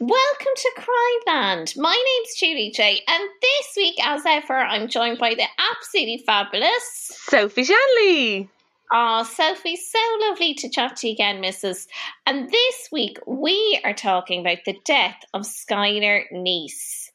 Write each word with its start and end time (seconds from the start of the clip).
Welcome 0.00 0.52
to 0.54 0.72
Crime 0.76 1.34
Land. 1.34 1.74
My 1.76 1.90
name's 1.90 2.36
Julie 2.38 2.70
J, 2.72 3.02
and 3.08 3.28
this 3.42 3.72
week, 3.76 3.96
as 4.06 4.22
ever, 4.24 4.56
I'm 4.56 4.86
joined 4.86 5.18
by 5.18 5.34
the 5.34 5.42
absolutely 5.72 6.22
fabulous 6.24 7.10
Sophie 7.26 7.64
Shanley. 7.64 8.48
Oh, 8.92 9.24
Sophie, 9.24 9.74
so 9.74 9.98
lovely 10.20 10.54
to 10.54 10.68
chat 10.68 10.98
to 10.98 11.08
you 11.08 11.14
again, 11.14 11.42
Mrs. 11.42 11.88
And 12.28 12.48
this 12.48 12.88
week 12.92 13.18
we 13.26 13.80
are 13.82 13.92
talking 13.92 14.42
about 14.42 14.58
the 14.64 14.78
death 14.84 15.16
of 15.34 15.42
Skylar 15.42 16.30
Neese. 16.32 17.07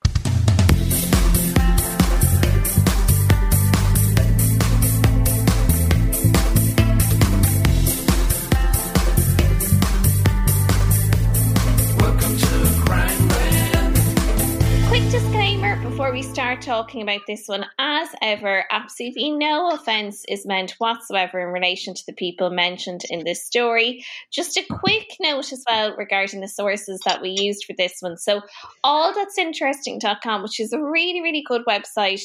Super 15.63 15.72
before 15.83 16.13
we 16.13 16.21
start 16.21 16.61
talking 16.61 17.01
about 17.01 17.19
this 17.27 17.43
one. 17.45 17.65
As 17.77 18.07
ever, 18.21 18.63
absolutely 18.71 19.31
no 19.31 19.71
offence 19.71 20.23
is 20.29 20.45
meant 20.45 20.75
whatsoever 20.77 21.41
in 21.41 21.49
relation 21.49 21.93
to 21.93 22.05
the 22.07 22.13
people 22.13 22.49
mentioned 22.49 23.01
in 23.09 23.25
this 23.25 23.45
story. 23.45 24.05
Just 24.31 24.55
a 24.55 24.63
quick 24.63 25.17
note 25.19 25.51
as 25.51 25.61
well 25.69 25.93
regarding 25.97 26.39
the 26.39 26.47
sources 26.47 27.01
that 27.05 27.21
we 27.21 27.35
used 27.37 27.65
for 27.65 27.73
this 27.77 27.97
one. 27.99 28.17
So, 28.17 28.41
allthat'sinteresting.com, 28.85 30.41
which 30.41 30.61
is 30.61 30.71
a 30.71 30.81
really, 30.81 31.21
really 31.21 31.43
good 31.45 31.63
website. 31.67 32.23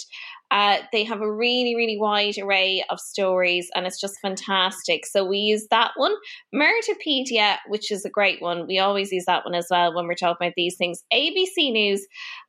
Uh, 0.50 0.78
they 0.93 1.04
have 1.04 1.21
a 1.21 1.31
really, 1.31 1.75
really 1.75 1.99
wide 1.99 2.38
array 2.38 2.83
of 2.88 2.99
stories 2.99 3.69
and 3.75 3.87
it's 3.87 4.00
just 4.00 4.19
fantastic. 4.22 5.04
So 5.04 5.25
we 5.25 5.38
use 5.38 5.66
that 5.71 5.91
one. 5.97 6.15
Murderpedia, 6.54 7.56
which 7.66 7.91
is 7.93 8.04
a 8.06 8.10
great 8.10 8.41
one. 8.41 8.66
We 8.66 8.78
always 8.78 9.12
use 9.12 9.27
that 9.27 9.44
one 9.44 9.54
as 9.54 9.66
well 9.71 9.94
when 9.94 10.06
we're 10.06 10.15
talking 10.15 10.47
about 10.47 10.54
these 10.56 10.77
things. 10.77 11.04
ABC 11.12 11.71
News 11.71 12.06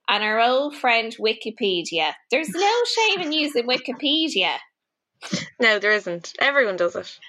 and 0.09 0.23
our 0.23 0.39
old 0.39 0.75
friend 0.75 0.98
Wikipedia. 1.19 2.13
There's 2.31 2.49
no 2.49 2.71
shame 2.85 3.21
in 3.21 3.31
using 3.31 3.67
Wikipedia. 3.67 4.57
No, 5.59 5.79
there 5.79 5.91
isn't. 5.91 6.33
Everyone 6.39 6.77
does 6.77 6.95
it. 6.95 7.19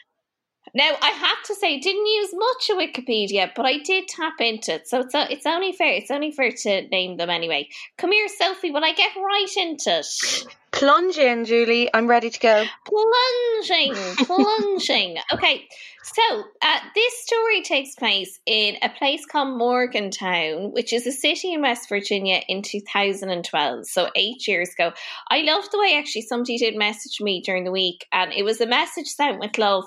Now, 0.74 0.92
I 1.00 1.10
have 1.10 1.42
to 1.46 1.54
say, 1.54 1.78
didn't 1.80 2.06
use 2.06 2.34
much 2.34 2.70
of 2.70 2.76
Wikipedia, 2.78 3.50
but 3.54 3.66
I 3.66 3.78
did 3.78 4.08
tap 4.08 4.40
into 4.40 4.74
it, 4.74 4.88
so 4.88 5.00
it's 5.00 5.14
it's 5.14 5.46
only 5.46 5.72
fair. 5.72 5.94
It's 5.94 6.10
only 6.10 6.30
fair 6.30 6.52
to 6.52 6.82
name 6.88 7.16
them 7.16 7.30
anyway. 7.30 7.68
Come 7.98 8.12
here, 8.12 8.28
Sophie. 8.28 8.70
Will 8.70 8.84
I 8.84 8.92
get 8.92 9.10
right 9.16 9.52
into 9.56 9.98
it? 9.98 10.46
Plunge 10.72 11.18
in, 11.18 11.44
Julie. 11.44 11.90
I'm 11.92 12.06
ready 12.06 12.30
to 12.30 12.38
go. 12.38 12.64
Plunging, 12.86 13.94
plunging. 14.24 15.18
okay, 15.32 15.66
so 16.02 16.44
uh, 16.62 16.78
this 16.94 17.22
story 17.24 17.62
takes 17.62 17.94
place 17.94 18.38
in 18.46 18.76
a 18.82 18.88
place 18.88 19.26
called 19.26 19.58
Morgantown, 19.58 20.72
which 20.72 20.92
is 20.92 21.06
a 21.06 21.12
city 21.12 21.52
in 21.52 21.60
West 21.60 21.88
Virginia 21.88 22.40
in 22.48 22.62
2012, 22.62 23.86
so 23.86 24.10
eight 24.14 24.46
years 24.46 24.70
ago. 24.70 24.92
I 25.28 25.42
love 25.42 25.64
the 25.70 25.78
way 25.78 25.96
actually 25.98 26.22
somebody 26.22 26.56
did 26.56 26.76
message 26.76 27.20
me 27.20 27.42
during 27.42 27.64
the 27.64 27.72
week, 27.72 28.06
and 28.12 28.32
it 28.32 28.44
was 28.44 28.60
a 28.60 28.66
message 28.66 29.08
sent 29.08 29.40
with 29.40 29.58
love. 29.58 29.84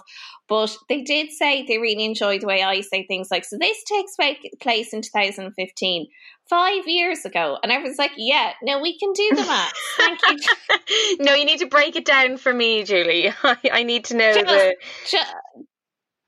But 0.53 0.77
they 0.87 1.01
did 1.01 1.31
say 1.31 1.65
they 1.65 1.79
really 1.79 2.05
enjoyed 2.05 2.41
the 2.41 2.45
way 2.45 2.61
I 2.61 2.81
say 2.81 3.07
things 3.07 3.31
like, 3.31 3.43
so 3.43 3.57
this 3.57 3.83
takes 3.85 4.15
place 4.61 4.93
in 4.93 5.01
2015, 5.01 6.07
five 6.47 6.87
years 6.87 7.25
ago. 7.25 7.57
And 7.63 7.71
everyone's 7.71 7.97
like, 7.97 8.11
yeah, 8.17 8.53
no, 8.61 8.79
we 8.79 8.95
can 8.99 9.13
do 9.13 9.29
the 9.31 9.41
math. 9.41 9.73
Thank 9.97 10.19
you. 10.29 11.17
no, 11.21 11.33
you 11.33 11.45
need 11.45 11.57
to 11.57 11.65
break 11.65 11.95
it 11.95 12.05
down 12.05 12.37
for 12.37 12.53
me, 12.53 12.83
Julie. 12.83 13.33
I, 13.43 13.57
I 13.71 13.81
need 13.81 14.05
to 14.05 14.15
know 14.15 14.31
Just- 14.31 14.45
the 14.45 14.75
ju- 15.07 15.67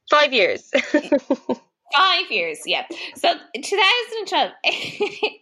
five 0.10 0.34
years. 0.34 0.72
Five 1.94 2.30
years, 2.30 2.60
yeah. 2.66 2.86
So 3.16 3.32
2012, 3.56 4.52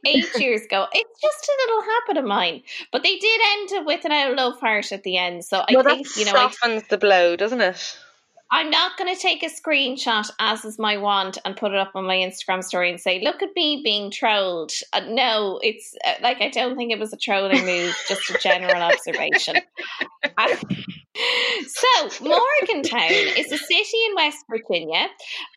eight 0.06 0.38
years 0.38 0.62
ago. 0.62 0.86
It's 0.92 1.22
just 1.22 1.48
a 1.48 1.58
little 1.66 1.82
habit 1.82 2.18
of 2.20 2.26
mine. 2.26 2.62
But 2.92 3.02
they 3.02 3.18
did 3.18 3.42
end 3.54 3.70
up 3.80 3.86
with 3.88 4.06
an 4.06 4.12
out 4.12 4.36
love 4.36 4.60
heart 4.60 4.92
at 4.92 5.02
the 5.02 5.18
end. 5.18 5.46
So 5.46 5.60
I 5.68 5.74
well, 5.74 5.84
think, 5.84 6.16
you 6.16 6.26
know, 6.26 6.34
I 6.34 6.52
softens 6.52 6.84
the 6.90 7.00
blow, 7.00 7.36
doesn't 7.36 7.62
it? 7.62 7.98
I'm 8.54 8.70
not 8.70 8.98
going 8.98 9.12
to 9.14 9.20
take 9.20 9.42
a 9.42 9.48
screenshot, 9.48 10.30
as 10.38 10.64
is 10.64 10.78
my 10.78 10.98
want, 10.98 11.40
and 11.44 11.58
put 11.58 11.72
it 11.72 11.78
up 11.80 11.94
on 11.96 12.06
my 12.06 12.18
Instagram 12.18 12.64
story 12.64 12.92
and 12.92 13.02
say, 13.02 13.20
"Look 13.20 13.42
at 13.42 13.50
me 13.56 13.82
being 13.84 14.12
trolled." 14.12 14.72
Uh, 14.94 15.02
no, 15.08 15.60
it's 15.64 15.96
uh, 16.06 16.14
like 16.22 16.40
I 16.40 16.50
don't 16.50 16.78
think 16.78 16.92
it 16.92 17.00
was 17.00 17.12
a 17.14 17.18
trolling 17.18 17.66
move, 17.66 17.96
just 18.08 18.30
a 18.30 18.38
general 18.38 18.80
observation. 18.80 19.56
so, 21.16 22.26
Morgantown 22.26 23.12
is 23.12 23.52
a 23.52 23.58
city 23.58 23.98
in 24.10 24.16
West 24.16 24.46
Virginia, 24.50 25.08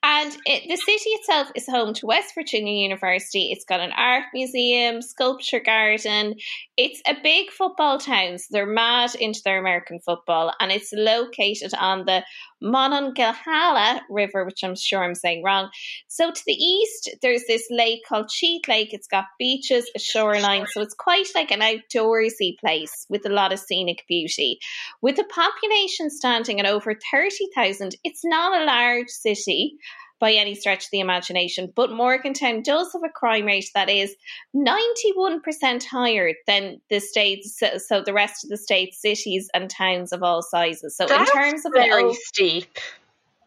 and 0.03 0.37
it, 0.45 0.69
the 0.69 0.77
city 0.77 1.11
itself 1.11 1.51
is 1.55 1.67
home 1.67 1.95
to 1.95 2.07
West 2.07 2.35
Virginia 2.35 2.75
University. 2.75 3.53
It's 3.53 3.65
got 3.65 3.81
an 3.81 3.93
art 3.97 4.25
museum, 4.35 5.01
sculpture 5.01 5.61
garden. 5.61 6.35
It's 6.77 7.01
a 7.09 7.15
big 7.23 7.51
football 7.51 7.99
town, 7.99 8.37
so 8.39 8.47
they're 8.51 8.67
mad 8.67 9.15
into 9.15 9.41
their 9.45 9.59
American 9.59 9.99
football, 10.01 10.53
and 10.61 10.71
it's 10.71 10.93
located 10.93 11.73
on 11.79 12.05
the 12.05 12.23
Monongahela 12.61 14.03
River, 14.09 14.45
which 14.45 14.63
I'm 14.63 14.77
sure 14.77 15.03
I'm 15.03 15.15
saying 15.15 15.43
wrong. 15.43 15.71
So 16.09 16.31
to 16.31 16.43
the 16.47 16.53
east, 16.53 17.11
there's 17.23 17.45
this 17.47 17.67
lake 17.71 18.01
called 18.09 18.29
Cheat 18.29 18.67
Lake. 18.69 18.93
It's 18.93 19.07
got 19.07 19.25
beaches, 19.39 19.91
a 19.95 19.99
shoreline, 19.99 20.67
so 20.73 20.81
it's 20.81 20.95
quite 20.95 21.29
like 21.35 21.51
an 21.51 21.61
outdoorsy 21.61 22.59
place 22.59 23.07
with 23.09 23.27
a 23.27 23.31
lot 23.31 23.53
of 23.53 23.59
scenic 23.59 24.05
beauty. 24.09 24.59
With 25.03 25.19
a 25.19 25.25
population 25.53 26.11
standing 26.11 26.61
at 26.61 26.67
over 26.67 26.95
30,000, 27.11 27.95
it's 28.05 28.25
not 28.25 28.61
a 28.61 28.65
large 28.65 29.09
city 29.09 29.77
by 30.19 30.33
any 30.33 30.55
stretch 30.55 30.85
of 30.85 30.91
the 30.93 31.01
imagination, 31.01 31.71
but 31.77 31.93
Morgantown 31.93 32.63
does 32.63 32.91
have 32.93 33.03
a 33.05 33.13
crime 33.13 33.45
rate 33.45 33.69
that 33.75 33.91
is 33.91 34.15
91% 34.55 35.85
higher 35.85 36.33
than 36.47 36.81
the 36.89 37.01
states, 37.01 37.59
so, 37.59 37.77
so 37.77 38.03
the 38.03 38.15
rest 38.15 38.43
of 38.43 38.51
the 38.51 38.57
states, 38.57 39.01
cities, 39.01 39.51
and 39.53 39.69
towns 39.69 40.13
of 40.13 40.23
all 40.23 40.43
sizes. 40.43 40.97
So, 40.97 41.07
That's 41.07 41.31
in 41.31 41.37
terms 41.37 41.67
of 41.67 41.73
very 41.75 42.05
the, 42.05 42.15
steep. 42.15 42.79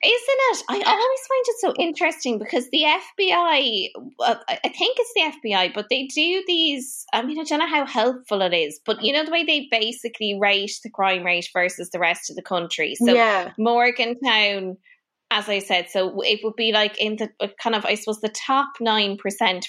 Isn't 0.04 0.40
it? 0.52 0.64
I 0.70 0.76
always 0.76 1.28
find 1.28 1.46
it 1.46 1.56
so 1.60 1.74
interesting 1.78 2.40
because 2.40 2.70
the 2.70 2.84
FBI, 2.84 3.90
I 4.22 4.70
think 4.70 4.98
it's 4.98 5.14
the 5.16 5.50
FBI, 5.50 5.74
but 5.74 5.88
they 5.90 6.08
do 6.08 6.44
these. 6.48 7.06
I 7.14 7.22
mean, 7.22 7.40
I 7.40 7.44
don't 7.44 7.60
know 7.60 7.68
how 7.68 7.86
helpful 7.86 8.42
it 8.42 8.54
is, 8.54 8.80
but 8.86 9.04
you 9.04 9.14
know 9.14 9.26
the 9.26 9.32
way 9.32 9.44
they 9.44 9.68
basically 9.70 10.38
rate 10.40 10.72
the 10.84 10.90
crime 10.90 11.24
rate 11.24 11.50
versus 11.54 11.90
the 11.92 12.00
rest 12.00 12.30
of 12.30 12.36
the 12.36 12.42
country. 12.42 12.96
So 12.96 13.14
yeah. 13.14 13.52
Morgantown 13.58 14.78
as 15.32 15.48
I 15.48 15.60
said, 15.60 15.90
so 15.90 16.22
it 16.22 16.40
would 16.44 16.56
be 16.56 16.72
like 16.72 17.00
in 17.00 17.18
the 17.18 17.30
uh, 17.40 17.48
kind 17.62 17.76
of, 17.76 17.86
I 17.86 17.96
suppose, 17.96 18.20
the 18.20 18.30
top 18.30 18.70
9% 18.82 19.20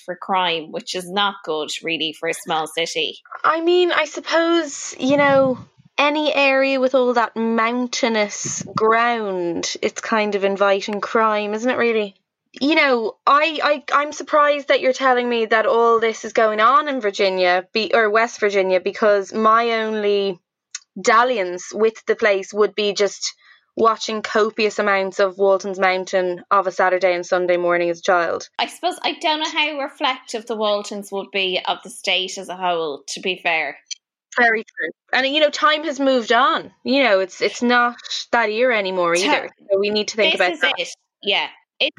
for 0.05 0.17
crime, 0.17 0.73
which 0.73 0.95
is 0.95 1.11
not 1.11 1.35
good 1.45 1.69
really 1.83 2.15
for 2.19 2.31
a 2.31 2.35
small 2.35 2.67
city. 2.67 3.19
I 3.45 3.61
mean, 3.61 3.93
I 3.93 4.07
suppose, 4.07 4.95
you 4.99 5.19
know, 5.19 5.59
any 6.01 6.35
area 6.35 6.81
with 6.81 6.95
all 6.95 7.13
that 7.13 7.37
mountainous 7.37 8.63
ground, 8.75 9.77
it's 9.83 10.01
kind 10.01 10.35
of 10.35 10.45
inviting 10.45 11.01
crime, 11.01 11.53
isn't 11.53 11.71
it 11.71 11.77
really? 11.77 12.17
You 12.59 12.75
know, 12.75 13.17
I, 13.27 13.61
I 13.63 13.85
I'm 13.93 14.13
surprised 14.13 14.69
that 14.69 14.81
you're 14.81 14.95
telling 14.95 15.29
me 15.29 15.45
that 15.47 15.67
all 15.67 16.01
this 16.01 16.25
is 16.25 16.33
going 16.33 16.59
on 16.59 16.89
in 16.89 17.01
Virginia 17.01 17.69
be, 17.73 17.93
or 17.95 18.11
West 18.11 18.41
Virginia 18.41 18.81
because 18.81 19.33
my 19.33 19.71
only 19.85 20.41
dalliance 21.01 21.71
with 21.73 22.05
the 22.07 22.17
place 22.17 22.53
would 22.53 22.75
be 22.75 22.93
just 22.93 23.35
watching 23.77 24.23
copious 24.23 24.79
amounts 24.79 25.21
of 25.21 25.39
Walton's 25.39 25.79
Mountain 25.79 26.43
of 26.51 26.67
a 26.67 26.73
Saturday 26.73 27.15
and 27.15 27.25
Sunday 27.25 27.57
morning 27.57 27.89
as 27.89 28.01
a 28.01 28.03
child. 28.03 28.49
I 28.59 28.67
suppose 28.67 28.99
I 29.03 29.13
don't 29.21 29.41
know 29.41 29.51
how 29.51 29.79
reflective 29.79 30.47
the 30.47 30.57
Waltons 30.57 31.13
would 31.13 31.31
be 31.31 31.61
of 31.69 31.79
the 31.85 31.91
state 31.91 32.37
as 32.37 32.49
a 32.49 32.57
whole, 32.57 33.05
to 33.09 33.21
be 33.21 33.39
fair. 33.43 33.79
Very 34.39 34.65
true. 34.65 34.91
And 35.13 35.27
you 35.27 35.41
know, 35.41 35.51
time 35.51 35.85
has 35.85 35.99
moved 35.99 36.33
on. 36.33 36.73
You 36.85 37.03
know, 37.03 37.21
it's 37.21 37.41
it's 37.41 37.63
not 37.63 37.97
that 38.33 38.53
year 38.53 38.71
anymore 38.71 39.15
either. 39.15 39.49
So 39.71 39.79
we 39.79 39.91
need 39.91 40.09
to 40.09 40.17
think 40.17 40.33
this 40.33 40.41
about 40.41 40.53
is 40.53 40.61
that. 40.61 40.75
it. 40.79 40.89
Yeah. 41.23 41.49
It, 41.79 41.93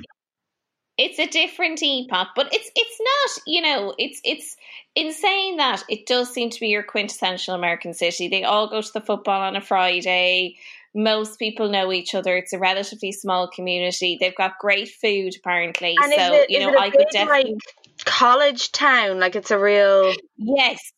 it's 0.98 1.19
a 1.19 1.25
different 1.25 1.81
epoch, 1.81 2.30
but 2.36 2.54
it's 2.54 2.69
it's 2.75 3.00
not, 3.00 3.44
you 3.48 3.62
know, 3.62 3.95
it's 3.98 4.22
it's 4.24 4.56
in 4.94 5.12
saying 5.13 5.57
that 5.57 5.83
it 5.89 6.06
does 6.06 6.31
seem 6.31 6.50
to 6.51 6.60
be 6.60 6.68
your 6.68 6.83
quintessential 6.83 7.56
American 7.56 7.94
city. 7.94 8.28
They 8.28 8.44
all 8.44 8.69
go 8.69 8.81
to 8.81 8.94
the 8.94 9.01
football 9.01 9.42
on 9.42 9.56
a 9.56 9.62
Friday. 9.62 10.57
Most 10.94 11.39
people 11.39 11.69
know 11.69 11.92
each 11.92 12.13
other. 12.13 12.36
It's 12.36 12.54
a 12.54 12.60
relatively 12.60 13.13
small 13.13 13.50
community. 13.50 14.18
They've 14.19 14.36
got 14.36 14.60
great 14.60 14.89
food 14.89 15.33
apparently. 15.38 15.95
And 16.01 16.13
so, 16.13 16.33
it, 16.33 16.50
you 16.50 16.60
know, 16.60 16.78
I 16.78 16.89
could 16.89 17.07
definitely 17.12 17.54
like 17.54 18.06
college 18.06 18.72
town? 18.72 19.19
Like 19.19 19.36
it's 19.36 19.51
a 19.51 19.60
real 19.60 20.13
Yes. 20.38 20.92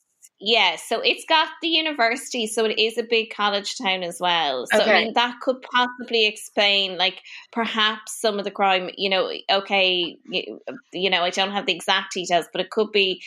Yes. 0.45 0.83
So 0.89 0.99
it's 0.99 1.23
got 1.29 1.47
the 1.61 1.69
university, 1.69 2.47
so 2.47 2.65
it 2.65 2.77
is 2.77 2.97
a 2.97 3.03
big 3.03 3.33
college 3.33 3.77
town 3.77 4.03
as 4.03 4.17
well. 4.19 4.65
So 4.67 4.79
I 4.81 5.03
mean 5.05 5.13
that 5.13 5.39
could 5.41 5.61
possibly 5.61 6.25
explain 6.27 6.97
like 6.97 7.21
perhaps 7.53 8.19
some 8.19 8.39
of 8.39 8.43
the 8.43 8.51
crime, 8.51 8.89
you 8.97 9.09
know, 9.09 9.31
okay, 9.49 10.17
you, 10.25 10.59
you 10.91 11.09
know, 11.09 11.21
I 11.23 11.29
don't 11.29 11.51
have 11.51 11.65
the 11.65 11.73
exact 11.73 12.13
details, 12.13 12.45
but 12.51 12.59
it 12.59 12.71
could 12.71 12.91
be 12.91 13.21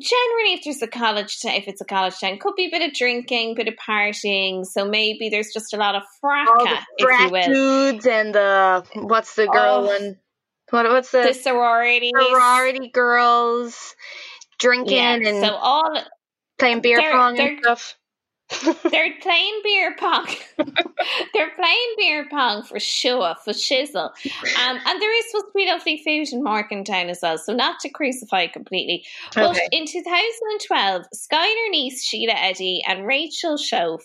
generally 0.00 0.52
if 0.54 0.64
there's 0.64 0.80
a 0.82 0.86
college 0.86 1.40
town 1.40 1.52
if 1.54 1.68
it's 1.68 1.80
a 1.82 1.84
college 1.84 2.18
town, 2.18 2.38
could 2.38 2.54
be 2.56 2.66
a 2.66 2.70
bit 2.70 2.86
of 2.88 2.94
drinking, 2.94 3.54
bit 3.54 3.68
of 3.68 3.74
partying. 3.74 4.64
So 4.64 4.88
maybe 4.88 5.28
there's 5.28 5.52
just 5.52 5.74
a 5.74 5.76
lot 5.76 5.96
of 5.96 6.02
fracas, 6.20 6.84
if 6.96 7.20
you 7.20 7.30
will. 7.30 7.46
dudes 7.92 8.06
and 8.06 8.34
the 8.34 8.84
what's 8.94 9.34
the 9.34 9.46
girl 9.48 9.84
Oh. 9.84 9.86
one? 9.86 10.16
What 10.70 10.86
what's 10.90 11.10
the, 11.10 11.22
The 11.22 11.34
sororities. 11.34 12.12
sorority 12.16 12.88
girls 12.88 13.94
drinking 14.58 14.96
Yeah. 14.96 15.14
and 15.14 15.44
So 15.44 15.54
all 15.54 15.94
playing 16.58 16.80
beer 16.82 16.98
they're- 16.98 17.12
pong 17.12 17.34
they're- 17.36 17.48
and 17.48 17.60
stuff. 17.60 17.97
They're 18.90 19.14
playing 19.20 19.60
beer 19.62 19.94
pong. 19.98 20.26
They're 21.34 21.50
playing 21.54 21.94
beer 21.98 22.26
pong 22.30 22.62
for 22.62 22.80
sure, 22.80 23.34
for 23.44 23.52
shizzle. 23.52 24.10
Um, 24.64 24.78
and 24.86 25.02
there 25.02 25.18
is 25.18 25.30
supposed 25.30 25.46
to 25.46 25.52
be 25.54 25.66
lovely 25.66 26.02
food 26.02 26.32
in 26.32 26.42
Morgantown 26.42 27.10
as 27.10 27.20
well, 27.22 27.36
so 27.36 27.52
not 27.52 27.78
to 27.80 27.90
crucify 27.90 28.46
completely. 28.46 29.04
But 29.34 29.58
in 29.70 29.84
2012, 29.86 31.06
Skylar 31.14 31.74
Neese 31.74 32.02
Sheila 32.02 32.34
Eddy 32.34 32.82
and 32.88 33.06
Rachel 33.06 33.56
Shoaf 33.56 34.00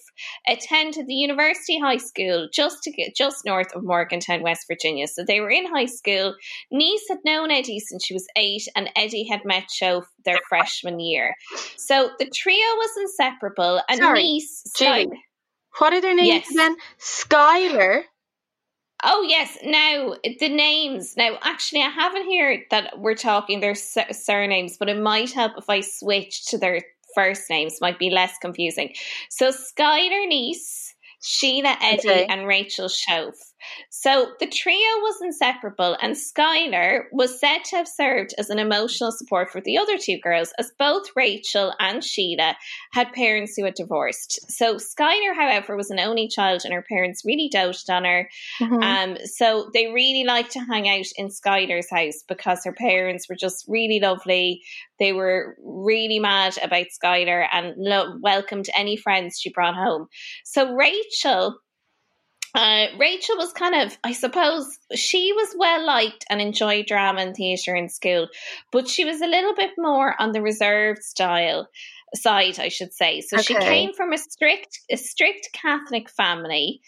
attended 0.48 1.07
the 1.07 1.13
University 1.13 1.80
High 1.80 1.98
School 1.98 2.50
just 2.54 2.84
to 2.84 2.92
get 2.92 3.16
just 3.16 3.46
north 3.46 3.74
of 3.74 3.84
Morgantown, 3.84 4.44
West 4.44 4.68
Virginia. 4.68 5.07
So 5.07 5.24
they 5.24 5.39
were 5.39 5.51
in 5.51 5.68
high 5.68 5.86
school. 5.86 6.36
Neese 6.72 7.07
had 7.07 7.19
known 7.24 7.50
Eddy 7.50 7.80
since 7.80 8.06
she 8.06 8.13
was 8.13 8.28
eight, 8.36 8.68
and 8.75 8.89
Eddy 8.98 9.24
had 9.24 9.46
met 9.46 9.69
Shoaf 9.69 10.04
their 10.25 10.39
freshman 10.50 11.00
year. 11.00 11.36
So 11.78 12.12
the 12.19 12.30
trio 12.30 12.57
was 12.57 12.92
inseparable, 12.98 13.81
and 13.89 14.00
Sorry, 14.00 14.24
Neese 14.24 14.33
Julie. 14.78 15.04
Sky- 15.06 15.18
What 15.80 15.94
are 15.94 16.02
their 16.02 16.16
names 16.16 16.28
Yes. 16.28 16.52
again? 16.52 16.76
Skylar. 17.00 18.04
Oh 19.04 19.22
yes, 19.28 19.58
now 19.64 20.16
the 20.40 20.48
names. 20.50 21.16
Now, 21.18 21.38
actually, 21.42 21.82
I 21.82 21.90
haven't 21.90 22.32
heard 22.40 22.60
that 22.72 23.00
we're 23.00 23.16
talking 23.16 23.60
their 23.60 23.76
sur- 23.76 24.14
surnames, 24.14 24.78
but 24.78 24.88
it 24.90 24.98
might 25.00 25.32
help 25.32 25.54
if 25.58 25.70
I 25.70 25.82
switch 25.82 26.46
to 26.48 26.58
their 26.58 26.82
first 27.14 27.50
names. 27.50 27.82
Might 27.82 28.00
be 28.00 28.10
less 28.10 28.38
confusing. 28.42 28.94
So, 29.30 29.50
Skylar 29.52 30.26
Neese, 30.28 30.94
Sheila 31.22 31.78
Eddy, 31.82 32.10
Okay. 32.10 32.26
and 32.30 32.48
Rachel 32.48 32.88
Shoaf. 32.88 33.36
So 33.89 34.31
the 34.39 34.48
trio 34.48 34.77
was 34.77 35.21
inseparable, 35.21 35.98
and 36.01 36.15
Skylar 36.15 37.04
was 37.12 37.39
said 37.39 37.60
to 37.65 37.77
have 37.77 37.88
served 37.88 38.33
as 38.38 38.50
an 38.50 38.60
emotional 38.60 39.12
support 39.12 39.50
for 39.51 39.62
the 39.62 39.77
other 39.77 39.98
two 39.98 40.18
girls, 40.21 40.54
as 40.60 40.71
both 40.77 41.07
Rachel 41.15 41.74
and 41.80 42.04
Sheila 42.04 42.56
had 42.92 43.13
parents 43.13 43.54
who 43.56 43.65
had 43.65 43.75
divorced. 43.75 44.39
So 44.51 44.75
Skylar, 44.75 45.36
however, 45.36 45.75
was 45.75 45.92
an 45.92 46.00
only 46.00 46.27
child, 46.27 46.62
and 46.63 46.74
her 46.74 46.86
parents 46.88 47.24
really 47.25 47.50
doted 47.51 47.89
on 47.89 48.06
her. 48.06 48.30
Mhm. 48.60 48.83
Um, 48.83 49.18
so 49.25 49.69
they 49.74 49.88
really 49.88 50.24
liked 50.25 50.51
to 50.51 50.60
hang 50.60 50.89
out 50.89 51.06
in 51.15 51.27
Skylar's 51.30 51.89
house 51.89 52.24
because 52.27 52.63
her 52.65 52.74
parents 52.74 53.27
were 53.30 53.36
just 53.36 53.65
really 53.68 54.00
lovely. 54.00 54.62
They 55.00 55.13
were 55.13 55.56
really 55.63 56.19
mad 56.19 56.57
about 56.62 56.88
Skylar 57.04 57.48
and 57.51 57.74
lo- 57.77 58.18
welcomed 58.21 58.69
any 58.75 58.95
friends 58.98 59.39
she 59.39 59.50
brought 59.51 59.75
home. 59.75 60.07
So 60.45 60.74
Rachel. 60.74 61.57
Uh, 62.56 62.88
Rachel 63.00 63.38
was 63.38 63.52
kind 63.54 63.74
of, 63.76 63.98
I 64.04 64.14
suppose, 64.14 64.78
she 64.94 65.34
was 65.34 65.56
well 65.58 65.86
liked 65.86 66.24
and 66.30 66.40
enjoyed 66.40 66.86
drama 66.86 67.22
and 67.22 67.36
theatre 67.36 67.76
in 67.76 67.90
school, 67.90 68.28
but 68.72 68.88
she 68.88 69.06
was 69.06 69.22
a 69.22 69.28
little 69.28 69.56
bit 69.56 69.72
more 69.78 70.16
on 70.22 70.34
the 70.34 70.42
reserved 70.42 71.02
style 71.02 71.68
side, 72.16 72.60
I 72.60 72.68
should 72.70 72.94
say. 72.94 73.22
So 73.22 73.38
she 73.38 73.56
came 73.56 73.94
from 73.94 74.14
a 74.14 74.18
strict, 74.20 74.80
a 74.92 74.98
strict 74.98 75.50
Catholic 75.54 76.10
family. 76.10 76.82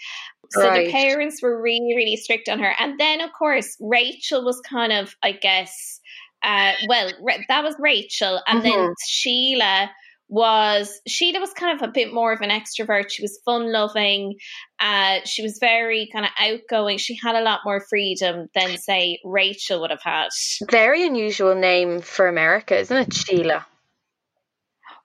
So 0.52 0.70
Right. 0.70 0.86
the 0.86 0.92
parents 0.92 1.42
were 1.42 1.60
really, 1.60 1.96
really 1.96 2.16
strict 2.16 2.48
on 2.48 2.60
her. 2.60 2.76
And 2.80 3.00
then, 3.00 3.22
of 3.22 3.32
course, 3.34 3.76
Rachel 3.82 4.46
was 4.46 4.62
kind 4.62 4.94
of, 4.94 5.16
I 5.24 5.32
guess, 5.32 6.00
uh, 6.44 6.74
well, 6.88 7.12
that 7.48 7.64
was 7.64 7.76
Rachel. 7.80 8.40
And 8.48 8.64
then 8.64 8.74
Mhm. 8.74 8.94
Sheila 9.08 9.90
was 10.28 11.02
Sheila 11.08 11.40
was 11.40 11.54
kind 11.54 11.80
of 11.80 11.88
a 11.88 11.92
bit 11.92 12.14
more 12.14 12.34
of 12.34 12.42
an 12.42 12.50
extrovert. 12.50 13.12
She 13.12 13.22
was 13.22 13.40
fun 13.46 13.72
loving. 13.72 14.36
Uh, 14.80 15.20
she 15.26 15.44
was 15.44 15.60
very 15.60 16.10
kind 16.12 16.26
of 16.26 16.32
outgoing. 16.40 16.98
She 16.98 17.18
had 17.22 17.36
a 17.36 17.42
lot 17.42 17.62
more 17.64 17.86
freedom 17.90 18.48
than 18.56 18.78
say 18.78 19.20
Rachel 19.24 19.82
would 19.82 19.92
have 19.92 20.02
had. 20.04 20.30
Very 20.70 21.06
unusual 21.06 21.56
name 21.56 22.02
for 22.02 22.28
America, 22.28 22.78
isn't 22.78 22.98
it, 22.98 23.14
Sheila? 23.14 23.66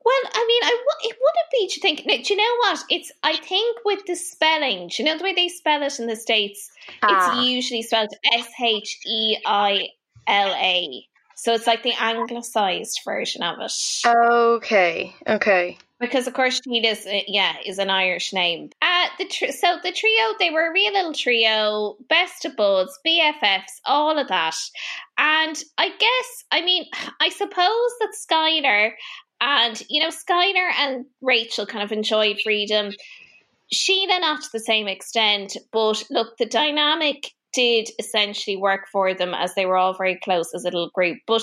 Well, 0.03 0.31
I 0.33 0.45
mean, 0.47 0.63
I 0.65 0.71
w- 0.71 1.11
it 1.11 1.19
wouldn't 1.21 1.51
be. 1.53 1.67
Do 1.69 1.75
you 1.75 1.83
think? 1.83 2.27
Do 2.27 2.33
you 2.33 2.39
know 2.39 2.57
what? 2.61 2.85
It's. 2.89 3.13
I 3.23 3.37
think 3.37 3.79
with 3.85 4.07
the 4.07 4.17
spelling. 4.17 4.89
Do 4.89 5.03
you 5.03 5.05
know 5.05 5.19
the 5.19 5.25
way 5.25 5.35
they 5.35 5.49
spell 5.49 5.83
it 5.83 6.01
in 6.01 6.07
the 6.07 6.17
states? 6.17 6.71
Ah. 7.03 7.39
It's 7.39 7.47
usually 7.47 7.83
spelled 7.83 8.09
S 8.33 8.49
H 8.63 8.99
E 9.07 9.37
I 9.45 9.89
L 10.27 10.55
A. 10.55 11.05
So 11.41 11.55
it's 11.55 11.67
like 11.67 11.83
the 11.83 11.95
anglicized 11.99 13.01
version 13.03 13.43
of 13.43 13.57
it. 13.61 13.73
Okay, 14.07 15.15
okay. 15.27 15.79
because 15.99 16.27
of 16.27 16.35
course 16.35 16.61
Sheila's 16.63 17.07
uh, 17.07 17.21
yeah 17.27 17.55
is 17.65 17.79
an 17.79 17.89
Irish 17.89 18.35
name. 18.35 18.69
Uh 18.83 19.07
the 19.17 19.25
tr- 19.25 19.53
so 19.53 19.79
the 19.83 19.91
trio 19.91 20.35
they 20.39 20.51
were 20.51 20.69
a 20.69 20.73
real 20.73 20.93
little 20.93 21.15
trio, 21.15 21.97
best 22.11 22.45
of 22.45 22.57
buds, 22.57 22.99
BFFs, 23.07 23.81
all 23.87 24.19
of 24.19 24.29
that. 24.29 24.55
And 25.17 25.57
I 25.79 25.89
guess 25.89 26.45
I 26.53 26.61
mean 26.61 26.85
I 27.21 27.31
suppose 27.31 27.91
that 28.01 28.13
Skylar 28.21 28.91
and 29.41 29.83
you 29.89 30.03
know 30.03 30.11
Skylar 30.11 30.71
and 30.79 31.07
Rachel 31.23 31.65
kind 31.65 31.83
of 31.83 31.91
enjoyed 31.91 32.39
freedom. 32.45 32.93
Sheila 33.73 34.21
not 34.21 34.43
to 34.43 34.49
the 34.53 34.61
same 34.61 34.89
extent, 34.89 35.57
but 35.73 36.05
look 36.11 36.37
the 36.37 36.45
dynamic 36.45 37.33
did 37.53 37.89
essentially 37.99 38.57
work 38.57 38.87
for 38.91 39.15
them 39.15 39.35
as 39.35 39.55
they 39.55 39.67
were 39.67 39.77
all 39.77 39.95
very 39.95 40.19
close 40.23 40.55
as 40.55 40.63
a 40.65 40.67
little 40.67 40.91
group. 40.91 41.19
But 41.27 41.43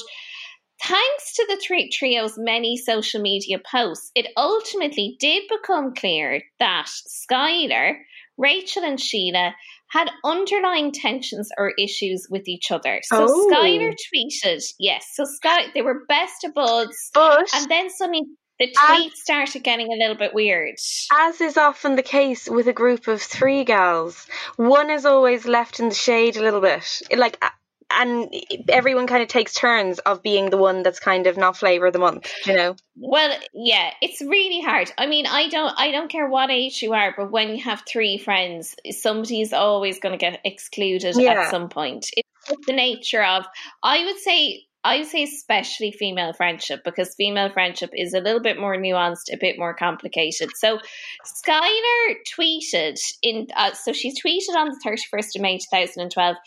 Thanks 0.84 1.34
to 1.34 1.46
the 1.50 1.60
tri- 1.66 1.90
trio's 1.92 2.38
many 2.38 2.78
social 2.78 3.20
media 3.20 3.58
posts, 3.60 4.12
it 4.14 4.28
ultimately 4.38 5.18
did 5.20 5.44
become 5.50 5.96
clear 5.96 6.44
that 6.60 6.86
Skylar, 6.88 7.96
Rachel, 8.38 8.84
and 8.84 9.02
Sheila 9.02 9.56
had 9.90 10.12
underlying 10.24 10.92
tensions 10.92 11.50
or 11.58 11.74
issues 11.80 12.28
with 12.30 12.48
each 12.48 12.70
other. 12.70 13.00
So 13.06 13.26
Oh. 13.28 13.50
Skylar 13.52 13.96
tweeted, 14.14 14.64
yes, 14.78 15.08
so 15.14 15.26
Sky 15.26 15.72
they 15.74 15.82
were 15.82 16.06
best 16.08 16.44
of 16.44 16.54
buds, 16.54 17.10
But 17.14 17.50
and 17.56 17.72
then 17.72 17.90
suddenly 17.90 18.22
the 18.60 18.68
As- 18.82 19.00
tweets 19.02 19.16
started 19.16 19.64
getting 19.64 19.88
a 19.92 19.96
little 19.98 20.16
bit 20.16 20.34
weird. 20.34 20.76
as 21.14 21.42
is 21.42 21.58
often 21.58 21.96
the 21.96 22.04
case 22.04 22.50
with 22.50 22.68
a 22.68 22.74
group 22.74 23.08
of 23.08 23.22
three 23.22 23.64
gals, 23.64 24.28
one 24.56 24.90
is 24.90 25.06
always 25.06 25.46
left 25.46 25.80
in 25.80 25.90
the 25.90 25.96
shade 25.96 26.38
a 26.38 26.42
little 26.42 26.62
bit. 26.62 27.02
Like 27.16 27.42
and 27.90 28.34
everyone 28.68 29.08
kind 29.08 29.24
of 29.24 29.30
takes 29.30 29.54
turns 29.54 30.00
of 30.00 30.22
being 30.22 30.50
the 30.50 30.58
one 30.58 30.84
that's 30.84 31.00
kind 31.00 31.26
of 31.26 31.38
not 31.38 31.56
flavor 31.56 31.86
of 31.88 31.94
the 31.94 32.00
month. 32.00 32.30
You 32.46 32.54
know. 32.54 32.76
Well, 32.98 33.38
yeah, 33.54 33.92
it's 34.02 34.20
really 34.22 34.60
hard. 34.62 34.92
I 34.98 35.08
mean, 35.08 35.26
I 35.26 35.48
don't, 35.48 35.74
I 35.78 35.92
don't 35.92 36.10
care 36.10 36.28
what 36.28 36.50
age 36.52 36.82
you 36.82 36.94
are, 36.94 37.14
but 37.16 37.32
when 37.32 37.56
you 37.56 37.64
have 37.64 37.84
three 37.88 38.18
friends, 38.18 38.76
somebody's 38.92 39.54
always 39.54 40.00
going 40.00 40.12
to 40.12 40.18
get 40.18 40.42
excluded 40.44 41.16
Yeah. 41.18 41.44
at 41.44 41.50
some 41.52 41.70
point. 41.70 42.10
It's 42.18 42.66
the 42.66 42.74
nature 42.74 43.24
of. 43.24 43.46
I 43.82 44.04
would 44.04 44.18
say, 44.18 44.64
I 44.84 45.04
say, 45.04 45.24
especially 45.24 45.92
female 45.92 46.34
friendship, 46.34 46.82
because 46.86 47.14
female 47.16 47.52
friendship 47.52 47.90
is 47.94 48.14
a 48.14 48.22
little 48.22 48.42
bit 48.42 48.60
more 48.60 48.78
nuanced, 48.78 49.34
a 49.34 49.38
bit 49.38 49.58
more 49.60 49.74
complicated. 49.74 50.50
So, 50.56 50.80
Skylar 51.26 52.16
tweeted 52.38 52.98
in, 53.22 53.48
uh, 53.56 53.74
so 53.74 53.92
she 53.92 54.12
tweeted 54.12 54.56
on 54.56 54.70
the 54.70 54.80
thirty 54.84 55.04
first 55.12 55.36
of 55.36 55.42
May, 55.42 55.58
two 55.58 55.66
thousand 55.72 56.04
and 56.04 56.12
twelve. 56.12 56.38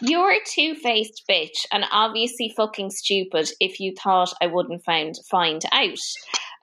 You're 0.00 0.32
a 0.32 0.38
two 0.46 0.76
faced 0.76 1.24
bitch 1.28 1.66
and 1.70 1.84
obviously 1.92 2.54
fucking 2.56 2.88
stupid 2.90 3.50
if 3.60 3.80
you 3.80 3.92
thought 4.02 4.32
I 4.40 4.46
wouldn't 4.46 4.82
find 4.82 5.14
find 5.30 5.62
out. 5.72 5.98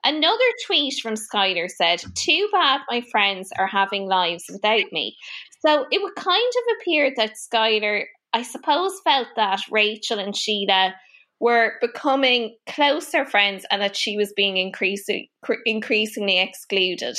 Another 0.04 0.44
tweet 0.66 0.94
from 1.00 1.14
Skylar 1.14 1.68
said, 1.68 2.02
Too 2.14 2.48
bad 2.52 2.80
my 2.90 3.00
friends 3.12 3.50
are 3.56 3.66
having 3.68 4.08
lives 4.08 4.44
without 4.50 4.90
me. 4.90 5.16
So 5.64 5.86
it 5.90 6.02
would 6.02 6.14
kind 6.16 6.52
of 6.56 6.76
appear 6.80 7.12
that 7.16 7.34
Skylar, 7.34 8.04
I 8.32 8.42
suppose, 8.42 9.00
felt 9.04 9.28
that 9.36 9.60
Rachel 9.70 10.18
and 10.18 10.36
Sheila 10.36 10.94
were 11.40 11.74
becoming 11.80 12.56
closer 12.66 13.24
friends 13.24 13.64
and 13.70 13.80
that 13.80 13.96
she 13.96 14.16
was 14.16 14.32
being 14.32 14.56
increasing, 14.56 15.28
cr- 15.42 15.62
increasingly 15.64 16.40
excluded. 16.40 17.16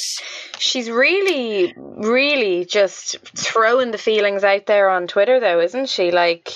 She's 0.57 0.89
really, 0.89 1.73
really 1.77 2.65
just 2.65 3.17
throwing 3.35 3.91
the 3.91 3.97
feelings 3.97 4.43
out 4.43 4.65
there 4.65 4.89
on 4.89 5.07
Twitter, 5.07 5.39
though, 5.39 5.61
isn't 5.61 5.87
she? 5.87 6.11
Like, 6.11 6.51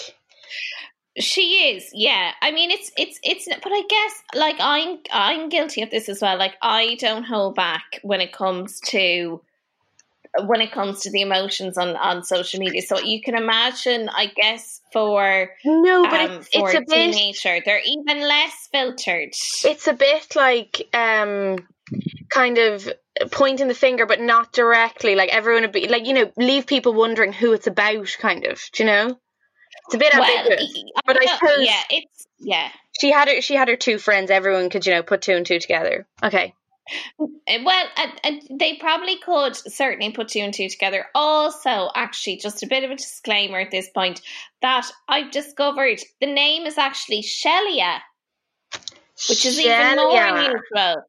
She 1.18 1.76
is, 1.76 1.90
yeah. 1.94 2.32
I 2.42 2.52
mean, 2.52 2.72
it's 2.72 2.92
it's 2.98 3.20
it's. 3.24 3.48
But 3.48 3.72
I 3.72 3.84
guess 3.88 4.24
like 4.36 4.56
I'm 4.60 4.98
I'm 5.12 5.50
guilty 5.50 5.84
of 5.84 5.92
this 5.92 6.10
as 6.10 6.22
well. 6.22 6.38
Like 6.38 6.56
I 6.62 6.96
don't 7.00 7.24
hold 7.24 7.56
back 7.56 8.00
when 8.02 8.20
it 8.20 8.34
comes 8.34 8.80
to 8.88 9.42
when 10.48 10.62
it 10.62 10.72
comes 10.72 11.02
to 11.02 11.12
the 11.12 11.22
emotions 11.22 11.78
on 11.78 11.96
on 11.96 12.24
social 12.24 12.60
media. 12.60 12.82
So 12.82 13.00
you 13.00 13.22
can 13.22 13.36
imagine, 13.36 14.10
I 14.10 14.26
guess, 14.36 14.82
for 14.94 15.50
no, 15.66 16.04
but 16.04 16.22
um, 16.22 16.32
it's, 16.38 16.50
it's 16.54 16.74
a 16.76 16.80
bit. 16.82 17.14
teenager, 17.14 17.60
they're 17.66 17.82
even 17.86 18.22
less 18.22 18.70
filtered. 18.72 19.34
It's 19.66 19.88
a 19.88 19.94
bit 19.94 20.36
like 20.36 20.88
um, 20.94 21.58
kind 22.30 22.58
of 22.58 22.88
pointing 23.32 23.68
the 23.68 23.74
finger, 23.74 24.06
but 24.06 24.22
not 24.22 24.54
directly. 24.54 25.16
Like 25.16 25.30
everyone 25.30 25.64
would 25.64 25.72
be 25.72 25.88
like, 25.88 26.06
you 26.06 26.14
know, 26.14 26.32
leave 26.38 26.68
people 26.68 26.94
wondering 26.94 27.34
who 27.34 27.54
it's 27.54 27.68
about, 27.68 28.16
kind 28.20 28.46
of. 28.46 28.62
Do 28.74 28.84
you 28.84 28.88
know? 28.88 29.20
It's 29.88 29.96
a 29.96 29.98
bit 29.98 30.14
Well, 30.14 30.24
ambiguous. 30.24 30.84
I 30.96 31.02
But 31.06 31.18
I 31.22 31.26
suppose- 31.26 31.66
yeah, 31.66 31.82
it's 31.90 32.28
yeah. 32.40 32.70
She 33.00 33.12
had 33.12 33.28
her. 33.28 33.42
She 33.42 33.56
had 33.56 33.70
her 33.70 33.76
two 33.76 33.98
friends. 33.98 34.30
Everyone 34.30 34.70
could, 34.70 34.86
you 34.86 34.94
know, 34.94 35.02
put 35.04 35.24
two 35.24 35.34
and 35.34 35.46
two 35.46 35.60
together. 35.60 36.06
Okay. 36.22 36.54
Uh, 37.20 37.28
Well, 37.64 37.86
and, 37.98 38.12
and 38.24 38.60
they 38.60 38.76
probably 38.78 39.18
could 39.18 39.56
certainly 39.56 40.12
put 40.12 40.30
two 40.30 40.40
and 40.40 40.54
two 40.54 40.70
together. 40.70 41.06
Also, 41.16 41.90
actually, 41.96 42.38
just 42.38 42.64
a 42.64 42.68
bit 42.68 42.84
of 42.84 42.92
a 42.92 42.96
disclaimer 42.96 43.60
at 43.60 43.72
this 43.72 43.90
point 43.90 44.22
that 44.62 44.90
I've 45.08 45.32
discovered 45.32 46.00
the 46.22 46.28
name 46.34 46.66
is 46.66 46.78
actually 46.78 47.22
Shelia, 47.24 48.00
which 49.30 49.46
is 49.46 49.60
even 49.60 49.96
more 49.96 50.12
Shelia. 50.12 50.46
unusual. 50.46 51.04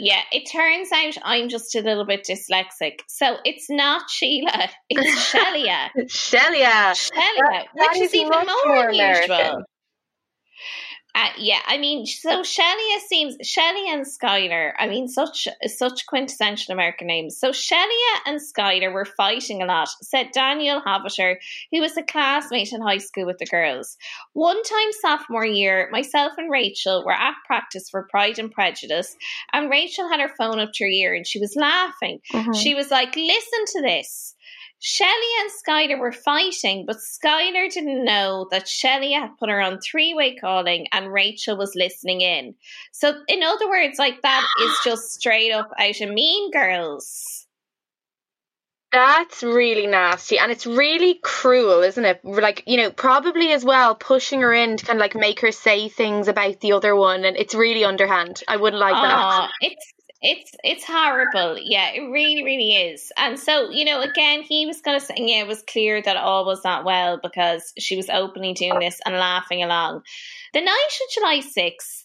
Yeah, 0.00 0.20
it 0.30 0.48
turns 0.50 0.92
out 0.92 1.16
I'm 1.24 1.48
just 1.48 1.74
a 1.74 1.80
little 1.80 2.04
bit 2.06 2.24
dyslexic. 2.24 3.00
So 3.08 3.36
it's 3.44 3.68
not 3.68 4.08
Sheila, 4.08 4.68
it's 4.88 5.32
Shelia. 5.32 5.88
Shelia. 6.06 6.92
Shelia, 6.94 7.10
That- 7.10 7.64
that 7.74 7.88
which 7.92 7.96
is, 8.02 8.10
is 8.10 8.14
even 8.14 8.30
more, 8.30 8.44
more 8.66 8.88
unusual. 8.90 9.64
Uh, 11.18 11.30
yeah, 11.36 11.58
I 11.66 11.78
mean, 11.78 12.06
so 12.06 12.42
Shelia 12.42 13.00
seems 13.08 13.36
Shelia 13.38 13.92
and 13.92 14.06
Skylar. 14.06 14.72
I 14.78 14.86
mean, 14.86 15.08
such 15.08 15.48
such 15.66 16.06
quintessential 16.06 16.72
American 16.72 17.08
names. 17.08 17.36
So 17.36 17.50
Shelia 17.50 18.14
and 18.24 18.40
Skylar 18.40 18.92
were 18.92 19.04
fighting 19.04 19.60
a 19.60 19.66
lot. 19.66 19.88
Said 20.00 20.30
Daniel 20.32 20.80
Haviter, 20.80 21.34
who 21.72 21.80
was 21.80 21.96
a 21.96 22.04
classmate 22.04 22.72
in 22.72 22.80
high 22.80 22.98
school 22.98 23.26
with 23.26 23.38
the 23.38 23.46
girls. 23.46 23.96
One 24.34 24.62
time 24.62 24.92
sophomore 25.00 25.44
year, 25.44 25.88
myself 25.90 26.34
and 26.38 26.52
Rachel 26.52 27.04
were 27.04 27.10
at 27.10 27.34
practice 27.48 27.90
for 27.90 28.06
Pride 28.08 28.38
and 28.38 28.52
Prejudice, 28.52 29.16
and 29.52 29.68
Rachel 29.68 30.08
had 30.08 30.20
her 30.20 30.32
phone 30.38 30.60
up 30.60 30.70
to 30.74 30.84
her 30.84 30.90
ear 30.90 31.14
and 31.14 31.26
she 31.26 31.40
was 31.40 31.56
laughing. 31.56 32.20
She 32.54 32.76
was 32.76 32.92
like, 32.92 33.16
"Listen 33.16 33.64
to 33.72 33.82
this." 33.82 34.36
Shelley 34.80 35.10
and 35.40 35.50
Skylar 35.50 35.98
were 35.98 36.12
fighting, 36.12 36.86
but 36.86 36.98
Skylar 36.98 37.70
didn't 37.72 38.04
know 38.04 38.46
that 38.50 38.68
Shelley 38.68 39.12
had 39.12 39.36
put 39.38 39.48
her 39.48 39.60
on 39.60 39.80
three 39.80 40.14
way 40.14 40.36
calling 40.36 40.86
and 40.92 41.12
Rachel 41.12 41.56
was 41.56 41.72
listening 41.74 42.20
in. 42.20 42.54
So, 42.92 43.20
in 43.26 43.42
other 43.42 43.68
words, 43.68 43.98
like 43.98 44.22
that 44.22 44.46
is 44.62 44.78
just 44.84 45.10
straight 45.12 45.52
up 45.52 45.70
out 45.78 46.00
of 46.00 46.10
Mean 46.10 46.50
Girls. 46.52 47.46
That's 48.90 49.42
really 49.42 49.86
nasty, 49.86 50.38
and 50.38 50.50
it's 50.50 50.66
really 50.66 51.20
cruel, 51.22 51.82
isn't 51.82 52.04
it? 52.04 52.24
Like 52.24 52.62
you 52.66 52.78
know, 52.78 52.90
probably 52.90 53.52
as 53.52 53.62
well 53.62 53.94
pushing 53.94 54.40
her 54.40 54.54
in 54.54 54.78
to 54.78 54.86
kind 54.86 54.96
of 54.96 55.00
like 55.00 55.14
make 55.14 55.40
her 55.40 55.52
say 55.52 55.90
things 55.90 56.26
about 56.26 56.60
the 56.60 56.72
other 56.72 56.96
one, 56.96 57.26
and 57.26 57.36
it's 57.36 57.54
really 57.54 57.84
underhand. 57.84 58.42
I 58.48 58.56
wouldn't 58.56 58.80
like 58.80 58.94
that. 58.94 59.50
It's 59.60 59.92
it's 60.20 60.50
it's 60.64 60.84
horrible. 60.84 61.58
Yeah, 61.62 61.90
it 61.92 62.00
really, 62.10 62.42
really 62.42 62.72
is. 62.72 63.12
And 63.16 63.38
so, 63.38 63.70
you 63.70 63.84
know, 63.84 64.00
again, 64.00 64.42
he 64.42 64.66
was 64.66 64.80
kind 64.80 64.96
of 64.96 65.02
saying, 65.02 65.28
yeah, 65.28 65.42
it 65.42 65.46
was 65.46 65.62
clear 65.62 66.02
that 66.02 66.16
all 66.16 66.44
was 66.44 66.64
not 66.64 66.84
well 66.84 67.20
because 67.22 67.72
she 67.78 67.96
was 67.96 68.08
openly 68.10 68.52
doing 68.52 68.80
this 68.80 69.00
and 69.06 69.14
laughing 69.14 69.62
along. 69.62 70.02
The 70.54 70.60
night 70.60 70.88
of 70.90 71.14
July 71.14 71.40
6th, 71.40 72.04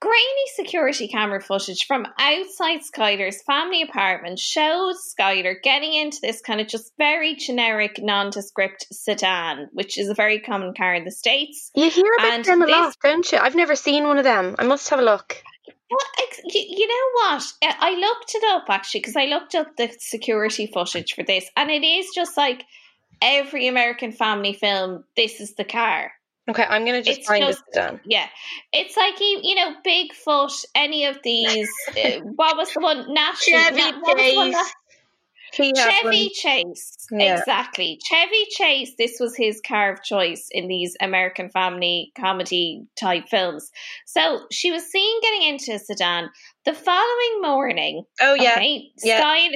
grainy 0.00 0.46
security 0.56 1.06
camera 1.06 1.40
footage 1.40 1.86
from 1.86 2.06
outside 2.18 2.80
Skylar's 2.80 3.42
family 3.42 3.82
apartment 3.82 4.40
shows 4.40 4.96
Skylar 5.18 5.54
getting 5.62 5.94
into 5.94 6.18
this 6.20 6.40
kind 6.40 6.60
of 6.60 6.66
just 6.66 6.92
very 6.98 7.36
generic, 7.36 8.00
nondescript 8.00 8.86
sedan, 8.92 9.68
which 9.72 9.98
is 9.98 10.08
a 10.08 10.14
very 10.14 10.40
common 10.40 10.74
car 10.74 10.94
in 10.94 11.04
the 11.04 11.12
States. 11.12 11.70
You 11.76 11.90
hear 11.90 12.12
about 12.18 12.32
And 12.32 12.44
them 12.44 12.62
a 12.62 12.66
lot, 12.66 12.96
don't 13.02 13.30
you? 13.30 13.38
I've 13.38 13.54
never 13.54 13.76
seen 13.76 14.04
one 14.04 14.18
of 14.18 14.24
them. 14.24 14.56
I 14.58 14.64
must 14.64 14.88
have 14.90 14.98
a 14.98 15.02
look. 15.02 15.42
Well, 15.90 16.00
you 16.44 16.88
know 16.88 17.10
what? 17.14 17.44
I 17.62 17.94
looked 17.94 18.34
it 18.34 18.44
up 18.48 18.64
actually 18.68 19.00
because 19.00 19.16
I 19.16 19.26
looked 19.26 19.54
up 19.54 19.76
the 19.76 19.94
security 19.98 20.66
footage 20.66 21.12
for 21.14 21.22
this, 21.22 21.48
and 21.56 21.70
it 21.70 21.84
is 21.84 22.06
just 22.14 22.36
like 22.36 22.64
every 23.22 23.68
American 23.68 24.12
family 24.12 24.52
film. 24.52 25.04
This 25.16 25.40
is 25.40 25.54
the 25.54 25.64
car. 25.64 26.12
Okay, 26.48 26.64
I'm 26.64 26.84
gonna 26.84 27.02
just 27.02 27.20
It's 27.20 27.28
find 27.28 27.44
just- 27.44 27.62
this 27.66 27.74
down. 27.84 28.00
Yeah, 28.04 28.26
it's 28.72 28.96
like 28.96 29.18
you, 29.20 29.40
you 29.42 29.54
know, 29.56 29.74
Bigfoot. 29.84 30.64
Any 30.74 31.04
of 31.04 31.18
these? 31.22 31.68
Uh, 31.96 32.20
what 32.36 32.56
was 32.56 32.72
the 32.74 32.80
one? 32.80 33.12
National. 33.12 33.60
Chevy 33.60 33.76
na- 33.92 33.98
what 34.00 34.16
was 34.16 34.26
the 34.30 34.36
one 34.36 34.52
Chase. 34.52 34.72
He 35.56 35.72
Chevy. 35.74 36.30
Chase. 36.30 36.96
Yeah. 37.10 37.38
Exactly. 37.38 37.98
Chevy 38.04 38.46
Chase, 38.50 38.92
this 38.98 39.16
was 39.18 39.36
his 39.36 39.60
car 39.66 39.92
of 39.92 40.02
choice 40.02 40.48
in 40.50 40.68
these 40.68 40.96
American 41.00 41.50
family 41.50 42.12
comedy 42.18 42.86
type 42.98 43.28
films. 43.28 43.70
So 44.06 44.42
she 44.50 44.70
was 44.70 44.84
seen 44.84 45.20
getting 45.22 45.42
into 45.48 45.72
a 45.74 45.78
sedan. 45.78 46.30
The 46.64 46.74
following 46.74 47.40
morning, 47.40 48.04
Oh 48.20 48.34
yeah, 48.34 48.52
okay, 48.52 48.90
yeah. 49.02 49.20
Sky, 49.20 49.48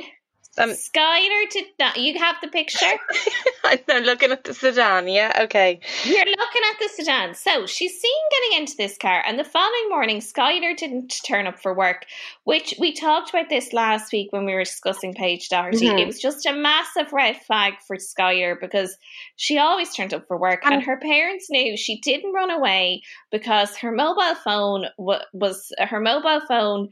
Um, 0.58 0.70
Skylar 0.70 1.48
did 1.50 1.66
not. 1.78 1.96
You 1.96 2.18
have 2.18 2.36
the 2.42 2.48
picture? 2.48 2.84
I'm 3.64 4.02
looking 4.02 4.32
at 4.32 4.42
the 4.44 4.52
sedan. 4.52 5.06
Yeah, 5.06 5.42
okay. 5.44 5.78
You're 6.04 6.24
looking 6.24 6.62
at 6.72 6.78
the 6.80 6.88
sedan. 6.96 7.34
So 7.34 7.66
she's 7.66 8.00
seen 8.00 8.10
getting 8.32 8.62
into 8.62 8.76
this 8.76 8.98
car, 8.98 9.22
and 9.24 9.38
the 9.38 9.44
following 9.44 9.88
morning, 9.88 10.18
Skylar 10.18 10.76
didn't 10.76 11.14
turn 11.24 11.46
up 11.46 11.60
for 11.60 11.72
work, 11.72 12.04
which 12.44 12.74
we 12.80 12.92
talked 12.92 13.30
about 13.30 13.48
this 13.48 13.72
last 13.72 14.12
week 14.12 14.32
when 14.32 14.44
we 14.44 14.52
were 14.54 14.64
discussing 14.64 15.14
Paige 15.14 15.48
Doherty. 15.48 15.86
Mhm. 15.88 16.00
It 16.00 16.06
was 16.06 16.20
just 16.20 16.44
a 16.46 16.52
massive 16.52 17.12
red 17.12 17.40
flag 17.42 17.74
for 17.86 17.96
Skylar 17.96 18.58
because 18.60 18.96
she 19.36 19.56
always 19.58 19.94
turned 19.94 20.12
up 20.14 20.26
for 20.26 20.36
work, 20.36 20.62
And- 20.64 20.74
and 20.74 20.82
her 20.82 20.98
parents 20.98 21.48
knew 21.48 21.76
she 21.76 22.00
didn't 22.00 22.32
run 22.32 22.50
away 22.50 23.02
because 23.30 23.76
her 23.78 23.92
mobile 23.92 24.34
phone 24.34 24.86
wa- 24.98 25.22
was 25.32 25.72
her 25.78 26.00
mobile 26.00 26.40
phone. 26.48 26.88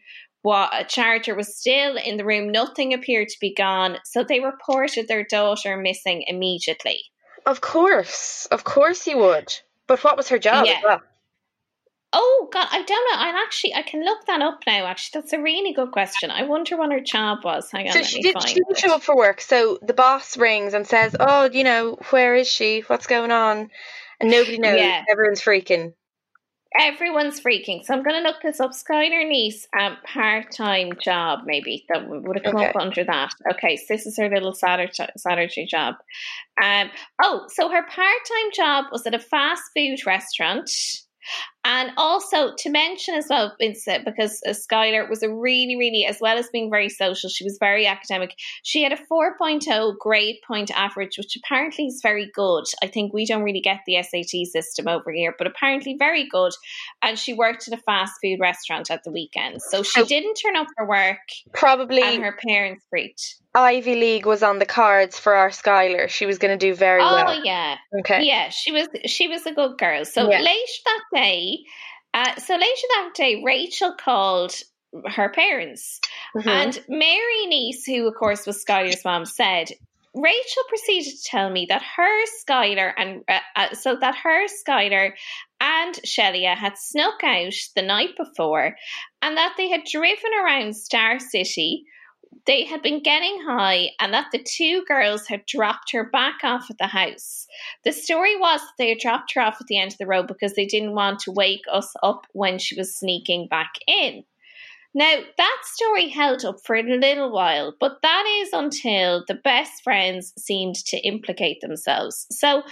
What 0.48 0.70
a 0.72 0.82
charger 0.82 1.34
was 1.34 1.54
still 1.58 1.98
in 1.98 2.16
the 2.16 2.24
room. 2.24 2.50
Nothing 2.50 2.94
appeared 2.94 3.28
to 3.28 3.36
be 3.38 3.52
gone, 3.52 3.98
so 4.06 4.24
they 4.24 4.40
reported 4.40 5.06
their 5.06 5.22
daughter 5.22 5.76
missing 5.76 6.24
immediately. 6.26 7.04
Of 7.44 7.60
course, 7.60 8.48
of 8.50 8.64
course 8.64 9.04
he 9.04 9.14
would. 9.14 9.52
But 9.86 10.02
what 10.02 10.16
was 10.16 10.30
her 10.30 10.38
job? 10.38 10.62
as 10.62 10.68
Yeah. 10.68 10.80
well? 10.82 11.02
Oh 12.14 12.48
God, 12.50 12.66
I 12.70 12.80
don't 12.80 12.88
know. 12.88 13.18
I 13.18 13.42
actually 13.44 13.74
I 13.74 13.82
can 13.82 14.02
look 14.02 14.24
that 14.24 14.40
up 14.40 14.60
now. 14.66 14.86
Actually, 14.86 15.20
that's 15.20 15.34
a 15.34 15.38
really 15.38 15.74
good 15.74 15.90
question. 15.90 16.30
I 16.30 16.44
wonder 16.44 16.78
what 16.78 16.92
her 16.92 17.00
job 17.00 17.44
was. 17.44 17.70
Hang 17.70 17.88
on, 17.88 17.92
So 17.92 18.02
she 18.02 18.22
did. 18.22 18.40
She 18.42 18.54
didn't 18.54 18.78
show 18.78 18.94
up 18.94 19.02
for 19.02 19.14
work. 19.14 19.42
So 19.42 19.78
the 19.82 19.92
boss 19.92 20.38
rings 20.38 20.72
and 20.72 20.86
says, 20.86 21.14
"Oh, 21.20 21.50
you 21.52 21.64
know, 21.64 21.98
where 22.08 22.34
is 22.34 22.48
she? 22.48 22.80
What's 22.86 23.06
going 23.06 23.32
on?" 23.32 23.70
And 24.18 24.30
nobody 24.30 24.56
knows. 24.56 24.80
Yeah. 24.80 25.04
Everyone's 25.12 25.42
freaking. 25.42 25.92
Everyone's 26.78 27.40
freaking. 27.40 27.84
So 27.84 27.92
I'm 27.92 28.04
going 28.04 28.22
to 28.22 28.28
look 28.28 28.40
this 28.42 28.60
up. 28.60 28.70
Skylar 28.70 29.24
Neese, 29.26 29.66
um, 29.78 29.96
part 30.06 30.52
time 30.52 30.92
job, 31.02 31.40
maybe 31.44 31.84
that 31.88 32.08
would 32.08 32.36
have 32.36 32.44
come 32.44 32.56
Okay. 32.56 32.68
up 32.68 32.76
under 32.76 33.02
that. 33.04 33.32
Okay, 33.52 33.76
so 33.76 33.84
this 33.88 34.06
is 34.06 34.16
her 34.16 34.28
little 34.28 34.54
Saturday, 34.54 34.92
Saturday 35.16 35.66
job. 35.66 35.96
Um, 36.62 36.90
oh, 37.20 37.46
so 37.48 37.68
her 37.68 37.82
part 37.82 37.90
time 37.92 38.50
job 38.54 38.84
was 38.92 39.06
at 39.06 39.14
a 39.14 39.18
fast 39.18 39.62
food 39.76 39.98
restaurant. 40.06 40.70
And 41.64 41.90
also 41.96 42.54
to 42.56 42.70
mention 42.70 43.14
as 43.14 43.26
well, 43.28 43.54
Vincent, 43.60 44.04
because 44.04 44.40
uh, 44.46 44.50
Skylar 44.50 45.08
was 45.08 45.22
a 45.22 45.28
really, 45.28 45.76
really, 45.76 46.06
as 46.06 46.18
well 46.20 46.38
as 46.38 46.48
being 46.50 46.70
very 46.70 46.88
social, 46.88 47.28
she 47.28 47.44
was 47.44 47.58
very 47.60 47.86
academic. 47.86 48.34
She 48.62 48.82
had 48.82 48.92
a 48.92 48.98
4.0 49.12 49.98
grade 49.98 50.36
point 50.46 50.70
average, 50.70 51.18
which 51.18 51.36
apparently 51.36 51.86
is 51.86 52.00
very 52.02 52.30
good. 52.34 52.64
I 52.82 52.86
think 52.86 53.12
we 53.12 53.26
don't 53.26 53.42
really 53.42 53.60
get 53.60 53.80
the 53.86 54.02
SAT 54.02 54.46
system 54.50 54.88
over 54.88 55.12
here, 55.12 55.34
but 55.36 55.46
apparently 55.46 55.96
very 55.98 56.26
good. 56.28 56.52
And 57.02 57.18
she 57.18 57.34
worked 57.34 57.68
at 57.68 57.78
a 57.78 57.82
fast 57.82 58.14
food 58.22 58.38
restaurant 58.40 58.90
at 58.90 59.02
the 59.04 59.10
weekend. 59.12 59.60
So 59.60 59.82
she 59.82 60.04
didn't 60.04 60.34
turn 60.34 60.56
up 60.56 60.68
for 60.76 60.88
work, 60.88 61.18
Probably 61.52 62.02
and 62.02 62.22
her 62.22 62.36
parents 62.46 62.84
freaked. 62.88 63.36
Ivy 63.54 63.94
League 63.96 64.26
was 64.26 64.42
on 64.42 64.58
the 64.58 64.66
cards 64.66 65.18
for 65.18 65.34
our 65.34 65.48
Skylar. 65.48 66.08
She 66.08 66.26
was 66.26 66.38
going 66.38 66.56
to 66.56 66.66
do 66.66 66.74
very 66.74 67.02
Oh, 67.02 67.12
well. 67.14 67.30
Oh 67.30 67.40
yeah. 67.42 67.76
Okay. 68.00 68.24
Yeah, 68.24 68.50
she 68.50 68.70
was 68.72 68.86
she 69.06 69.26
was 69.26 69.46
a 69.46 69.52
good 69.52 69.78
girl. 69.78 70.04
So 70.04 70.30
Yeah. 70.30 70.40
later 70.40 70.72
that 70.84 71.00
day, 71.14 71.47
uh, 72.14 72.34
so 72.36 72.54
later 72.54 72.86
that 72.94 73.10
day, 73.14 73.42
Rachel 73.44 73.94
called 73.98 74.54
her 75.06 75.28
parents, 75.30 76.00
Mhm. 76.34 76.46
and 76.46 76.84
Mary 76.88 77.46
Neese, 77.46 77.84
who 77.86 78.08
of 78.08 78.14
course 78.14 78.46
was 78.46 78.64
Skylar's 78.64 79.04
mom, 79.04 79.24
said. 79.24 79.68
Rachel 80.14 80.64
proceeded 80.68 81.10
to 81.10 81.24
tell 81.24 81.50
me 81.50 81.66
that 81.68 81.82
her 81.96 82.24
Skylar 82.42 82.92
and 82.96 83.22
uh, 83.28 83.40
uh, 83.54 83.74
so 83.74 83.94
that 83.96 84.16
her 84.16 84.46
Skylar 84.48 85.12
and 85.60 85.94
Shelia 86.06 86.56
had 86.56 86.78
snuck 86.78 87.22
out 87.22 87.52
the 87.76 87.82
night 87.82 88.16
before, 88.16 88.74
and 89.22 89.36
that 89.36 89.54
they 89.56 89.68
had 89.68 89.84
driven 89.84 90.32
around 90.42 90.74
Star 90.74 91.18
City. 91.18 91.84
They 92.46 92.64
had 92.64 92.82
been 92.82 93.02
getting 93.02 93.40
high, 93.42 93.90
and 94.00 94.14
that 94.14 94.28
the 94.32 94.42
two 94.42 94.84
girls 94.86 95.26
had 95.26 95.46
dropped 95.46 95.92
her 95.92 96.04
back 96.04 96.36
off 96.42 96.70
at 96.70 96.78
the 96.78 96.86
house. 96.86 97.46
The 97.84 97.92
story 97.92 98.36
was 98.36 98.60
they 98.78 98.88
had 98.88 98.98
dropped 98.98 99.34
her 99.34 99.40
off 99.40 99.58
at 99.60 99.66
the 99.66 99.78
end 99.78 99.92
of 99.92 99.98
the 99.98 100.06
road 100.06 100.26
because 100.26 100.54
they 100.54 100.66
didn't 100.66 100.94
want 100.94 101.20
to 101.20 101.32
wake 101.32 101.64
us 101.70 101.92
up 102.02 102.26
when 102.32 102.58
she 102.58 102.74
was 102.74 102.96
sneaking 102.96 103.48
back 103.48 103.72
in. 103.86 104.24
Now, 104.94 105.16
that 105.36 105.58
story 105.64 106.08
held 106.08 106.44
up 106.44 106.56
for 106.64 106.74
a 106.74 106.82
little 106.82 107.30
while, 107.30 107.74
but 107.78 107.98
that 108.02 108.24
is 108.40 108.50
until 108.52 109.24
the 109.28 109.34
best 109.34 109.82
friends 109.84 110.32
seemed 110.38 110.76
to 110.86 110.96
implicate 110.98 111.60
themselves. 111.60 112.26
So, 112.30 112.62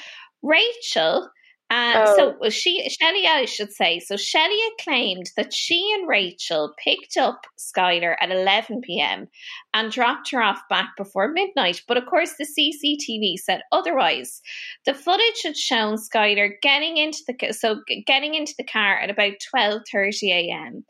Rachel, 0.42 1.28
uh, 1.68 2.04
Oh. 2.06 2.35
so 2.40 2.49
she, 2.50 2.88
Shelley, 2.88 3.26
I 3.26 3.44
should 3.44 3.73
say, 3.73 3.99
so 3.99 4.16
Shelley 4.16 4.56
claimed 4.80 5.30
that 5.37 5.52
she 5.52 5.92
and 5.99 6.06
Rachel 6.08 6.73
picked 6.82 7.16
up 7.16 7.46
Skylar 7.58 8.14
at 8.20 8.30
11 8.30 8.82
p.m. 8.82 9.26
and 9.75 9.90
dropped 9.90 10.30
her 10.30 10.40
off 10.42 10.61
back 10.70 10.90
before 10.96 11.28
midnight. 11.28 11.82
But 11.88 11.96
of 11.96 12.06
course, 12.06 12.35
the 12.38 12.44
CCTV 12.46 13.37
said 13.38 13.62
otherwise. 13.73 14.40
The 14.85 14.94
footage 14.94 15.42
had 15.42 15.56
shown 15.56 15.96
Skylar 15.96 16.50
getting 16.62 16.99
into 16.99 17.18
the 17.26 17.52
so 17.52 17.80
getting 18.06 18.35
into 18.35 18.54
the 18.56 18.64
car 18.64 18.99
at 18.99 19.11
about 19.11 19.32
12:30 19.54 20.30
a.m. 20.30 20.85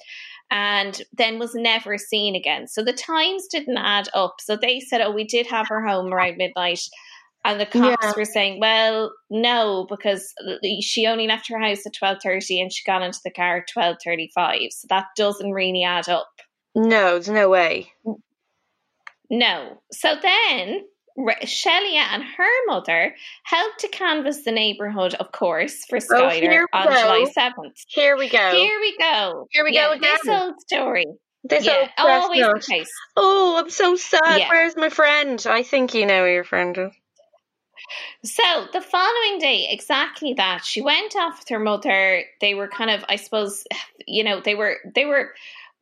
and 0.50 1.02
then 1.16 1.38
was 1.38 1.54
never 1.54 1.96
seen 1.98 2.36
again. 2.36 2.68
So 2.68 2.82
the 2.84 2.92
times 2.92 3.46
didn't 3.50 3.78
add 3.78 4.08
up. 4.14 4.36
So 4.40 4.56
they 4.56 4.80
said, 4.80 5.00
"Oh, 5.00 5.10
we 5.10 5.24
did 5.24 5.46
have 5.46 5.68
her 5.68 5.84
home 5.86 6.12
around 6.12 6.36
midnight." 6.36 6.80
And 7.46 7.60
the 7.60 7.66
cops 7.66 7.96
Yeah. 8.02 8.12
were 8.16 8.24
saying, 8.24 8.58
"Well, 8.60 9.12
no, 9.30 9.86
because 9.88 10.34
she 10.80 11.06
only 11.06 11.26
left 11.26 11.48
her 11.48 11.58
house 11.60 11.86
at 11.86 11.94
twelve 11.94 12.18
thirty, 12.22 12.60
and 12.60 12.72
she 12.72 12.82
got 12.84 13.02
into 13.02 13.20
the 13.24 13.30
car 13.30 13.58
at 13.58 13.68
twelve 13.68 13.98
thirty-five. 14.04 14.68
So 14.72 14.86
that 14.90 15.06
doesn't 15.16 15.52
really 15.52 15.84
add 15.84 16.08
up." 16.08 16.28
No, 16.74 17.12
there's 17.12 17.28
no 17.28 17.48
way. 17.48 17.92
No. 19.30 19.80
So 19.92 20.14
then 20.20 20.84
Shelia 21.18 22.04
and 22.12 22.22
her 22.22 22.66
mother 22.66 23.14
helped 23.44 23.80
to 23.80 23.88
canvass 23.88 24.44
the 24.44 24.52
neighbourhood, 24.52 25.14
of 25.14 25.32
course, 25.32 25.84
for 25.88 25.98
Oh, 26.12 26.28
here 26.28 26.68
we 26.72 26.78
on 26.78 26.86
go. 26.88 26.92
July 27.00 27.24
7th. 27.36 27.72
Here 27.88 28.16
we 28.16 28.28
go. 28.28 28.50
Here 28.50 28.78
we 28.80 28.96
go. 28.98 29.46
Here 29.50 29.64
we 29.64 29.72
Yeah, 29.72 29.86
go 29.86 29.92
again. 29.92 30.16
This 30.24 30.28
old 30.42 30.60
story. 30.60 31.06
this 31.44 31.64
yeah, 31.64 31.88
old 31.98 32.10
always 32.10 32.40
the 32.40 32.66
case. 32.68 32.90
Oh, 33.16 33.56
I'm 33.58 33.70
so 33.70 33.96
sad. 33.96 34.38
Yeah. 34.40 34.48
Where's 34.50 34.76
my 34.76 34.90
friend? 34.90 35.44
I 35.48 35.62
think 35.62 35.94
you 35.94 36.04
know 36.06 36.24
who 36.26 36.30
your 36.32 36.44
friend 36.44 36.76
is. 36.76 36.92
So 38.24 38.66
the 38.72 38.80
following 38.80 39.38
day, 39.38 39.68
exactly 39.70 40.34
that. 40.34 40.64
She 40.64 40.80
went 40.80 41.14
off 41.16 41.38
with 41.38 41.48
her 41.48 41.58
mother. 41.58 42.24
They 42.40 42.54
were 42.54 42.68
kind 42.68 42.90
of, 42.90 43.04
I 43.08 43.16
suppose, 43.16 43.64
you 44.06 44.24
know, 44.24 44.40
they 44.40 44.54
were 44.54 44.76
they 44.94 45.04
were 45.04 45.32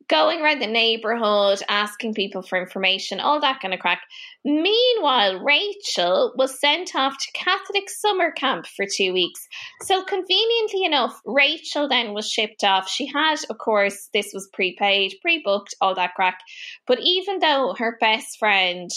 going 0.07 0.41
around 0.41 0.61
the 0.61 0.67
neighborhood, 0.67 1.59
asking 1.67 2.13
people 2.13 2.41
for 2.41 2.59
information, 2.59 3.19
all 3.19 3.39
that 3.41 3.59
kind 3.59 3.73
of 3.73 3.79
crack. 3.79 4.01
Meanwhile, 4.43 5.39
Rachel 5.43 6.33
was 6.37 6.59
sent 6.59 6.95
off 6.95 7.17
to 7.17 7.31
Catholic 7.33 7.89
summer 7.89 8.31
camp 8.31 8.67
for 8.67 8.85
two 8.85 9.13
weeks. 9.13 9.47
So 9.81 10.03
conveniently 10.03 10.83
enough, 10.83 11.19
Rachel 11.25 11.87
then 11.87 12.13
was 12.13 12.29
shipped 12.29 12.63
off. 12.63 12.87
She 12.87 13.07
had, 13.07 13.37
of 13.49 13.57
course, 13.57 14.09
this 14.13 14.31
was 14.33 14.49
prepaid, 14.53 15.15
pre-booked, 15.21 15.73
all 15.81 15.95
that 15.95 16.13
crack. 16.13 16.39
But 16.85 16.99
even 17.01 17.39
though 17.39 17.75
her 17.77 17.97
best 17.99 18.37
friend 18.37 18.91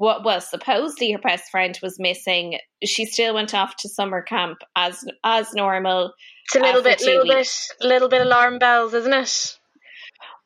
what 0.00 0.24
well 0.24 0.40
supposedly 0.40 1.12
her 1.12 1.18
best 1.18 1.50
friend 1.50 1.78
was 1.82 2.00
missing. 2.00 2.58
She 2.82 3.04
still 3.04 3.34
went 3.34 3.54
off 3.54 3.76
to 3.76 3.88
summer 3.88 4.22
camp 4.22 4.62
as 4.74 5.04
as 5.22 5.52
normal. 5.52 6.14
It's 6.46 6.56
a 6.56 6.60
little 6.60 6.82
bit, 6.82 7.02
little 7.02 7.26
bit, 7.26 7.48
little 7.82 8.08
bit 8.08 8.22
alarm 8.22 8.58
bells, 8.58 8.94
isn't 8.94 9.12
it? 9.12 9.58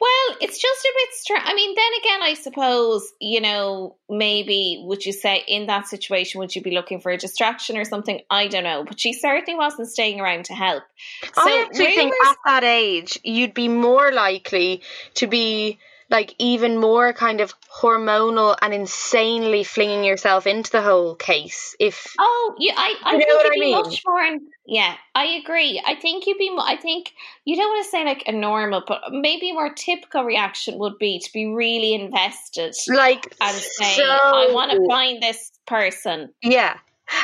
well 0.00 0.36
it's 0.40 0.60
just 0.60 0.84
a 0.84 0.92
bit 0.96 1.14
strange 1.14 1.42
i 1.46 1.54
mean 1.54 1.74
then 1.74 1.92
again 2.00 2.22
i 2.22 2.34
suppose 2.34 3.12
you 3.20 3.40
know 3.40 3.96
maybe 4.10 4.82
would 4.84 5.06
you 5.06 5.12
say 5.12 5.42
in 5.46 5.66
that 5.66 5.86
situation 5.86 6.40
would 6.40 6.54
you 6.54 6.60
be 6.60 6.72
looking 6.72 7.00
for 7.00 7.12
a 7.12 7.16
distraction 7.16 7.78
or 7.78 7.84
something? 7.84 8.20
I 8.28 8.48
don't 8.48 8.64
know 8.64 8.84
but 8.84 8.98
she 8.98 9.12
certainly 9.12 9.56
wasn't 9.56 9.88
staying 9.88 10.20
around 10.20 10.46
to 10.46 10.52
help. 10.52 10.82
So 11.22 11.32
I 11.36 11.64
actually 11.64 11.94
think 11.94 12.12
at 12.26 12.36
that 12.44 12.64
age 12.64 13.18
you'd 13.22 13.54
be 13.54 13.68
more 13.68 14.10
likely 14.10 14.82
to 15.14 15.28
be 15.28 15.78
like 16.10 16.34
even 16.38 16.78
more 16.78 17.12
kind 17.12 17.40
of 17.40 17.54
hormonal 17.68 18.56
and 18.60 18.74
insanely 18.74 19.64
flinging 19.64 20.04
yourself 20.04 20.46
into 20.46 20.70
the 20.70 20.82
whole 20.82 21.14
case. 21.14 21.74
If 21.80 22.14
Oh, 22.18 22.54
yeah, 22.58 22.74
I, 22.76 22.94
I 23.02 23.12
You 23.12 23.18
know 23.18 23.24
think 23.24 23.28
what 23.30 23.56
you'd 23.56 23.62
I 23.62 23.66
be 23.66 23.72
much 23.72 24.02
more. 24.06 24.22
In, 24.22 24.40
yeah, 24.66 24.94
I 25.14 25.24
agree. 25.42 25.82
I 25.84 25.94
think 25.94 26.26
you'd 26.26 26.38
be. 26.38 26.54
I 26.58 26.76
think 26.76 27.12
you 27.44 27.56
don't 27.56 27.68
want 27.68 27.84
to 27.84 27.90
say 27.90 28.04
like 28.04 28.24
a 28.26 28.32
normal, 28.32 28.82
but 28.86 29.00
maybe 29.10 29.52
more 29.52 29.72
typical 29.72 30.24
reaction 30.24 30.78
would 30.78 30.98
be 30.98 31.18
to 31.18 31.32
be 31.32 31.46
really 31.46 31.94
invested 31.94 32.74
like 32.88 33.34
and 33.40 33.56
say, 33.56 33.96
so, 33.96 34.04
"I 34.04 34.48
want 34.52 34.72
to 34.72 34.86
find 34.88 35.22
this 35.22 35.52
person." 35.66 36.32
yeah. 36.42 36.78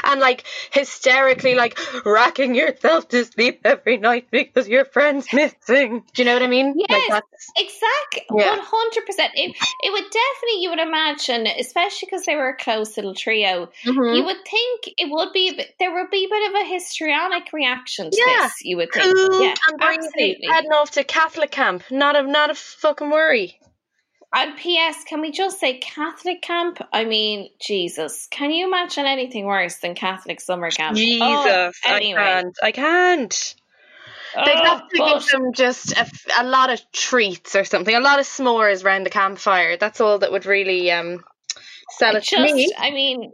And 0.04 0.20
like 0.20 0.44
hysterically, 0.72 1.54
like 1.54 1.78
racking 2.04 2.54
yourself 2.54 3.08
to 3.08 3.24
sleep 3.24 3.60
every 3.64 3.96
night 3.96 4.26
because 4.30 4.68
your 4.68 4.84
friend's 4.84 5.32
missing. 5.32 6.02
Do 6.14 6.22
you 6.22 6.26
know 6.26 6.34
what 6.34 6.42
I 6.42 6.46
mean? 6.48 6.68
Like 6.76 6.86
Yes. 6.90 7.08
that's- 7.08 7.50
Exactly, 7.56 8.24
one 8.28 8.58
hundred 8.60 9.06
percent. 9.06 9.32
It 9.34 9.54
it 9.82 9.92
would 9.92 10.04
definitely. 10.04 10.62
You 10.62 10.70
would 10.70 10.78
imagine, 10.80 11.46
especially 11.46 12.06
because 12.10 12.24
they 12.26 12.36
were 12.36 12.48
a 12.50 12.56
close 12.56 12.96
little 12.96 13.14
trio. 13.14 13.68
Mhm. 13.84 14.16
You 14.16 14.24
would 14.24 14.44
think 14.44 14.94
it 14.98 15.08
would 15.10 15.32
be. 15.32 15.48
a 15.50 15.54
bit- 15.54 15.74
There 15.78 15.92
would 15.94 16.10
be 16.10 16.24
a 16.24 16.28
bit 16.28 16.48
of 16.50 16.54
a 16.60 16.64
histrionic 16.64 17.52
reaction 17.52 18.10
to 18.10 18.24
Yeah. 18.26 18.42
this. 18.44 18.64
You 18.64 18.76
would 18.78 18.92
think, 18.92 19.14
cool 19.16 19.42
yeah, 19.42 19.54
and 19.68 19.78
breezy, 19.78 19.98
absolutely. 20.06 20.46
heading 20.50 20.72
off 20.72 20.90
to 20.92 21.04
Catholic 21.04 21.50
camp. 21.50 21.84
Not 21.90 22.16
a 22.16 22.22
not 22.22 22.50
a 22.50 22.54
fucking 22.54 23.10
worry. 23.10 23.58
And 24.32 24.56
P.S. 24.56 25.02
Can 25.08 25.20
we 25.20 25.32
just 25.32 25.58
say 25.58 25.78
Catholic 25.78 26.40
camp? 26.42 26.78
I 26.92 27.04
mean, 27.04 27.50
Jesus, 27.60 28.28
can 28.30 28.52
you 28.52 28.66
imagine 28.68 29.06
anything 29.06 29.44
worse 29.46 29.76
than 29.78 29.94
Catholic 29.96 30.40
summer 30.40 30.70
camp? 30.70 30.96
Jesus, 30.96 31.20
Oh, 31.22 31.72
I 31.84 31.96
anyway. 31.96 32.20
can't. 32.20 32.56
I 32.62 32.72
can't. 32.72 33.54
They'd 34.36 34.54
Oh, 34.56 34.64
have 34.64 34.88
to 34.88 34.98
but- 34.98 35.12
give 35.14 35.28
them 35.30 35.52
just 35.52 35.92
a 36.38 36.44
lot 36.44 36.70
of 36.70 36.80
treats 36.92 37.56
or 37.56 37.64
something, 37.64 37.92
a 37.94 37.98
lot 38.00 38.20
of 38.20 38.26
s'mores 38.26 38.84
around 38.84 39.04
the 39.04 39.10
campfire. 39.10 39.76
That's 39.76 40.00
all 40.00 40.20
that 40.20 40.30
would 40.30 40.46
really 40.46 40.92
um 40.92 41.24
sell 41.98 42.14
it 42.14 42.22
to 42.22 42.36
just, 42.36 42.54
me. 42.54 42.72
I 42.78 42.92
mean, 42.92 43.32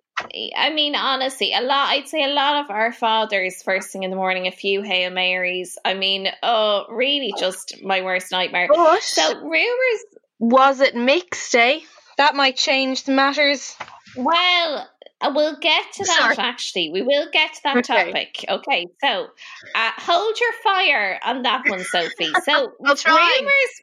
I 0.57 0.71
mean, 0.73 0.97
honestly, 0.97 1.53
a 1.53 1.61
lot. 1.61 1.91
I'd 1.91 2.09
say 2.09 2.25
a 2.25 2.29
lot 2.33 2.65
of 2.65 2.71
our 2.71 2.91
fathers 2.91 3.63
first 3.63 3.91
thing 3.91 4.05
in 4.05 4.11
the 4.11 4.17
morning, 4.17 4.47
a 4.47 4.51
few 4.51 4.81
hail 4.81 5.11
marys. 5.11 5.77
I 5.85 5.93
mean, 5.93 6.29
oh, 6.43 6.87
really, 6.89 7.35
just 7.39 7.75
my 7.83 8.01
worst 8.01 8.33
nightmare. 8.33 8.69
But 8.75 9.03
So 9.03 9.39
rumors. 9.43 10.05
Was 10.39 10.81
it 10.81 10.95
mixed, 10.95 11.55
eh? 11.55 11.81
That 12.19 12.35
might 12.35 12.57
change 12.57 13.05
the 13.05 13.13
matters. 13.13 13.77
Well, 14.17 14.89
uh, 15.21 15.33
we'll 15.35 15.59
get 15.61 15.85
to 15.93 16.05
that 16.05 16.35
Sorry. 16.35 16.49
actually. 16.49 16.91
We 16.93 17.03
will 17.03 17.27
get 17.33 17.55
to 17.55 17.61
that 17.65 17.77
Okay. 17.79 18.05
topic. 18.13 18.45
Okay, 18.49 18.87
so 19.03 19.27
uh, 19.75 19.91
hold 19.99 20.39
your 20.41 20.53
fire 20.65 21.19
on 21.25 21.43
that 21.43 21.65
one, 21.67 21.85
Sophie. 21.85 22.33
So 22.45 22.73
I'll 22.87 22.97
try. 22.97 23.39
rumors 23.41 23.83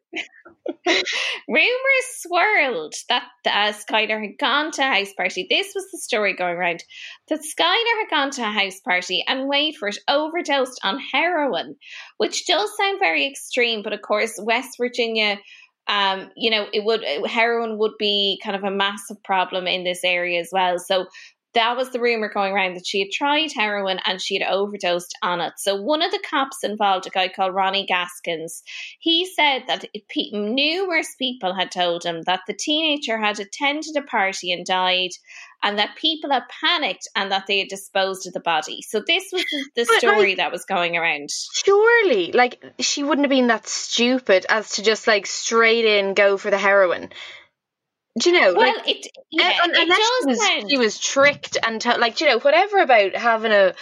rumors 1.48 2.08
swirled 2.20 2.94
that 3.10 3.24
uh, 3.46 3.74
Skylar 3.74 4.22
had 4.22 4.38
gone 4.40 4.72
to 4.72 4.82
a 4.82 4.86
house 4.86 5.14
party. 5.16 5.46
This 5.50 5.72
was 5.76 5.86
the 5.92 5.98
story 6.00 6.36
going 6.36 6.56
around 6.56 6.84
that 7.30 7.40
Skylar 7.40 8.00
had 8.02 8.10
gone 8.10 8.32
to 8.32 8.42
a 8.44 8.52
house 8.52 8.80
party 8.80 9.24
and 9.28 9.48
wait 9.48 9.76
for 9.78 9.88
it 9.90 9.98
overdosed 10.08 10.80
on 10.84 11.00
heroin, 11.12 11.76
which 12.18 12.46
does 12.48 12.70
sound 12.78 13.00
very 13.00 13.26
extreme, 13.28 13.82
but 13.84 13.94
of 13.94 14.02
course 14.02 14.40
West 14.42 14.78
Virginia 14.80 15.38
um, 15.88 16.32
you 16.36 16.50
know, 16.50 16.68
it 16.74 16.84
would 16.86 17.04
heroin 17.28 17.78
would 17.78 17.98
be 18.00 18.40
kind 18.44 18.56
of 18.56 18.64
a 18.64 18.72
massive 18.72 19.22
problem 19.24 19.68
in 19.68 19.84
this 19.84 20.04
area 20.04 20.40
as 20.40 20.50
well. 20.52 20.80
So 20.80 21.08
that 21.54 21.78
was 21.78 21.92
the 21.92 22.00
rumor 22.00 22.30
going 22.34 22.54
around 22.54 22.76
that 22.76 22.88
she 22.88 23.00
had 23.00 23.12
tried 23.12 23.52
heroin 23.56 24.00
and 24.06 24.22
she 24.22 24.40
had 24.40 24.50
overdosed 24.50 25.18
on 25.22 25.42
it. 25.42 25.54
So 25.58 25.76
one 25.76 26.02
of 26.02 26.12
the 26.12 26.24
cops 26.30 26.64
involved, 26.64 27.08
a 27.08 27.10
guy 27.10 27.28
called 27.28 27.54
Ronnie 27.54 27.86
Gaskins, 27.86 28.64
he 29.00 29.26
said 29.26 29.64
that 29.68 29.86
numerous 30.32 31.16
people 31.18 31.54
had 31.54 31.72
told 31.72 32.04
him 32.04 32.22
that 32.24 32.42
the 32.48 32.54
teenager 32.54 33.18
had 33.18 33.40
attended 33.40 33.96
a 33.96 34.02
party 34.02 34.52
and 34.52 34.66
died, 34.66 35.12
and 35.64 35.80
that 35.80 35.96
people 35.96 36.30
had 36.30 36.44
panicked 36.62 37.08
and 37.16 37.32
that 37.32 37.46
they 37.48 37.60
had 37.60 37.70
disposed 37.70 38.28
of 38.28 38.34
the 38.34 38.40
body. 38.40 38.82
So 38.82 39.02
this 39.06 39.24
was 39.32 39.44
the, 39.76 39.84
the 39.84 39.86
story 39.86 40.30
like- 40.30 40.38
that 40.38 40.52
was 40.52 40.66
going 40.66 40.98
around. 40.98 41.30
Surely, 41.32 42.32
like 42.34 42.64
she 42.80 43.04
wouldn't 43.04 43.26
have 43.26 43.30
been 43.30 43.48
that 43.48 43.68
stupid 43.68 44.46
as 44.50 44.72
to 44.72 44.84
just 44.84 45.08
like 45.08 45.26
straight 45.26 45.86
in 45.86 46.14
go 46.14 46.38
for 46.38 46.52
the 46.52 46.58
heroin. 46.58 47.10
Do 48.20 48.30
you 48.30 48.40
know? 48.40 48.54
Well, 48.54 48.76
like, 48.76 48.88
it 48.88 49.08
yeah, 49.32 49.60
un- 49.64 49.72
it 49.72 49.78
unless 49.82 49.98
she 49.98 50.28
was, 50.28 50.48
sound. 50.48 50.70
she 50.70 50.78
was 50.78 51.00
tricked 51.00 51.58
and 51.66 51.82
to, 51.82 51.98
like 51.98 52.22
you 52.22 52.28
know 52.28 52.40
whatever 52.40 52.80
about 52.80 53.16
having 53.16 53.52
a 53.52 53.74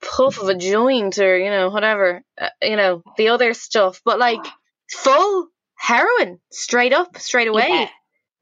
puff 0.00 0.40
of 0.40 0.48
a 0.48 0.54
joint 0.54 1.18
or 1.18 1.36
you 1.38 1.50
know 1.50 1.70
whatever 1.70 2.22
uh, 2.40 2.48
you 2.62 2.76
know 2.76 3.02
the 3.16 3.28
other 3.30 3.52
stuff, 3.52 4.00
but 4.04 4.18
like 4.18 4.44
full 4.90 5.48
heroin 5.76 6.38
straight 6.52 6.92
up 6.92 7.16
straight 7.18 7.48
away. 7.48 7.68
Yeah. 7.68 7.88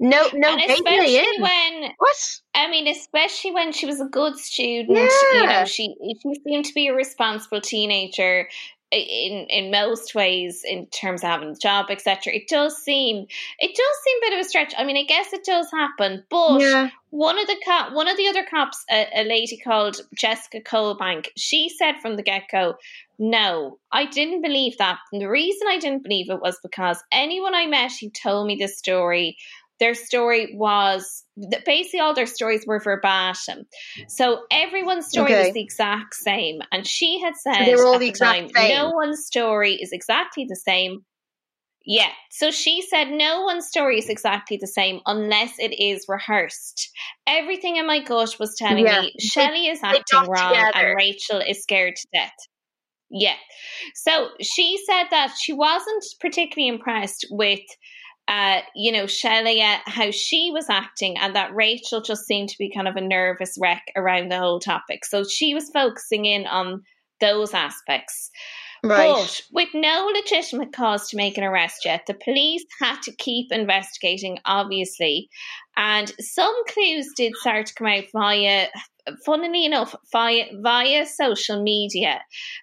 No, 0.00 0.28
no 0.34 0.52
and 0.52 0.70
especially 0.70 1.16
in. 1.16 1.40
when 1.40 1.92
what? 1.96 2.40
I 2.54 2.68
mean, 2.68 2.88
especially 2.88 3.52
when 3.52 3.72
she 3.72 3.86
was 3.86 4.00
a 4.00 4.04
good 4.06 4.36
student, 4.36 4.98
Yeah. 4.98 5.40
you 5.40 5.46
know, 5.46 5.64
she 5.64 5.94
she 6.20 6.34
seemed 6.44 6.64
to 6.66 6.74
be 6.74 6.88
a 6.88 6.94
responsible 6.94 7.60
teenager 7.60 8.48
in 8.92 9.46
in 9.48 9.70
most 9.70 10.14
ways 10.14 10.62
in 10.64 10.86
terms 10.86 11.22
of 11.24 11.30
having 11.30 11.50
a 11.50 11.56
job, 11.56 11.86
etc. 11.90 12.32
It 12.34 12.48
does 12.48 12.76
seem 12.76 13.26
it 13.58 13.68
does 13.68 13.96
seem 14.04 14.16
a 14.18 14.26
bit 14.26 14.32
of 14.34 14.40
a 14.44 14.48
stretch. 14.48 14.74
I 14.76 14.84
mean, 14.84 14.96
I 14.96 15.04
guess 15.04 15.32
it 15.32 15.44
does 15.44 15.68
happen, 15.72 16.24
but 16.30 16.60
Yeah. 16.60 16.90
one 17.10 17.38
of 17.38 17.46
the 17.46 17.60
cop, 17.64 17.92
one 17.92 18.08
of 18.08 18.16
the 18.16 18.28
other 18.28 18.44
cops, 18.44 18.84
a, 18.90 19.06
a 19.14 19.24
lady 19.24 19.56
called 19.56 20.00
Jessica 20.14 20.60
Colbank, 20.60 21.28
she 21.36 21.68
said 21.68 22.00
from 22.00 22.16
the 22.16 22.22
get 22.22 22.44
go, 22.50 22.74
no, 23.18 23.78
I 23.92 24.06
didn't 24.06 24.42
believe 24.42 24.76
that. 24.78 24.98
And 25.12 25.20
the 25.22 25.28
reason 25.30 25.68
I 25.68 25.78
didn't 25.78 26.02
believe 26.02 26.28
it 26.28 26.40
was 26.40 26.58
because 26.62 27.02
anyone 27.12 27.54
I 27.54 27.66
met 27.66 27.92
who 28.00 28.10
told 28.10 28.46
me 28.46 28.56
this 28.56 28.78
story, 28.78 29.36
their 29.82 29.94
story 29.94 30.54
was 30.56 31.24
that 31.50 31.64
basically 31.64 31.98
all 31.98 32.14
their 32.14 32.26
stories 32.26 32.64
were 32.66 32.78
verbatim. 32.78 33.66
So 34.08 34.42
everyone's 34.52 35.08
story 35.08 35.32
Okay. 35.32 35.46
was 35.46 35.52
the 35.52 35.60
exact 35.62 36.14
same. 36.14 36.60
And 36.70 36.86
she 36.86 37.20
had 37.20 37.34
said 37.36 37.66
They 37.66 37.74
were 37.74 37.86
all 37.86 37.98
the 37.98 38.08
exact 38.08 38.38
time, 38.38 38.48
same. 38.54 38.68
no 38.76 38.90
one's 38.90 39.26
story 39.26 39.74
is 39.74 39.90
exactly 39.92 40.46
the 40.48 40.54
same. 40.56 41.00
Yeah. 41.84 42.12
So 42.30 42.52
she 42.52 42.80
said 42.80 43.10
no 43.10 43.42
one's 43.42 43.66
story 43.66 43.98
is 43.98 44.08
exactly 44.08 44.56
the 44.56 44.68
same 44.68 45.00
unless 45.04 45.58
it 45.58 45.74
is 45.82 46.04
rehearsed. 46.08 46.88
Everything 47.26 47.76
in 47.76 47.88
my 47.88 47.98
gut 48.04 48.36
was 48.38 48.54
telling 48.56 48.86
Yeah. 48.86 49.00
me 49.00 49.14
Shelley 49.18 49.66
is 49.66 49.80
acting 49.82 50.28
wrong 50.28 50.54
together. 50.54 50.70
and 50.74 50.96
Rachel 50.96 51.40
is 51.40 51.60
scared 51.60 51.96
to 51.96 52.06
death. 52.14 52.36
Yeah. 53.10 53.34
So 53.94 54.28
she 54.40 54.78
said 54.86 55.04
that 55.10 55.34
she 55.40 55.52
wasn't 55.52 56.04
particularly 56.20 56.68
impressed 56.68 57.26
with 57.30 57.60
uh, 58.32 58.62
you 58.74 58.90
know, 58.90 59.06
Shelley, 59.06 59.60
uh, 59.60 59.76
how 59.84 60.10
she 60.10 60.50
was 60.50 60.70
acting, 60.70 61.18
and 61.18 61.36
that 61.36 61.54
Rachel 61.54 62.00
just 62.00 62.24
seemed 62.24 62.48
to 62.48 62.58
be 62.58 62.72
kind 62.72 62.88
of 62.88 62.96
a 62.96 63.00
nervous 63.02 63.58
wreck 63.60 63.82
around 63.94 64.30
the 64.30 64.38
whole 64.38 64.58
topic. 64.58 65.04
So 65.04 65.22
she 65.22 65.52
was 65.52 65.68
focusing 65.68 66.24
in 66.24 66.46
on 66.46 66.82
those 67.20 67.52
aspects. 67.52 68.30
Right. 68.84 69.14
But 69.14 69.42
with 69.52 69.68
no 69.74 70.10
legitimate 70.12 70.72
cause 70.72 71.08
to 71.10 71.16
make 71.16 71.38
an 71.38 71.44
arrest 71.44 71.84
yet, 71.84 72.06
the 72.06 72.14
police 72.14 72.64
had 72.80 73.00
to 73.02 73.12
keep 73.12 73.52
investigating, 73.52 74.38
obviously. 74.44 75.28
And 75.76 76.12
some 76.20 76.54
clues 76.66 77.08
did 77.16 77.32
start 77.36 77.66
to 77.66 77.74
come 77.74 77.86
out 77.86 78.04
via, 78.12 78.66
funnily 79.24 79.64
enough, 79.64 79.94
via, 80.10 80.46
via 80.60 81.06
social 81.06 81.62
media, 81.62 82.22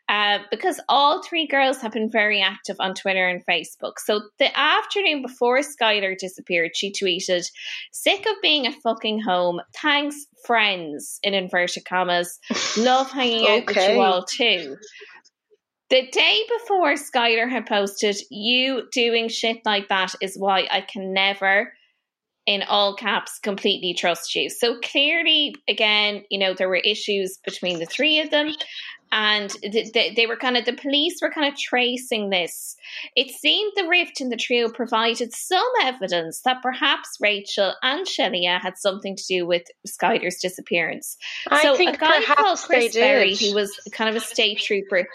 uh, 0.10 0.40
because 0.52 0.82
all 0.90 1.24
three 1.24 1.48
girls 1.48 1.82
have 1.82 1.94
been 1.94 2.12
very 2.12 2.42
active 2.42 2.76
on 2.80 2.96
Twitter 2.96 3.28
and 3.28 3.44
Facebook. 3.46 3.94
So 3.98 4.24
the 4.40 4.60
afternoon 4.60 5.22
before 5.22 5.60
Skylar 5.60 6.18
disappeared, 6.18 6.72
she 6.76 6.92
tweeted, 6.92 7.50
Sick 7.94 8.26
of 8.26 8.36
being 8.42 8.68
at 8.68 8.76
fucking 8.84 9.22
home. 9.22 9.62
Thanks, 9.82 10.28
friends, 10.46 11.20
in 11.24 11.34
inverted 11.34 11.86
commas. 11.86 12.40
Love 12.78 13.10
hanging 13.10 13.48
out 13.48 13.66
with 13.66 13.78
you 13.78 14.02
all 14.02 14.24
too. 14.24 14.78
The 15.90 16.08
day 16.12 16.42
before 16.60 16.94
Skylar 16.94 17.50
had 17.50 17.66
posted, 17.66 18.18
You 18.30 18.88
doing 18.92 19.28
shit 19.28 19.58
like 19.66 19.90
that 19.90 20.14
is 20.22 20.38
why 20.38 20.68
I 20.70 20.82
can 20.82 21.14
never, 21.14 21.74
in 22.46 22.62
all 22.64 22.96
caps, 22.96 23.40
completely 23.40 23.96
trust 23.96 24.36
you. 24.36 24.50
So 24.50 24.80
clearly, 24.82 25.56
again, 25.68 26.24
you 26.30 26.38
know, 26.38 26.54
there 26.54 26.70
were 26.70 26.76
issues 26.76 27.40
between 27.44 27.80
the 27.80 27.88
three 27.88 28.20
of 28.20 28.30
them. 28.30 28.54
And 29.12 29.50
th- 29.50 29.92
th- 29.92 30.16
they 30.16 30.28
were 30.28 30.36
kind 30.36 30.56
of, 30.56 30.66
the 30.66 30.74
police 30.74 31.16
were 31.20 31.32
kind 31.32 31.52
of 31.52 31.60
tracing 31.60 32.30
this. 32.30 32.76
It 33.16 33.32
seemed 33.32 33.72
the 33.76 33.88
rift 33.88 34.22
in 34.22 34.30
the 34.30 34.38
trio 34.38 34.70
provided 34.70 35.34
some 35.34 35.66
evidence 35.82 36.42
that 36.46 36.62
perhaps 36.62 37.18
Rachel 37.20 37.74
and 37.82 38.06
Shelia 38.06 38.62
had 38.62 38.78
something 38.78 39.16
to 39.16 39.24
do 39.28 39.48
with 39.48 39.64
Skylar's 39.88 40.38
disappearance. 40.40 41.18
I 41.48 41.64
so 41.64 41.76
think 41.76 41.96
a 41.96 42.00
guy 42.00 42.22
called 42.22 42.60
Chris 42.60 42.94
Berry, 42.94 43.36
who 43.36 43.56
was 43.56 43.80
kind 43.92 44.16
of 44.16 44.16
a 44.16 44.24
state 44.24 44.60
trooper. 44.60 45.08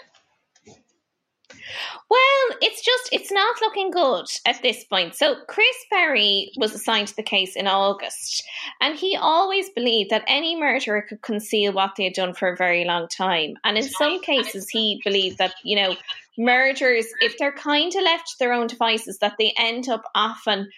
Well, 2.09 2.57
it's 2.61 2.83
just 2.83 3.09
it's 3.11 3.31
not 3.31 3.61
looking 3.61 3.91
good 3.91 4.25
at 4.45 4.61
this 4.61 4.83
point. 4.83 5.15
So 5.15 5.35
Chris 5.47 5.75
Berry 5.89 6.51
was 6.57 6.73
assigned 6.73 7.07
to 7.09 7.15
the 7.15 7.23
case 7.23 7.55
in 7.55 7.67
August, 7.67 8.43
and 8.81 8.97
he 8.97 9.17
always 9.19 9.69
believed 9.69 10.11
that 10.11 10.23
any 10.27 10.55
murderer 10.55 11.01
could 11.01 11.21
conceal 11.21 11.73
what 11.73 11.91
they 11.97 12.05
had 12.05 12.13
done 12.13 12.33
for 12.33 12.49
a 12.49 12.57
very 12.57 12.85
long 12.85 13.07
time. 13.07 13.55
And 13.63 13.77
in 13.77 13.83
some 13.83 14.21
cases, 14.21 14.69
he 14.69 15.01
believed 15.03 15.37
that 15.39 15.55
you 15.63 15.75
know 15.75 15.95
murderers, 16.37 17.07
if 17.21 17.37
they're 17.37 17.51
kind 17.51 17.93
of 17.95 18.03
left 18.03 18.27
to 18.27 18.35
their 18.39 18.53
own 18.53 18.67
devices, 18.67 19.19
that 19.19 19.35
they 19.39 19.53
end 19.57 19.89
up 19.89 20.03
often 20.13 20.69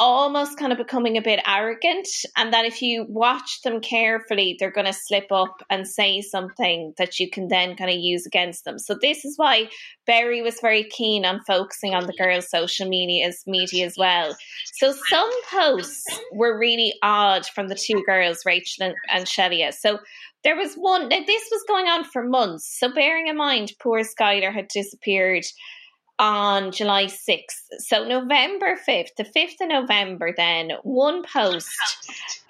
almost 0.00 0.56
kind 0.56 0.72
of 0.72 0.78
becoming 0.78 1.18
a 1.18 1.22
bit 1.22 1.40
arrogant 1.46 2.08
and 2.34 2.54
that 2.54 2.64
if 2.64 2.80
you 2.80 3.04
watch 3.06 3.60
them 3.62 3.82
carefully 3.82 4.56
they're 4.58 4.70
going 4.70 4.86
to 4.86 4.94
slip 4.94 5.30
up 5.30 5.62
and 5.68 5.86
say 5.86 6.22
something 6.22 6.94
that 6.96 7.20
you 7.20 7.28
can 7.28 7.48
then 7.48 7.76
kind 7.76 7.90
of 7.90 7.96
use 7.98 8.24
against 8.24 8.64
them. 8.64 8.78
So 8.78 8.96
this 8.98 9.26
is 9.26 9.34
why 9.36 9.68
Berry 10.06 10.40
was 10.40 10.58
very 10.62 10.84
keen 10.84 11.26
on 11.26 11.42
focusing 11.46 11.94
on 11.94 12.06
the 12.06 12.14
girls 12.14 12.48
social 12.48 12.88
media 12.88 13.28
as 13.28 13.42
media 13.46 13.84
as 13.84 13.96
well. 13.98 14.34
So 14.72 14.94
some 15.10 15.30
posts 15.52 16.02
were 16.32 16.58
really 16.58 16.94
odd 17.02 17.44
from 17.46 17.68
the 17.68 17.74
two 17.74 18.02
girls 18.06 18.38
Rachel 18.46 18.86
and, 18.86 18.94
and 19.12 19.26
Shelia 19.26 19.74
so 19.74 19.98
there 20.44 20.56
was 20.56 20.74
one 20.76 21.10
this 21.10 21.48
was 21.52 21.64
going 21.68 21.88
on 21.88 22.04
for 22.04 22.24
months. 22.24 22.74
So 22.78 22.90
bearing 22.90 23.26
in 23.26 23.36
mind 23.36 23.74
poor 23.82 24.00
Skylar 24.00 24.54
had 24.54 24.68
disappeared 24.68 25.44
on 26.20 26.70
July 26.70 27.06
6th. 27.06 27.78
So 27.78 28.06
November 28.06 28.78
5th, 28.86 29.16
the 29.16 29.24
5th 29.24 29.62
of 29.62 29.68
November 29.68 30.34
then, 30.36 30.72
one 30.82 31.22
post 31.24 31.70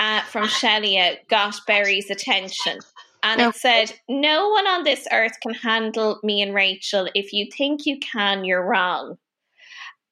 uh, 0.00 0.22
from 0.22 0.48
Shelia 0.48 1.16
got 1.28 1.54
Berry's 1.66 2.10
attention. 2.10 2.80
And 3.22 3.40
it 3.40 3.54
said, 3.54 3.92
No 4.08 4.48
one 4.48 4.66
on 4.66 4.82
this 4.82 5.06
earth 5.12 5.38
can 5.40 5.54
handle 5.54 6.18
me 6.24 6.42
and 6.42 6.52
Rachel. 6.54 7.08
If 7.14 7.32
you 7.32 7.46
think 7.56 7.86
you 7.86 7.98
can, 8.00 8.44
you're 8.44 8.66
wrong. 8.66 9.18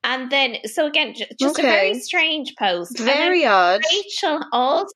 And 0.04 0.30
then, 0.30 0.58
so 0.66 0.86
again, 0.86 1.14
j- 1.14 1.28
just 1.38 1.58
a 1.58 1.62
very 1.62 1.94
strange 1.98 2.54
post. 2.56 2.98
Very 2.98 3.44
odd. 3.44 3.82
Rachel 3.92 4.40
also, 4.52 4.92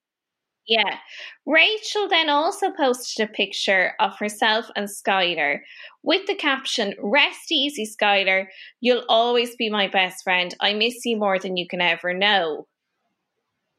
yeah, 0.66 0.98
Rachel 1.44 2.08
then 2.08 2.28
also 2.28 2.70
posted 2.70 3.28
a 3.28 3.32
picture 3.32 3.94
of 3.98 4.16
herself 4.18 4.70
and 4.76 4.88
Skylar 4.88 5.60
with 6.02 6.26
the 6.26 6.34
caption, 6.34 6.94
Rest 7.00 7.50
easy, 7.50 7.84
Skylar. 7.84 8.46
You'll 8.80 9.04
always 9.08 9.56
be 9.56 9.70
my 9.70 9.88
best 9.88 10.22
friend. 10.22 10.54
I 10.60 10.74
miss 10.74 11.04
you 11.04 11.16
more 11.16 11.38
than 11.38 11.56
you 11.56 11.66
can 11.66 11.80
ever 11.80 12.14
know. 12.14 12.68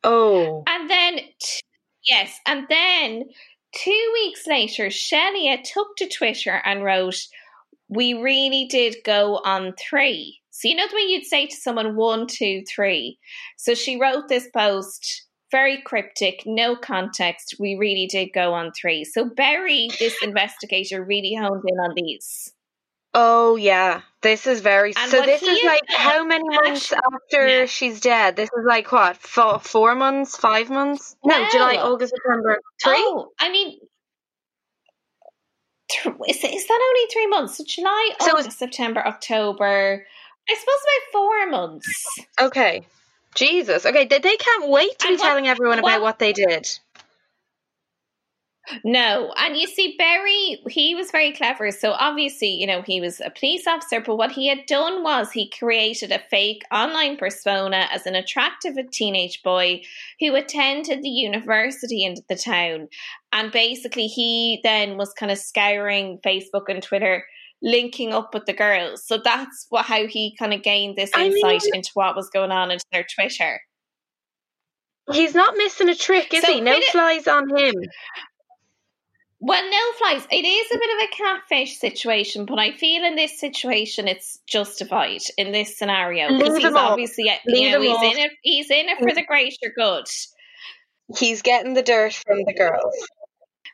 Oh. 0.04 0.63
And 0.67 0.89
then, 0.89 1.15
t- 1.39 1.62
yes, 2.06 2.38
and 2.46 2.65
then 2.69 3.24
two 3.74 4.12
weeks 4.13 4.46
later, 4.46 4.88
Shelia 4.88 5.63
took 5.63 5.96
to 5.98 6.10
Twitter 6.10 6.62
and 6.65 6.84
wrote, 6.84 7.28
We 7.88 8.13
really 8.13 8.65
did 8.69 8.98
go 9.06 9.41
on 9.46 9.74
three. 9.80 10.41
So, 10.50 10.67
you 10.67 10.76
know 10.76 10.88
the 10.88 10.96
way 10.96 11.04
you'd 11.04 11.26
say 11.26 11.48
to 11.48 11.56
someone, 11.56 11.96
one, 11.96 12.28
two, 12.28 12.63
three. 12.67 13.17
So, 13.58 13.74
she 13.74 14.00
wrote 14.00 14.28
this 14.28 14.50
post 14.54 15.24
very 15.54 15.82
cryptic, 15.84 16.44
no 16.48 16.76
context. 16.76 17.56
We 17.60 17.76
really 17.76 18.08
did 18.08 18.34
go 18.34 18.54
on 18.54 18.72
three. 18.74 19.06
So 19.06 19.24
Berry, 19.24 19.88
this 20.00 20.18
investigator, 20.24 21.06
really 21.06 21.36
honed 21.39 21.63
in 21.66 21.78
on 21.78 21.94
these. 21.96 22.52
Oh 23.13 23.56
yeah, 23.56 24.02
this 24.24 24.48
is 24.48 24.62
very. 24.62 24.94
And 24.98 25.12
so 25.12 25.22
this 25.22 25.44
is 25.44 25.63
like 25.63 25.84
how 25.88 26.26
many 26.26 26.44
months 26.50 26.92
after 26.92 27.48
yeah. 27.48 27.66
she's 27.66 28.02
dead? 28.02 28.36
This 28.36 28.50
is 28.50 28.66
like 28.66 28.92
what 28.92 29.18
four, 29.18 29.60
four 29.60 29.94
months, 29.94 30.36
five 30.36 30.72
months? 30.72 31.16
No, 31.24 31.48
July, 31.52 31.76
August, 31.76 32.13
September, 32.16 32.58
three. 32.84 32.96
Oh, 32.98 33.28
I 33.39 33.52
mean, 33.52 33.78
th- 35.92 36.16
is, 36.28 36.38
is 36.38 36.68
that 36.68 36.82
only 36.89 37.13
three 37.13 37.28
months? 37.28 37.58
So 37.58 37.63
July, 37.68 38.10
So 38.20 38.32
August, 38.32 38.58
September, 38.58 39.06
October. 39.06 40.04
I 40.50 40.54
suppose 40.56 40.82
about 40.84 41.12
four 41.12 41.50
months. 41.52 42.06
Okay, 42.42 42.88
Jesus. 43.36 43.86
Okay, 43.86 44.06
they, 44.06 44.19
they 44.19 44.36
can't 44.38 44.69
wait 44.69 44.98
to 45.00 45.08
And 45.08 45.17
be 45.17 45.22
what- 45.22 45.28
telling 45.28 45.48
everyone 45.48 45.80
about 45.80 46.02
what- 46.02 46.02
what 46.02 46.19
they 46.19 46.34
did. 46.34 46.67
No, 48.86 49.34
and 49.36 49.58
you 49.58 49.67
see, 49.67 49.96
Berry, 49.98 50.62
he 50.69 50.96
was 50.96 51.12
very 51.12 51.34
clever. 51.34 51.69
So 51.72 51.91
obviously, 51.91 52.48
you 52.48 52.65
know, 52.65 52.82
he 52.82 53.02
was 53.02 53.19
a 53.19 53.30
police 53.30 53.67
officer, 53.67 54.00
but 54.00 54.15
what 54.15 54.32
he 54.32 54.48
had 54.48 54.65
done 54.67 55.04
was 55.04 55.32
he 55.34 55.50
created 55.50 56.13
a 56.13 56.19
fake 56.32 56.62
online 56.72 57.17
persona 57.17 57.89
as 57.91 58.06
an 58.06 58.15
attractive 58.15 58.76
teenage 58.91 59.43
boy 59.43 59.82
who 60.22 60.34
attended 60.36 61.04
the 61.04 61.10
university 61.10 62.06
in 62.06 62.15
the 62.30 62.38
town. 62.38 62.88
And 63.34 63.52
basically, 63.52 64.08
he 64.08 64.62
then 64.63 64.96
was 64.96 65.12
kind 65.12 65.32
of 65.32 65.39
scouring 65.39 66.19
Facebook 66.26 66.69
and 66.69 66.82
Twitter, 66.82 67.26
linking 67.63 68.13
up 68.13 68.34
with 68.34 68.45
the 68.45 68.54
girls. 68.54 69.08
So 69.08 69.17
that's 69.23 69.65
what, 69.69 69.86
how 69.86 70.06
he 70.06 70.36
kind 70.38 70.54
of 70.54 70.62
gained 70.62 70.97
this 70.97 71.12
I 71.15 71.28
insight 71.28 71.62
mean- 71.63 71.76
into 71.76 71.91
what 71.95 72.15
was 72.15 72.30
going 72.30 72.52
on 72.52 72.69
into 72.69 72.86
their 72.91 73.06
Twitter. 73.06 73.62
He's 75.12 75.34
not 75.34 75.56
missing 75.58 75.89
a 75.89 75.95
trick, 75.95 76.34
is 76.34 76.43
So 76.43 76.54
he? 76.54 76.62
No 76.62 76.73
bit 76.73 76.84
of- 76.84 76.91
flies 76.91 77.28
on 77.28 77.49
him. 77.58 77.73
Well, 79.45 79.69
no 79.69 79.91
flies. 79.97 80.26
It 80.32 80.45
is 80.45 80.71
a 80.71 80.78
bit 80.78 80.89
of 80.95 81.10
a 81.10 81.17
catfish 81.17 81.78
situation, 81.78 82.45
but 82.45 82.60
I 82.60 82.71
feel 82.71 83.04
in 83.04 83.17
this 83.17 83.38
situation 83.38 84.08
it's 84.08 84.39
justified 84.47 85.19
in 85.38 85.52
this 85.52 85.78
scenario 85.78 86.30
because 86.38 86.58
he's 86.58 86.73
obviously, 86.73 87.30
you 87.47 87.71
know, 87.71 87.82
he's 87.82 87.91
off. 87.91 88.04
in 88.06 88.19
it. 88.19 88.32
He's 88.41 88.71
in 88.71 88.88
it 88.88 88.99
for 88.99 89.10
mm. 89.10 89.15
the 89.15 89.26
greater 89.26 89.73
good. 89.76 90.06
He's 91.17 91.41
getting 91.41 91.73
the 91.73 91.84
dirt 91.84 92.13
from 92.26 92.43
the 92.45 92.54
girls. 92.54 93.08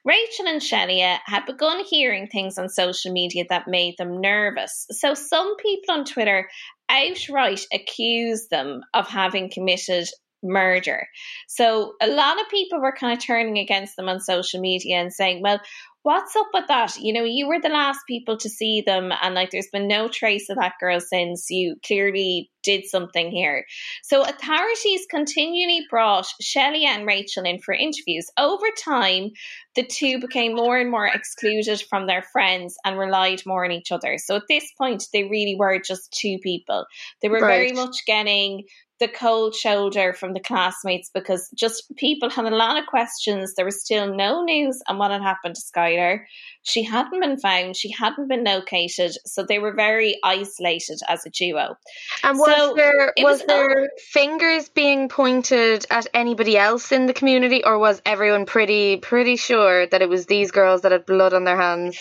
Rachel 0.05 0.47
and 0.47 0.61
Shelia 0.61 1.19
had 1.25 1.45
begun 1.45 1.83
hearing 1.85 2.27
things 2.27 2.57
on 2.57 2.69
social 2.69 3.11
media 3.11 3.45
that 3.49 3.67
made 3.67 3.95
them 3.97 4.21
nervous. 4.21 4.85
So 4.91 5.13
some 5.13 5.55
people 5.57 5.95
on 5.95 6.05
Twitter 6.05 6.49
outright 6.89 7.65
accused 7.73 8.49
them 8.49 8.81
of 8.93 9.07
having 9.07 9.49
committed 9.51 10.07
murder. 10.41 11.07
So 11.47 11.93
a 12.01 12.07
lot 12.07 12.39
of 12.39 12.49
people 12.49 12.79
were 12.79 12.95
kind 12.97 13.17
of 13.17 13.23
turning 13.23 13.57
against 13.57 13.95
them 13.95 14.07
on 14.07 14.19
social 14.19 14.61
media 14.61 14.97
and 14.97 15.13
saying, 15.13 15.41
well, 15.41 15.59
what's 16.03 16.35
up 16.35 16.47
with 16.53 16.67
that? 16.67 16.97
You 16.97 17.13
know, 17.13 17.23
you 17.23 17.47
were 17.47 17.59
the 17.61 17.69
last 17.69 17.99
people 18.07 18.37
to 18.37 18.49
see 18.49 18.81
them, 18.81 19.11
and 19.21 19.35
like 19.35 19.51
there's 19.51 19.69
been 19.71 19.87
no 19.87 20.07
trace 20.07 20.49
of 20.49 20.57
that 20.57 20.73
girl 20.79 20.99
since. 20.99 21.49
You 21.49 21.75
clearly 21.85 22.49
did 22.63 22.85
something 22.85 23.31
here. 23.31 23.65
So 24.03 24.23
authorities 24.23 25.05
continually 25.09 25.85
brought 25.89 26.27
Shelia 26.41 26.87
and 26.87 27.07
Rachel 27.07 27.45
in 27.45 27.59
for 27.59 27.73
interviews. 27.73 28.27
Over 28.37 28.67
time, 28.83 29.29
the 29.75 29.85
two 29.85 30.19
became 30.19 30.55
more 30.55 30.77
and 30.77 30.91
more 30.91 31.07
excluded 31.07 31.81
from 31.89 32.07
their 32.07 32.21
friends 32.21 32.75
and 32.83 32.97
relied 32.97 33.41
more 33.45 33.63
on 33.65 33.71
each 33.71 33.91
other. 33.91 34.17
So 34.17 34.35
at 34.35 34.43
this 34.49 34.65
point, 34.77 35.05
they 35.13 35.23
really 35.23 35.55
were 35.57 35.79
just 35.79 36.11
two 36.11 36.37
people. 36.39 36.85
They 37.21 37.29
were 37.29 37.39
very 37.39 37.71
much 37.71 37.95
getting 38.05 38.63
the 38.99 39.07
cold 39.07 39.55
shoulder 39.55 40.13
from 40.13 40.33
the 40.33 40.39
classmates 40.39 41.09
because 41.13 41.49
just 41.55 41.83
people 41.95 42.29
had 42.29 42.45
a 42.45 42.55
lot 42.55 42.77
of 42.77 42.85
questions. 42.85 43.53
There 43.55 43.65
was 43.65 43.81
still 43.81 44.13
no 44.13 44.43
news 44.43 44.81
on 44.87 44.97
what 44.97 45.11
had 45.11 45.21
happened 45.21 45.55
to 45.55 45.61
Skylar. 45.61 46.25
She 46.63 46.83
hadn't 46.83 47.19
been 47.19 47.37
found, 47.39 47.77
she 47.77 47.91
hadn't 47.91 48.27
been 48.27 48.43
located, 48.43 49.15
so 49.25 49.43
they 49.43 49.59
were 49.59 49.73
very 49.73 50.19
isolated 50.23 50.99
as 51.07 51.25
a 51.25 51.29
duo. 51.29 51.77
And 52.23 52.37
was 52.37 52.47
So, 52.47 52.73
there 52.75 53.13
was, 53.17 53.39
was- 53.39 53.45
there 53.47 53.89
fingers 54.11 54.69
being 54.69 55.07
pointed 55.09 55.85
at 55.89 56.07
anybody 56.13 56.57
else 56.57 56.91
in 56.91 57.05
the 57.05 57.13
community, 57.13 57.63
or 57.63 57.79
was 57.79 58.01
everyone 58.05 58.45
pretty 58.45 58.97
pretty 58.97 59.37
sure 59.37 59.87
that 59.87 60.01
it 60.01 60.09
was 60.09 60.25
these 60.25 60.51
girls 60.51 60.81
that 60.81 60.91
had 60.91 61.05
blood 61.05 61.33
on 61.33 61.45
their 61.45 61.59
hands? 61.59 61.97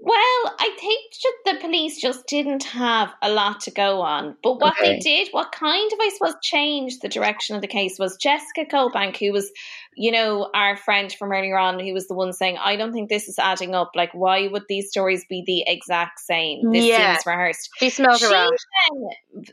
Well, 0.00 0.54
I 0.58 0.76
think 0.78 1.12
just 1.12 1.36
the 1.44 1.58
police 1.60 2.00
just 2.00 2.26
didn't 2.26 2.64
have 2.64 3.12
a 3.22 3.30
lot 3.30 3.60
to 3.62 3.70
go 3.70 4.00
on. 4.02 4.36
But 4.42 4.60
what 4.60 4.74
they 4.80 4.98
did, 4.98 5.28
what 5.32 5.52
kind 5.52 5.90
of, 5.92 5.98
I 6.00 6.10
suppose, 6.10 6.34
changed 6.42 7.00
the 7.02 7.08
direction 7.08 7.56
of 7.56 7.62
the 7.62 7.68
case 7.68 7.98
was 7.98 8.16
Jessica 8.20 8.64
Cobank, 8.70 9.16
who 9.16 9.32
was, 9.32 9.50
you 9.96 10.12
know, 10.12 10.50
our 10.54 10.76
friend 10.76 11.12
from 11.12 11.32
earlier 11.32 11.58
on, 11.58 11.80
who 11.80 11.92
was 11.94 12.08
the 12.08 12.14
one 12.14 12.32
saying, 12.32 12.58
I 12.58 12.76
don't 12.76 12.92
think 12.92 13.08
this 13.08 13.28
is 13.28 13.38
adding 13.38 13.74
up. 13.74 13.92
Like, 13.94 14.12
why 14.12 14.48
would 14.48 14.64
these 14.68 14.88
stories 14.90 15.24
be 15.28 15.42
the 15.46 15.64
exact 15.66 16.20
same? 16.20 16.70
This 16.70 16.84
Yeah. 16.84 17.14
seems 17.14 17.26
rehearsed. 17.26 17.70
She 17.78 17.90
smells 17.90 18.20
She 18.20 18.26
a 18.26 18.28
then- 18.30 19.44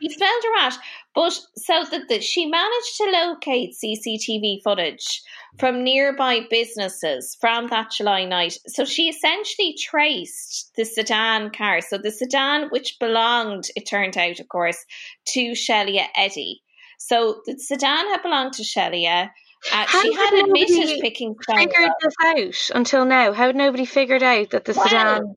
He 0.00 0.10
smelled 0.10 0.44
a 0.44 0.50
rat, 0.62 0.78
but 1.14 1.32
so 1.56 1.84
that 1.90 2.08
the, 2.08 2.20
she 2.20 2.46
managed 2.46 2.96
to 2.98 3.10
locate 3.10 3.74
CCTV 3.74 4.62
footage 4.62 5.22
from 5.58 5.82
nearby 5.82 6.40
businesses 6.50 7.36
from 7.40 7.68
that 7.68 7.90
July 7.90 8.24
night. 8.24 8.58
So 8.66 8.84
she 8.84 9.08
essentially 9.08 9.74
traced 9.80 10.72
the 10.76 10.84
sedan 10.84 11.50
car. 11.50 11.80
So 11.80 11.98
the 11.98 12.10
sedan, 12.10 12.68
which 12.68 12.98
belonged, 13.00 13.68
it 13.74 13.86
turned 13.88 14.18
out, 14.18 14.38
of 14.40 14.48
course, 14.48 14.84
to 15.28 15.52
Shelia 15.52 16.06
Eddy. 16.14 16.62
So 16.98 17.40
the 17.46 17.58
sedan 17.58 18.08
had 18.08 18.22
belonged 18.22 18.54
to 18.54 18.62
Shelia. 18.62 19.30
Uh, 19.72 19.84
How 19.86 20.02
she 20.02 20.12
had 20.14 20.34
admitted 20.34 21.00
picking 21.00 21.34
Figured 21.34 21.90
this 22.02 22.14
out 22.24 22.76
until 22.76 23.04
now. 23.04 23.32
How 23.32 23.46
had 23.46 23.56
nobody 23.56 23.84
figured 23.84 24.22
out 24.22 24.50
that 24.50 24.64
the 24.64 24.74
Well, 24.74 24.88
sedan? 24.88 25.36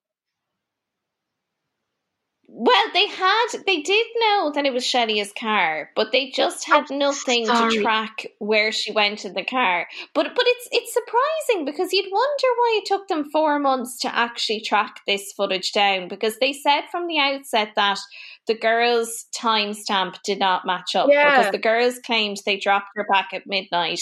Well, 2.52 2.84
they 2.94 3.08
had, 3.08 3.46
they 3.66 3.82
did 3.82 4.06
know 4.20 4.52
that 4.56 4.66
it 4.66 4.74
was 4.74 4.86
Shelley's 4.86 5.32
car, 5.32 5.92
but 5.96 6.12
they 6.12 6.30
just 6.32 6.68
had 6.68 6.86
I'm 6.90 6.98
nothing 6.98 7.46
sorry. 7.46 7.76
to 7.78 7.82
track 7.84 8.26
where 8.40 8.72
she 8.72 8.92
went 8.92 9.24
in 9.24 9.34
the 9.34 9.46
car. 9.46 9.88
But 10.14 10.36
but 10.36 10.46
it's 10.48 10.68
it's 10.72 10.94
surprising 10.94 11.64
because 11.66 11.94
you'd 11.94 12.12
wonder 12.12 12.48
why 12.58 12.80
it 12.82 12.88
took 12.88 13.08
them 13.08 13.30
four 13.32 13.60
months 13.60 14.00
to 14.00 14.14
actually 14.14 14.62
track 14.62 15.02
this 15.06 15.32
footage 15.32 15.72
down 15.72 16.08
because 16.08 16.38
they 16.40 16.52
said 16.54 16.82
from 16.92 17.08
the 17.08 17.20
outset 17.20 17.70
that 17.76 18.00
the 18.48 18.56
girls' 18.56 19.26
timestamp 19.34 20.16
did 20.24 20.40
not 20.40 20.66
match 20.66 20.96
up 20.96 21.08
Yeah. 21.10 21.38
because 21.38 21.52
the 21.52 21.60
girls 21.60 22.00
claimed 22.00 22.38
they 22.46 22.58
dropped 22.58 22.90
her 22.96 23.06
back 23.10 23.30
at 23.32 23.46
midnight. 23.46 24.02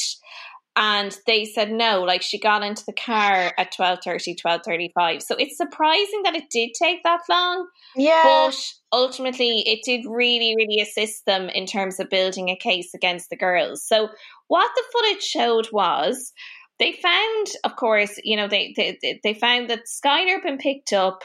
And 0.79 1.17
they 1.25 1.45
said 1.45 1.71
no, 1.71 2.03
like 2.03 2.21
she 2.21 2.39
got 2.39 2.61
into 2.61 2.83
the 2.85 2.93
car 2.93 3.51
at 3.57 3.73
12.30, 3.73 4.35
12.35. 4.39 5.23
So 5.23 5.35
it's 5.35 5.57
surprising 5.57 6.21
that 6.23 6.35
it 6.35 6.51
did 6.51 6.69
take 6.79 7.01
that 7.01 7.21
long. 7.27 7.67
Yeah. 7.95 8.21
But 8.23 8.55
ultimately, 8.93 9.63
it 9.65 9.79
did 9.83 10.05
really, 10.07 10.55
really 10.55 10.79
assist 10.79 11.25
them 11.25 11.49
in 11.49 11.65
terms 11.65 11.99
of 11.99 12.11
building 12.11 12.49
a 12.49 12.55
case 12.55 12.93
against 12.93 13.31
the 13.31 13.37
girls. 13.37 13.83
So, 13.83 14.09
what 14.49 14.69
the 14.75 14.83
footage 14.93 15.23
showed 15.23 15.67
was 15.73 16.31
they 16.77 16.93
found, 16.93 17.47
of 17.63 17.75
course, 17.75 18.19
you 18.23 18.37
know, 18.37 18.47
they 18.47 18.73
they, 18.77 19.19
they 19.23 19.33
found 19.33 19.71
that 19.71 19.85
Skylar 19.87 20.33
had 20.33 20.43
been 20.43 20.59
picked 20.59 20.93
up 20.93 21.23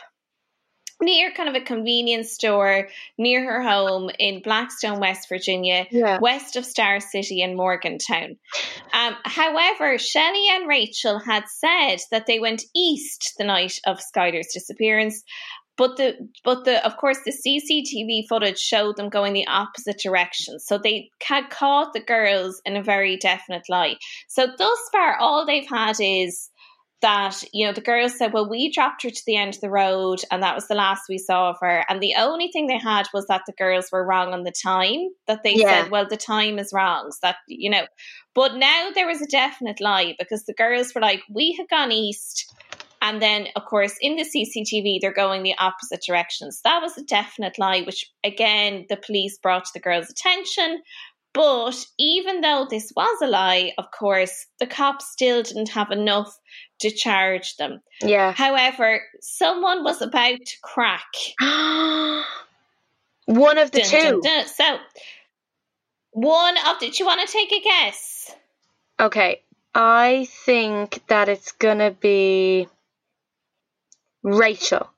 near 1.03 1.33
kind 1.33 1.49
of 1.49 1.55
a 1.55 1.61
convenience 1.65 2.33
store 2.33 2.89
near 3.19 3.45
her 3.45 3.63
home 3.63 4.11
in 4.19 4.41
Blackstone, 4.43 5.01
West 5.01 5.29
Virginia, 5.29 5.87
Yeah. 5.91 6.19
west 6.21 6.57
of 6.57 6.65
Star 6.65 7.01
City 7.01 7.43
and 7.43 7.57
Morgantown. 7.57 8.39
Um, 8.93 9.17
however, 9.25 9.99
Shelley 9.99 10.47
and 10.51 10.69
Rachel 10.69 11.19
had 11.19 11.45
said 11.49 11.99
that 12.11 12.27
they 12.27 12.39
went 12.39 12.63
east 12.75 13.35
the 13.39 13.45
night 13.45 13.79
of 13.87 14.01
Skylar's 14.01 14.53
disappearance. 14.55 15.23
But 15.79 15.97
the 15.97 16.29
but 16.45 16.65
the 16.67 16.85
of 16.87 16.99
course 16.99 17.19
the 17.25 17.33
CCTV 17.33 18.29
footage 18.29 18.59
showed 18.59 18.97
them 18.97 19.09
going 19.09 19.33
the 19.33 19.47
opposite 19.47 19.99
direction. 19.99 20.61
So 20.61 20.77
they 20.77 21.09
had 21.23 21.49
caught 21.49 21.95
the 21.95 22.01
girls 22.01 22.61
in 22.67 22.77
a 22.77 22.83
very 22.83 23.17
definite 23.17 23.63
lie. 23.71 23.97
So 24.29 24.47
thus 24.59 24.79
far 24.93 25.17
all 25.17 25.47
they've 25.47 25.67
had 25.69 25.97
is 25.99 26.51
that 27.03 27.43
you 27.53 27.67
know 27.67 27.73
the 27.73 27.81
girls 27.81 28.17
said 28.17 28.33
well 28.33 28.49
we 28.49 28.71
dropped 28.71 29.03
her 29.03 29.11
to 29.11 29.23
the 29.27 29.37
end 29.37 29.55
of 29.55 29.61
the 29.61 29.69
road 29.69 30.23
and 30.31 30.43
that 30.43 30.55
was 30.55 30.69
the 30.69 30.75
last 30.75 31.03
we 31.09 31.19
saw 31.19 31.51
of 31.51 31.57
her. 31.61 31.85
And 31.89 32.01
the 32.01 32.15
only 32.17 32.49
thing 32.53 32.69
they 32.69 32.79
had 32.79 33.09
was 33.13 33.27
that 33.27 33.43
the 33.47 33.53
girls 33.53 33.89
were 33.93 34.07
wrong 34.07 34.33
on 34.33 34.45
the 34.45 34.53
time 34.53 35.09
that 35.27 35.43
they 35.43 35.55
Yeah. 35.57 35.83
said 35.83 35.91
well 35.91 36.07
the 36.09 36.17
time 36.17 36.59
is 36.59 36.73
wrong 36.73 37.11
so 37.11 37.19
that 37.23 37.37
you 37.49 37.69
know. 37.69 37.87
But 38.35 38.55
now 38.57 38.91
there 38.95 39.07
was 39.07 39.21
a 39.21 39.27
definite 39.27 39.81
lie 39.81 40.15
because 40.19 40.45
the 40.45 40.55
girls 40.55 40.95
were 40.95 41.01
like 41.01 41.23
we 41.29 41.53
had 41.59 41.69
gone 41.69 41.93
east 41.93 42.55
and 43.03 43.21
then 43.21 43.49
of 43.57 43.65
course 43.65 43.97
in 44.01 44.15
the 44.17 44.25
CCTV 44.25 45.01
they're 45.01 45.13
going 45.13 45.43
the 45.43 45.59
opposite 45.59 46.03
directions. 46.07 46.61
That 46.63 46.81
was 46.81 46.97
a 46.97 47.03
definite 47.03 47.59
lie 47.59 47.83
which 47.83 48.07
again 48.25 48.87
the 48.89 48.97
police 48.97 49.39
brought 49.43 49.65
to 49.65 49.71
the 49.75 49.81
girls 49.81 50.09
attention. 50.09 50.83
But 51.35 51.87
even 51.99 52.43
though 52.43 52.67
this 52.69 52.93
was 52.95 53.23
a 53.23 53.27
lie, 53.27 53.73
of 53.79 53.87
course, 53.99 54.47
the 54.61 54.67
cops 54.67 55.11
still 55.11 55.43
didn't 55.43 55.71
have 55.71 55.91
enough 55.91 56.37
to 56.83 56.91
charge 56.91 57.57
them. 57.57 57.81
Yeah. 58.03 58.33
However, 58.33 59.01
someone 59.21 59.83
was 59.83 60.01
about 60.03 60.39
to 60.45 60.57
crack. 60.63 61.07
One 63.27 63.59
of 63.59 63.71
the 63.71 63.81
Dun, 63.81 63.91
dun, 63.91 64.13
two. 64.13 64.21
dun. 64.23 64.47
So, 64.47 64.79
One 66.13 66.57
of 66.67 66.79
the. 66.81 66.91
Do 66.91 66.97
you 66.99 67.07
want 67.07 67.27
to 67.27 67.33
take 67.33 67.53
a 67.53 67.61
guess? 67.61 68.31
Okay, 69.01 69.43
I 69.75 70.29
think 70.45 71.03
that 71.09 71.29
it's 71.29 71.53
gonna 71.53 71.91
be 71.93 72.69
Rachel. 74.23 74.92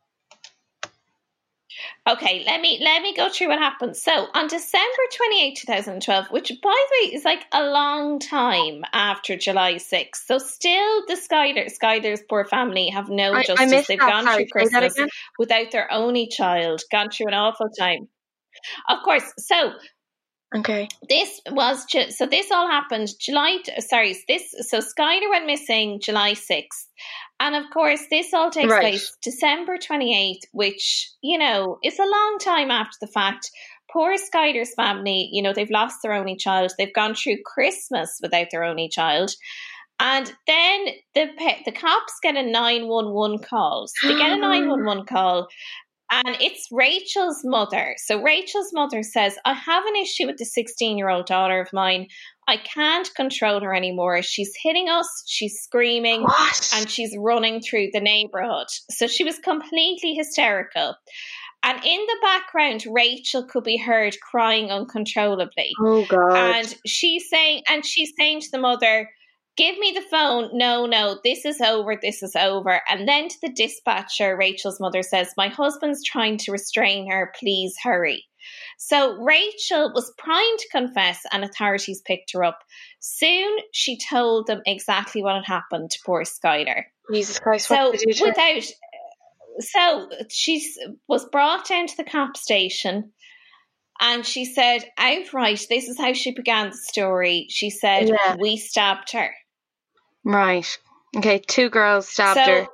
Okay, 2.06 2.44
let 2.46 2.60
me 2.60 2.78
let 2.82 3.00
me 3.00 3.14
go 3.14 3.30
through 3.30 3.48
what 3.48 3.58
happened. 3.58 3.96
So 3.96 4.26
on 4.34 4.46
December 4.46 5.02
28, 5.16 5.56
2012, 5.56 6.26
which 6.30 6.52
by 6.62 6.74
the 7.00 7.08
way 7.08 7.14
is 7.14 7.24
like 7.24 7.46
a 7.50 7.64
long 7.64 8.18
time 8.18 8.84
after 8.92 9.36
July 9.38 9.76
6th. 9.76 10.26
So 10.26 10.36
still 10.36 11.06
the 11.06 11.14
Skylar 11.14 11.70
Skylar's 11.72 12.20
poor 12.28 12.44
family 12.44 12.88
have 12.90 13.08
no 13.08 13.32
I- 13.32 13.38
I 13.38 13.42
justice. 13.42 13.70
missed 13.70 13.88
They've 13.88 13.98
that. 14.00 14.10
gone 14.10 14.24
Sorry, 14.24 14.44
through 14.44 14.52
Christmas 14.52 14.94
without 15.38 15.70
their 15.70 15.90
only 15.90 16.26
child, 16.28 16.82
gone 16.92 17.08
through 17.08 17.28
an 17.28 17.34
awful 17.34 17.70
time. 17.78 18.08
Of 18.88 18.98
course. 19.02 19.32
So 19.38 19.72
Okay. 20.56 20.88
this 21.08 21.40
was 21.50 21.84
so 22.10 22.26
this 22.26 22.52
all 22.52 22.68
happened 22.70 23.08
July 23.18 23.58
sorry 23.80 24.14
this 24.28 24.54
so 24.60 24.78
Skylar 24.78 25.28
went 25.30 25.46
missing 25.46 26.00
July 26.00 26.34
6th 26.34 26.86
and 27.40 27.54
of 27.54 27.64
course 27.72 28.02
this 28.10 28.32
all 28.32 28.50
takes 28.50 28.70
Right. 28.70 28.80
place 28.80 29.16
December 29.22 29.76
28th 29.78 30.42
which 30.52 31.10
you 31.22 31.38
know 31.38 31.78
is 31.82 31.98
a 31.98 32.04
long 32.04 32.38
time 32.40 32.70
after 32.70 32.96
the 33.00 33.06
fact 33.06 33.50
poor 33.92 34.14
Skylar's 34.16 34.74
family 34.74 35.28
you 35.32 35.42
know 35.42 35.52
they've 35.52 35.70
lost 35.70 35.98
their 36.02 36.12
only 36.12 36.36
child 36.36 36.72
they've 36.78 36.94
gone 36.94 37.14
through 37.14 37.38
Christmas 37.44 38.18
without 38.22 38.48
their 38.50 38.64
only 38.64 38.88
child 38.88 39.32
and 40.00 40.26
then 40.46 40.86
the 41.14 41.28
pe- 41.38 41.62
the 41.64 41.72
cops 41.72 42.14
get 42.22 42.36
a 42.36 42.42
911 42.42 43.38
call 43.38 43.86
so 43.88 44.08
they 44.08 44.16
get 44.16 44.32
a 44.32 44.36
911 44.40 45.06
call 45.06 45.48
and 46.10 46.36
it's 46.40 46.68
Rachel's 46.70 47.40
mother. 47.44 47.96
So 47.98 48.22
Rachel's 48.22 48.72
mother 48.72 49.02
says, 49.02 49.36
I 49.44 49.54
have 49.54 49.84
an 49.86 49.96
issue 49.96 50.26
with 50.26 50.36
the 50.36 50.44
16 50.44 50.98
year 50.98 51.08
old 51.08 51.26
daughter 51.26 51.60
of 51.60 51.72
mine. 51.72 52.08
I 52.46 52.58
can't 52.58 53.08
control 53.14 53.60
her 53.60 53.74
anymore. 53.74 54.20
She's 54.22 54.52
hitting 54.62 54.88
us, 54.88 55.06
she's 55.26 55.58
screaming, 55.62 56.22
What? 56.22 56.70
and 56.74 56.90
she's 56.90 57.14
running 57.18 57.60
through 57.60 57.88
the 57.92 58.00
neighborhood. 58.00 58.66
So 58.90 59.06
she 59.06 59.24
was 59.24 59.38
completely 59.38 60.14
hysterical. 60.14 60.94
And 61.62 61.78
in 61.82 62.00
the 62.06 62.18
background, 62.20 62.84
Rachel 62.90 63.46
could 63.46 63.64
be 63.64 63.78
heard 63.78 64.14
crying 64.30 64.70
uncontrollably. 64.70 65.70
oh 65.80 66.04
God. 66.06 66.36
And 66.36 66.74
she's 66.86 67.28
saying, 67.30 67.62
and 67.68 67.86
she's 67.86 68.12
saying 68.18 68.42
to 68.42 68.48
the 68.52 68.58
mother, 68.58 69.08
"Give 69.56 69.78
me 69.78 69.92
the 69.92 70.02
phone." 70.02 70.50
No, 70.52 70.84
no, 70.84 71.18
this 71.24 71.46
is 71.46 71.62
over. 71.62 71.96
This 71.96 72.22
is 72.22 72.36
over. 72.36 72.82
And 72.86 73.08
then 73.08 73.28
to 73.28 73.36
the 73.40 73.52
dispatcher, 73.52 74.36
Rachel's 74.36 74.78
mother 74.78 75.02
says, 75.02 75.32
"My 75.38 75.48
husband's 75.48 76.04
trying 76.04 76.36
to 76.38 76.52
restrain 76.52 77.10
her. 77.10 77.32
Please 77.40 77.74
hurry." 77.82 78.26
So 78.78 79.14
Rachel 79.22 79.92
was 79.94 80.12
primed 80.18 80.58
to 80.58 80.68
confess, 80.70 81.22
and 81.32 81.44
authorities 81.44 82.02
picked 82.04 82.32
her 82.32 82.44
up. 82.44 82.60
Soon, 83.00 83.58
she 83.72 83.98
told 83.98 84.46
them 84.46 84.62
exactly 84.66 85.22
what 85.22 85.34
had 85.34 85.44
happened 85.44 85.90
to 85.90 85.98
poor 86.04 86.22
Skylar. 86.22 86.84
Jesus 87.12 87.38
Christ. 87.38 87.66
So 87.68 87.92
did 87.92 88.02
you 88.02 88.14
do? 88.14 88.24
without, 88.26 88.64
so 89.60 90.08
she 90.28 90.74
was 91.06 91.24
brought 91.26 91.68
down 91.68 91.86
to 91.86 91.96
the 91.96 92.04
cop 92.04 92.36
station, 92.36 93.12
and 94.00 94.26
she 94.26 94.44
said 94.44 94.84
outright, 94.98 95.66
"This 95.68 95.88
is 95.88 95.98
how 95.98 96.12
she 96.12 96.32
began 96.32 96.70
the 96.70 96.76
story." 96.76 97.46
She 97.50 97.70
said, 97.70 98.08
Yeah. 98.08 98.36
"We 98.38 98.56
stabbed 98.56 99.12
her." 99.12 99.34
Right. 100.24 100.78
Okay. 101.16 101.38
Two 101.38 101.70
girls 101.70 102.08
stabbed 102.08 102.40
so, 102.44 102.52
her. 102.52 102.66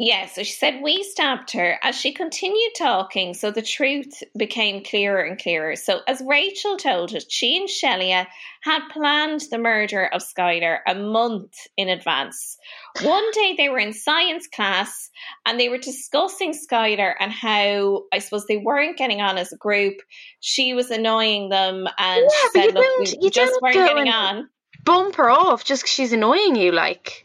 Yeah, 0.00 0.26
so 0.26 0.44
she 0.44 0.52
said 0.52 0.80
we 0.80 1.02
stabbed 1.02 1.50
her. 1.52 1.76
As 1.82 1.96
she 1.96 2.12
continued 2.12 2.72
talking, 2.78 3.34
so 3.34 3.50
the 3.50 3.62
truth 3.62 4.22
became 4.36 4.84
clearer 4.84 5.20
and 5.20 5.36
clearer. 5.36 5.74
So, 5.74 6.02
as 6.06 6.22
Rachel 6.24 6.76
told 6.76 7.12
us, 7.16 7.26
she 7.28 7.56
and 7.56 7.68
Sheila 7.68 8.28
had 8.62 8.88
planned 8.92 9.42
the 9.50 9.58
murder 9.58 10.06
of 10.06 10.22
Skylar 10.22 10.78
a 10.86 10.94
month 10.94 11.54
in 11.76 11.88
advance. 11.88 12.56
One 13.02 13.28
day 13.32 13.54
they 13.56 13.68
were 13.68 13.80
in 13.80 13.92
science 13.92 14.46
class 14.46 15.10
and 15.44 15.58
they 15.58 15.68
were 15.68 15.78
discussing 15.78 16.52
Skylar 16.54 17.14
and 17.18 17.32
how 17.32 18.04
I 18.12 18.20
suppose 18.20 18.46
they 18.46 18.56
weren't 18.56 18.98
getting 18.98 19.20
on 19.20 19.36
as 19.36 19.52
a 19.52 19.56
group. 19.56 19.96
She 20.38 20.74
was 20.74 20.92
annoying 20.92 21.48
them 21.48 21.88
and 21.98 22.22
Yeah, 22.24 22.48
said, 22.52 22.64
you 22.66 22.72
Look, 22.72 22.98
we 23.00 23.18
you 23.20 23.30
just 23.30 23.52
don't 23.52 23.62
weren't 23.62 23.74
getting 23.74 24.12
on. 24.12 24.48
Bump 24.84 25.16
her 25.16 25.28
off 25.28 25.64
just 25.64 25.82
'cause 25.82 25.90
she's 25.90 26.12
annoying 26.12 26.54
you. 26.54 26.70
Like. 26.70 27.24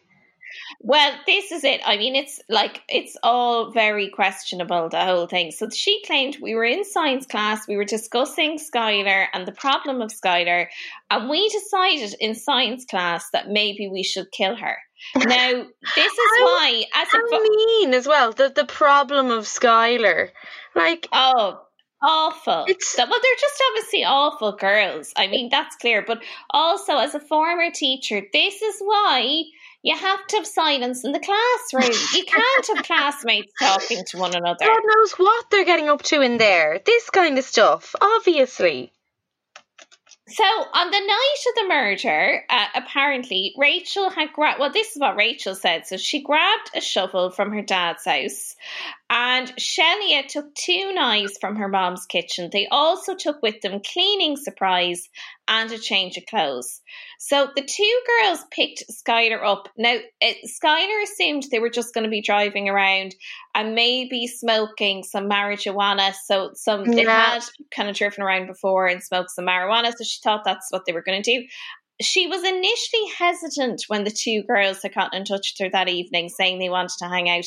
Well, 0.85 1.13
this 1.25 1.53
is 1.53 1.63
it. 1.63 1.79
I 1.85 1.95
mean, 1.95 2.13
it's 2.15 2.41
like 2.49 2.81
it's 2.89 3.15
all 3.23 3.71
very 3.71 4.09
questionable, 4.09 4.89
the 4.89 4.99
whole 5.03 5.27
thing. 5.27 5.51
So 5.51 5.69
she 5.69 6.03
claimed 6.05 6.37
we 6.41 6.55
were 6.55 6.65
in 6.65 6.83
science 6.83 7.25
class, 7.25 7.65
we 7.69 7.77
were 7.77 7.85
discussing 7.85 8.59
Skylar 8.59 9.27
and 9.33 9.47
the 9.47 9.53
problem 9.53 10.01
of 10.01 10.11
Skylar, 10.11 10.67
and 11.09 11.29
we 11.29 11.47
decided 11.47 12.15
in 12.19 12.35
science 12.35 12.83
class 12.83 13.29
that 13.31 13.47
maybe 13.49 13.87
we 13.87 14.03
should 14.03 14.29
kill 14.31 14.55
her. 14.55 14.77
Now, 15.17 15.51
this 15.95 16.13
is 16.13 16.31
How- 16.39 16.45
why, 16.45 16.83
as 16.95 17.07
How 17.11 17.29
vo- 17.29 17.39
mean 17.41 17.93
as 17.93 18.05
well. 18.05 18.33
The 18.33 18.49
the 18.53 18.65
problem 18.65 19.31
of 19.31 19.45
Skylar. 19.45 20.29
Like. 20.75 21.07
Oh, 21.13 21.61
awful. 22.01 22.65
It's- 22.67 22.95
well, 22.97 23.07
they're 23.07 23.41
just 23.47 23.63
obviously 23.69 24.03
awful 24.03 24.51
girls. 24.57 25.13
I 25.15 25.27
mean, 25.27 25.47
that's 25.49 25.77
clear. 25.77 26.03
But 26.05 26.21
also, 26.49 26.97
as 26.97 27.15
a 27.15 27.19
former 27.21 27.71
teacher, 27.71 28.21
this 28.33 28.61
is 28.61 28.75
why 28.81 29.43
you 29.83 29.95
have 29.95 30.25
to 30.27 30.37
have 30.37 30.47
silence 30.47 31.03
in 31.03 31.11
the 31.11 31.19
classroom. 31.19 31.95
You 32.15 32.23
can't 32.23 32.67
have 32.75 32.85
classmates 32.85 33.51
talking 33.59 34.03
to 34.07 34.17
one 34.17 34.33
another. 34.33 34.65
God 34.65 34.81
knows 34.85 35.11
what 35.13 35.45
they're 35.51 35.65
getting 35.65 35.89
up 35.89 36.01
to 36.03 36.21
in 36.21 36.37
there. 36.37 36.79
This 36.85 37.09
kind 37.09 37.37
of 37.37 37.43
stuff, 37.43 37.93
obviously. 38.01 38.93
So 40.29 40.43
on 40.43 40.89
the 40.89 40.99
night 40.99 41.43
of 41.49 41.55
the 41.55 41.67
murder, 41.67 42.43
uh, 42.49 42.65
apparently 42.75 43.53
Rachel 43.57 44.09
had 44.09 44.31
grabbed. 44.31 44.59
Well, 44.59 44.71
this 44.71 44.95
is 44.95 44.99
what 44.99 45.17
Rachel 45.17 45.53
said. 45.53 45.85
So 45.85 45.97
she 45.97 46.23
grabbed 46.23 46.71
a 46.73 46.79
shovel 46.81 47.29
from 47.29 47.51
her 47.51 47.61
dad's 47.61 48.05
house, 48.05 48.55
and 49.15 49.53
Sheila 49.59 50.23
took 50.27 50.55
two 50.55 50.91
knives 50.91 51.37
from 51.39 51.57
her 51.57 51.67
mom's 51.67 52.07
kitchen. 52.07 52.49
They 52.51 52.67
also 52.71 53.13
took 53.13 53.43
with 53.43 53.61
them 53.61 53.79
cleaning 53.85 54.37
supplies 54.37 55.07
and 55.47 55.71
a 55.71 55.77
change 55.77 56.17
of 56.17 56.25
clothes. 56.25 56.81
So 57.19 57.47
the 57.55 57.61
two 57.61 58.01
girls 58.07 58.43
picked 58.49 58.85
Skylar 58.91 59.45
up. 59.45 59.69
Now, 59.77 59.97
it, 60.19 60.37
Skylar 60.49 61.03
assumed 61.03 61.43
they 61.51 61.59
were 61.59 61.69
just 61.69 61.93
going 61.93 62.05
to 62.05 62.09
be 62.09 62.23
driving 62.23 62.69
around 62.69 63.13
and 63.53 63.75
maybe 63.75 64.25
smoking 64.25 65.03
some 65.03 65.29
marijuana. 65.29 66.15
So 66.25 66.49
some 66.55 66.83
they 66.83 67.03
had 67.03 67.43
kind 67.69 67.89
of 67.89 67.95
driven 67.95 68.23
around 68.23 68.47
before 68.47 68.87
and 68.87 69.03
smoked 69.03 69.29
some 69.29 69.45
marijuana. 69.45 69.93
So 69.95 70.03
she 70.03 70.21
thought 70.23 70.41
that's 70.43 70.71
what 70.71 70.85
they 70.87 70.93
were 70.93 71.03
going 71.03 71.21
to 71.21 71.39
do. 71.39 71.45
She 72.01 72.27
was 72.27 72.43
initially 72.43 73.11
hesitant 73.17 73.83
when 73.87 74.03
the 74.03 74.11
two 74.11 74.43
girls 74.43 74.81
had 74.81 74.95
gotten 74.95 75.19
in 75.19 75.25
touch 75.25 75.53
with 75.53 75.65
her 75.65 75.71
that 75.71 75.89
evening 75.89 76.29
saying 76.29 76.59
they 76.59 76.69
wanted 76.69 76.97
to 76.99 77.07
hang 77.07 77.29
out, 77.29 77.45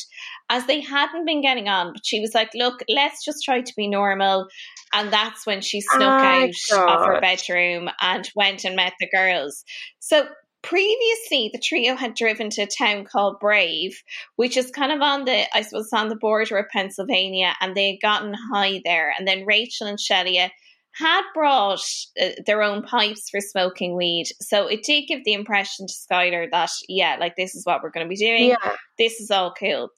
as 0.49 0.65
they 0.65 0.79
hadn't 0.79 1.25
been 1.25 1.41
getting 1.41 1.67
on. 1.67 1.93
But 1.93 2.05
she 2.05 2.19
was 2.19 2.33
like, 2.33 2.51
Look, 2.55 2.81
let's 2.87 3.23
just 3.25 3.43
try 3.43 3.61
to 3.61 3.73
be 3.75 3.87
normal. 3.87 4.47
And 4.93 5.11
that's 5.11 5.45
when 5.45 5.61
she 5.61 5.81
snuck 5.81 6.21
Oh, 6.21 6.77
out 6.77 7.01
of 7.01 7.07
her 7.07 7.21
bedroom 7.21 7.89
and 8.01 8.29
went 8.35 8.63
and 8.63 8.75
met 8.75 8.93
the 8.99 9.09
girls. 9.09 9.65
So 9.99 10.27
previously, 10.61 11.49
the 11.53 11.61
trio 11.63 11.95
had 11.95 12.13
driven 12.13 12.49
to 12.51 12.63
a 12.63 12.67
town 12.67 13.05
called 13.05 13.39
Brave, 13.39 14.01
which 14.35 14.57
is 14.57 14.71
kind 14.71 14.91
of 14.91 15.01
on 15.01 15.25
the, 15.25 15.45
I 15.55 15.61
suppose, 15.61 15.89
on 15.93 16.09
the 16.09 16.15
border 16.15 16.57
of 16.57 16.69
Pennsylvania, 16.69 17.53
and 17.61 17.75
they 17.75 17.91
had 17.91 18.01
gotten 18.01 18.33
high 18.53 18.81
there. 18.83 19.13
And 19.17 19.27
then 19.27 19.45
Rachel 19.45 19.87
and 19.87 19.99
Sheila 19.99 20.49
had 20.97 21.21
brought 21.33 21.81
uh, 22.21 22.29
their 22.45 22.61
own 22.61 22.81
pipes 22.81 23.29
for 23.29 23.39
smoking 23.39 23.95
weed. 23.95 24.27
So 24.41 24.67
it 24.67 24.83
did 24.83 25.07
give 25.07 25.23
the 25.23 25.33
impression 25.33 25.87
to 25.87 25.93
Skylar 25.93 26.47
that, 26.51 26.71
yeah, 26.87 27.17
like 27.19 27.35
this 27.35 27.55
is 27.55 27.65
what 27.65 27.83
we're 27.83 27.91
going 27.91 28.05
to 28.05 28.09
be 28.09 28.15
doing. 28.15 28.49
Yeah. 28.49 28.75
This 28.97 29.19
is 29.19 29.29
all 29.31 29.53
cool. 29.53 29.89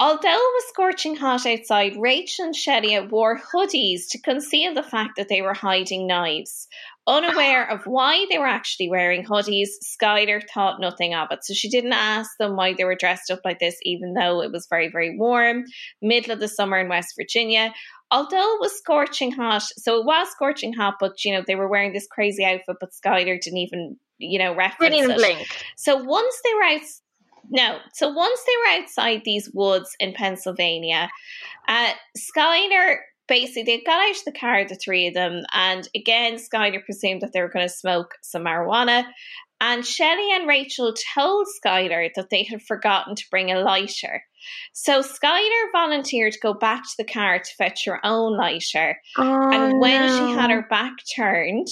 Although 0.00 0.28
it 0.28 0.54
was 0.54 0.68
scorching 0.68 1.16
hot 1.16 1.44
outside, 1.44 1.96
Rachel 1.98 2.46
and 2.46 2.54
Sheila 2.54 3.08
wore 3.08 3.40
hoodies 3.52 4.02
to 4.10 4.20
conceal 4.20 4.72
the 4.72 4.82
fact 4.82 5.14
that 5.16 5.28
they 5.28 5.42
were 5.42 5.54
hiding 5.54 6.06
knives. 6.06 6.68
Unaware 7.08 7.68
of 7.70 7.86
why 7.86 8.26
they 8.30 8.38
were 8.38 8.46
actually 8.46 8.88
wearing 8.90 9.24
hoodies, 9.24 9.68
Skylar 9.82 10.42
thought 10.52 10.78
nothing 10.80 11.14
of 11.14 11.28
it. 11.30 11.42
So 11.42 11.54
she 11.54 11.70
didn't 11.70 11.94
ask 11.94 12.30
them 12.38 12.54
why 12.54 12.74
they 12.74 12.84
were 12.84 12.94
dressed 12.94 13.30
up 13.30 13.40
like 13.46 13.58
this, 13.60 13.76
even 13.82 14.12
though 14.12 14.42
it 14.42 14.52
was 14.52 14.66
very, 14.68 14.90
very 14.90 15.16
warm, 15.16 15.64
middle 16.02 16.32
of 16.32 16.40
the 16.40 16.48
summer 16.48 16.78
in 16.78 16.88
West 16.88 17.14
Virginia. 17.18 17.72
Although 18.10 18.54
it 18.56 18.60
was 18.60 18.76
scorching 18.76 19.32
hot, 19.32 19.62
so 19.62 19.98
it 19.98 20.04
was 20.04 20.28
scorching 20.30 20.74
hot, 20.74 20.96
but 21.00 21.24
you 21.24 21.32
know, 21.32 21.42
they 21.46 21.56
were 21.56 21.68
wearing 21.68 21.94
this 21.94 22.06
crazy 22.10 22.44
outfit, 22.44 22.76
but 22.78 22.90
Skylar 22.92 23.40
didn't 23.40 23.58
even, 23.58 23.96
you 24.18 24.38
know, 24.38 24.54
reference 24.54 24.94
Didn't 24.94 25.04
even 25.04 25.10
it. 25.12 25.16
blink. 25.16 25.48
So 25.76 25.96
once 25.96 26.34
they 26.44 26.54
were 26.54 26.62
out, 26.62 26.86
no. 27.50 27.78
So 27.94 28.08
once 28.10 28.40
they 28.46 28.52
were 28.76 28.82
outside 28.82 29.22
these 29.24 29.50
woods 29.54 29.96
in 29.98 30.12
Pennsylvania, 30.12 31.08
uh, 31.66 31.92
Skylar 32.16 32.96
basically 33.28 33.62
they 33.62 33.80
got 33.80 34.00
out 34.00 34.16
of 34.16 34.24
the 34.24 34.32
car, 34.32 34.64
the 34.66 34.74
three 34.74 35.06
of 35.06 35.14
them, 35.14 35.42
and 35.52 35.88
again, 35.94 36.36
Skylar 36.36 36.84
presumed 36.84 37.22
that 37.22 37.32
they 37.32 37.40
were 37.40 37.48
going 37.48 37.66
to 37.66 37.72
smoke 37.72 38.14
some 38.22 38.44
marijuana. 38.44 39.04
And 39.60 39.84
Shelley 39.84 40.32
and 40.32 40.46
Rachel 40.46 40.94
told 41.14 41.46
Skylar 41.64 42.10
that 42.14 42.30
they 42.30 42.44
had 42.44 42.62
forgotten 42.62 43.16
to 43.16 43.24
bring 43.28 43.50
a 43.50 43.58
lighter. 43.58 44.22
So 44.72 45.00
Skylar 45.02 45.72
volunteered 45.72 46.32
to 46.34 46.38
go 46.40 46.54
back 46.54 46.84
to 46.84 46.94
the 46.96 47.04
car 47.04 47.40
to 47.40 47.54
fetch 47.56 47.84
her 47.86 48.04
own 48.06 48.36
lighter. 48.36 48.96
Oh, 49.16 49.50
and 49.50 49.80
when 49.80 50.08
she 50.08 50.32
had 50.32 50.50
her 50.50 50.62
back 50.70 50.92
turned, 51.16 51.66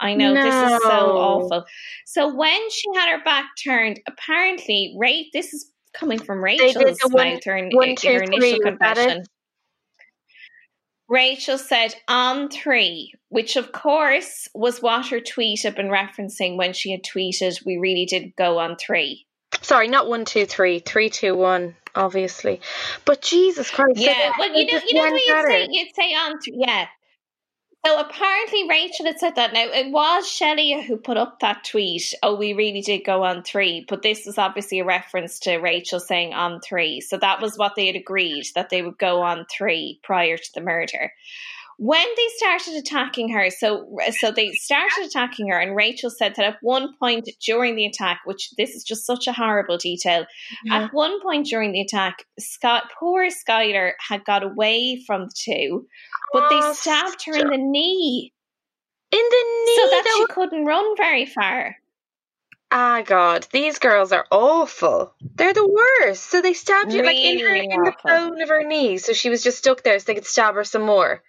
I 0.00 0.14
know 0.14 0.34
this 0.34 0.54
is 0.54 0.82
so 0.82 1.16
awful. 1.16 1.64
So 2.06 2.34
when 2.34 2.70
she 2.70 2.86
had 2.94 3.10
her 3.10 3.22
back 3.24 3.44
turned, 3.62 4.00
apparently, 4.06 4.94
Ray, 4.98 5.28
this 5.32 5.52
is 5.52 5.70
coming 5.92 6.18
from 6.18 6.42
Rachel's 6.42 6.98
mouth, 7.10 7.44
her, 7.44 7.68
one, 7.72 7.90
her 7.90 7.94
two, 7.94 8.08
initial 8.08 8.38
three, 8.38 8.52
was 8.52 8.78
that 8.80 8.98
it? 8.98 9.04
confession. 9.04 9.24
Rachel 11.08 11.58
said 11.58 11.94
on 12.08 12.48
three, 12.48 13.12
which 13.28 13.56
of 13.56 13.72
course 13.72 14.48
was 14.54 14.82
what 14.82 15.08
her 15.08 15.20
tweet 15.20 15.62
had 15.62 15.76
been 15.76 15.88
referencing 15.88 16.56
when 16.56 16.72
she 16.72 16.90
had 16.90 17.04
tweeted, 17.04 17.64
"We 17.64 17.76
really 17.76 18.06
did 18.06 18.34
go 18.36 18.58
on 18.58 18.76
three. 18.76 19.26
Sorry, 19.62 19.88
not 19.88 20.08
one, 20.08 20.24
two, 20.24 20.46
three, 20.46 20.80
three, 20.80 21.10
two, 21.10 21.34
one. 21.34 21.76
Obviously, 21.94 22.60
but 23.06 23.22
Jesus 23.22 23.70
Christ! 23.70 23.98
Yeah, 23.98 24.32
well, 24.38 24.54
you 24.54 24.66
know, 24.66 24.80
you 24.86 24.94
know 24.94 25.10
what 25.10 25.22
you'd 25.26 25.46
say, 25.46 25.68
you'd 25.70 25.94
say 25.94 26.12
um, 26.12 26.32
on, 26.32 26.38
th- 26.40 26.56
yeah. 26.60 26.86
So 27.84 28.00
apparently 28.00 28.68
Rachel 28.68 29.06
had 29.06 29.20
said 29.20 29.36
that. 29.36 29.52
Now 29.52 29.66
it 29.66 29.92
was 29.92 30.28
Shelley 30.28 30.82
who 30.82 30.96
put 30.96 31.16
up 31.16 31.40
that 31.40 31.64
tweet. 31.64 32.14
Oh, 32.22 32.34
we 32.34 32.52
really 32.52 32.80
did 32.80 33.04
go 33.04 33.22
on 33.22 33.44
three, 33.44 33.84
but 33.88 34.02
this 34.02 34.26
was 34.26 34.38
obviously 34.38 34.80
a 34.80 34.84
reference 34.84 35.38
to 35.40 35.58
Rachel 35.58 36.00
saying 36.00 36.34
on 36.34 36.60
three. 36.60 37.00
So 37.00 37.16
that 37.18 37.40
was 37.40 37.56
what 37.56 37.74
they 37.76 37.86
had 37.86 37.94
agreed 37.94 38.46
that 38.54 38.70
they 38.70 38.82
would 38.82 38.98
go 38.98 39.22
on 39.22 39.46
three 39.50 40.00
prior 40.02 40.36
to 40.36 40.52
the 40.54 40.60
murder. 40.60 41.12
When 41.78 42.06
they 42.16 42.26
started 42.36 42.74
attacking 42.74 43.28
her, 43.30 43.50
so 43.50 43.86
so 44.18 44.30
they 44.30 44.52
started 44.52 45.04
attacking 45.04 45.48
her, 45.48 45.58
and 45.58 45.76
Rachel 45.76 46.08
said 46.08 46.34
that 46.36 46.46
at 46.46 46.56
one 46.62 46.94
point 46.98 47.28
during 47.44 47.76
the 47.76 47.84
attack, 47.84 48.20
which 48.24 48.50
this 48.56 48.70
is 48.70 48.82
just 48.82 49.04
such 49.04 49.26
a 49.26 49.32
horrible 49.32 49.76
detail, 49.76 50.24
at 50.70 50.92
one 50.94 51.20
point 51.20 51.46
during 51.46 51.72
the 51.72 51.82
attack, 51.82 52.24
Scott, 52.38 52.84
poor 52.98 53.26
Skylar 53.28 53.92
had 53.98 54.24
got 54.24 54.42
away 54.42 55.02
from 55.06 55.26
the 55.26 55.32
two, 55.36 55.86
but 56.32 56.48
they 56.48 56.60
Oh, 56.62 56.72
stabbed 56.72 57.24
her 57.26 57.34
in 57.36 57.48
the 57.48 57.58
knee 57.58 58.32
in 59.12 59.18
the 59.30 59.64
knee. 59.66 59.76
so 59.76 59.90
that 59.90 60.04
that 60.04 60.12
she 60.16 60.20
was- 60.22 60.30
couldn't 60.30 60.64
run 60.64 60.96
very 60.96 61.26
far. 61.26 61.76
Ah, 62.70 63.02
God, 63.04 63.46
these 63.52 63.78
girls 63.78 64.12
are 64.12 64.26
awful. 64.30 65.14
They're 65.36 65.52
the 65.52 65.68
worst. 65.68 66.24
So 66.24 66.40
they 66.40 66.52
stabbed 66.54 66.92
her 66.92 67.02
like 67.04 67.16
in 67.16 67.38
her 67.38 67.54
in 67.54 67.68
the 67.68 67.94
bone 68.02 68.40
of 68.40 68.48
her 68.48 68.64
knee, 68.64 68.96
so 68.98 69.12
she 69.12 69.28
was 69.28 69.42
just 69.44 69.58
stuck 69.58 69.82
there, 69.82 69.98
so 69.98 70.04
they 70.06 70.14
could 70.14 70.26
stab 70.26 70.54
her 70.54 70.64
some 70.64 70.82
more. 70.82 71.22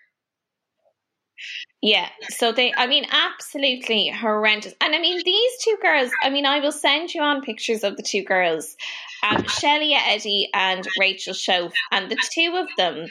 Yeah, 1.81 2.09
so 2.29 2.51
they, 2.51 2.73
I 2.75 2.87
mean, 2.87 3.05
absolutely 3.11 4.09
horrendous. 4.09 4.73
And 4.81 4.95
I 4.95 4.99
mean, 4.99 5.21
these 5.23 5.51
two 5.63 5.77
girls, 5.81 6.09
I 6.23 6.31
mean, 6.31 6.45
I 6.45 6.59
will 6.59 6.71
send 6.71 7.13
you 7.13 7.21
on 7.21 7.41
pictures 7.41 7.83
of 7.83 7.97
the 7.97 8.03
two 8.03 8.23
girls, 8.23 8.75
um, 9.23 9.43
Shelley 9.43 9.93
Eddy 9.93 10.49
and 10.53 10.87
Rachel 10.99 11.33
Shoaf, 11.33 11.71
and 11.91 12.09
the 12.09 12.17
two 12.33 12.55
of 12.55 12.67
them 12.77 13.07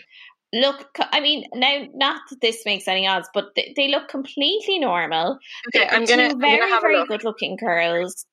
look, 0.52 0.98
I 0.98 1.20
mean, 1.20 1.44
now, 1.54 1.86
not 1.94 2.22
that 2.30 2.40
this 2.40 2.64
makes 2.64 2.88
any 2.88 3.06
odds, 3.06 3.28
but 3.32 3.54
they, 3.54 3.72
they 3.76 3.88
look 3.88 4.08
completely 4.08 4.78
normal. 4.78 5.38
Okay, 5.68 5.86
They're 5.86 5.92
I'm 5.92 6.04
gonna, 6.04 6.30
two 6.30 6.38
very, 6.38 6.58
gonna 6.58 6.70
have 6.70 6.82
very 6.82 6.98
look. 6.98 7.08
good 7.08 7.24
looking 7.24 7.56
girls. 7.56 8.26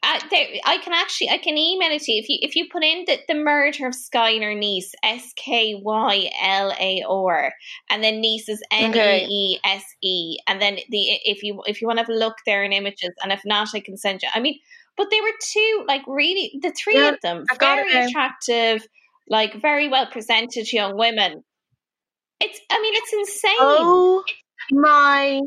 Uh, 0.00 0.20
there, 0.30 0.46
I 0.64 0.78
can 0.78 0.92
actually 0.92 1.28
I 1.30 1.38
can 1.38 1.58
email 1.58 1.90
it 1.90 2.02
to 2.02 2.12
you. 2.12 2.20
If 2.20 2.28
you 2.28 2.38
if 2.40 2.54
you 2.54 2.68
put 2.70 2.84
in 2.84 3.04
the, 3.06 3.18
the 3.26 3.34
murder 3.34 3.88
of 3.88 3.94
Skylar 3.94 4.56
Neese 4.56 4.92
S 5.02 5.32
K 5.34 5.74
Y 5.74 6.30
L 6.40 6.72
A 6.78 7.04
R 7.08 7.52
and 7.90 8.04
then 8.04 8.22
Neese 8.22 8.48
is 8.48 8.62
N 8.70 8.94
E 8.94 9.26
E 9.28 9.58
S 9.64 9.82
E 10.02 10.38
and 10.46 10.62
then 10.62 10.76
the 10.88 11.18
if 11.24 11.42
you 11.42 11.62
if 11.66 11.80
you 11.80 11.88
want 11.88 11.98
to 11.98 12.04
have 12.04 12.10
a 12.10 12.18
look 12.18 12.36
there 12.46 12.62
in 12.62 12.72
images 12.72 13.10
and 13.22 13.32
if 13.32 13.40
not 13.44 13.74
I 13.74 13.80
can 13.80 13.96
send 13.96 14.22
you 14.22 14.28
I 14.32 14.38
mean 14.38 14.60
but 14.96 15.10
they 15.10 15.20
were 15.20 15.32
two 15.52 15.84
like 15.88 16.02
really 16.06 16.58
the 16.62 16.70
three 16.70 16.96
Yeah, 16.96 17.10
of 17.10 17.20
them 17.22 17.44
it 17.50 17.58
very 17.58 18.06
attractive 18.06 18.86
like 19.28 19.60
very 19.60 19.88
well 19.88 20.06
presented 20.06 20.72
young 20.72 20.96
women. 20.96 21.42
It's 22.40 22.60
I 22.70 22.80
mean 22.80 22.94
it's 22.94 23.12
insane. 23.12 23.58
Oh 23.58 24.24
my 24.70 25.40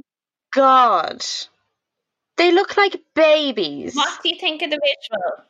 God. 0.51 1.23
They 2.41 2.51
look 2.51 2.75
like 2.75 2.99
babies. 3.13 3.95
what 3.95 4.09
do 4.23 4.29
you 4.29 4.39
think 4.39 4.63
of 4.63 4.71
the 4.71 4.79
visual 4.81 5.45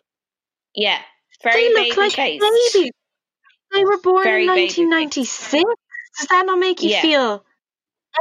yeah 0.76 1.00
very 1.42 1.70
They 1.70 1.74
look 1.74 1.96
baby 1.96 2.02
like 2.02 2.16
babies. 2.18 2.92
They 3.74 3.86
were 3.86 3.98
born 4.00 4.24
Very 4.26 4.44
in 4.44 4.50
1996. 4.50 5.64
Does 6.20 6.28
that 6.28 6.46
not 6.46 6.60
make 6.60 6.82
you 6.84 6.90
Yeah. 6.90 7.02
feel 7.02 7.46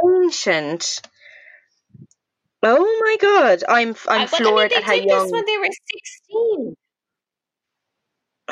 ancient? 0.05 1.01
Oh 2.63 2.99
my 3.03 3.17
God, 3.19 3.63
I'm 3.67 3.89
I'm 4.07 4.21
Uh, 4.21 4.27
but, 4.31 4.41
I 4.41 4.43
mean, 4.43 4.53
floored 4.53 4.71
they 4.71 4.75
at 4.77 4.83
how 4.83 4.93
did 4.93 5.09
young. 5.09 5.23
this 5.23 5.31
when 5.33 5.45
they 5.45 5.57
were 5.57 5.65
16 5.65 6.75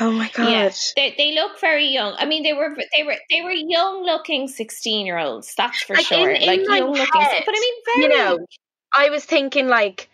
Oh 0.02 0.12
my 0.12 0.30
God. 0.34 0.48
Yeah, 0.50 0.70
they, 0.96 1.14
they 1.18 1.34
look 1.36 1.60
very 1.60 1.88
young. 1.88 2.16
I 2.18 2.26
mean, 2.26 2.44
they 2.44 2.54
were 2.54 2.76
they 2.96 3.04
were 3.04 3.16
they 3.30 3.42
were 3.42 3.52
young 3.52 4.04
looking 4.04 4.48
sixteen 4.48 5.06
year 5.06 5.18
olds. 5.18 5.54
That's 5.56 5.82
for 5.84 5.96
Like, 5.96 6.06
sure. 6.06 6.30
in- 6.30 6.42
in 6.42 6.48
like 6.48 6.62
my 6.68 6.78
young 6.78 6.92
looking, 6.92 7.22
but 7.46 7.56
I 7.56 7.60
mean, 7.60 7.74
very 7.86 8.02
you 8.02 8.10
know, 8.18 8.38
I 8.94 9.10
was 9.10 9.24
thinking 9.24 9.68
like 9.68 10.10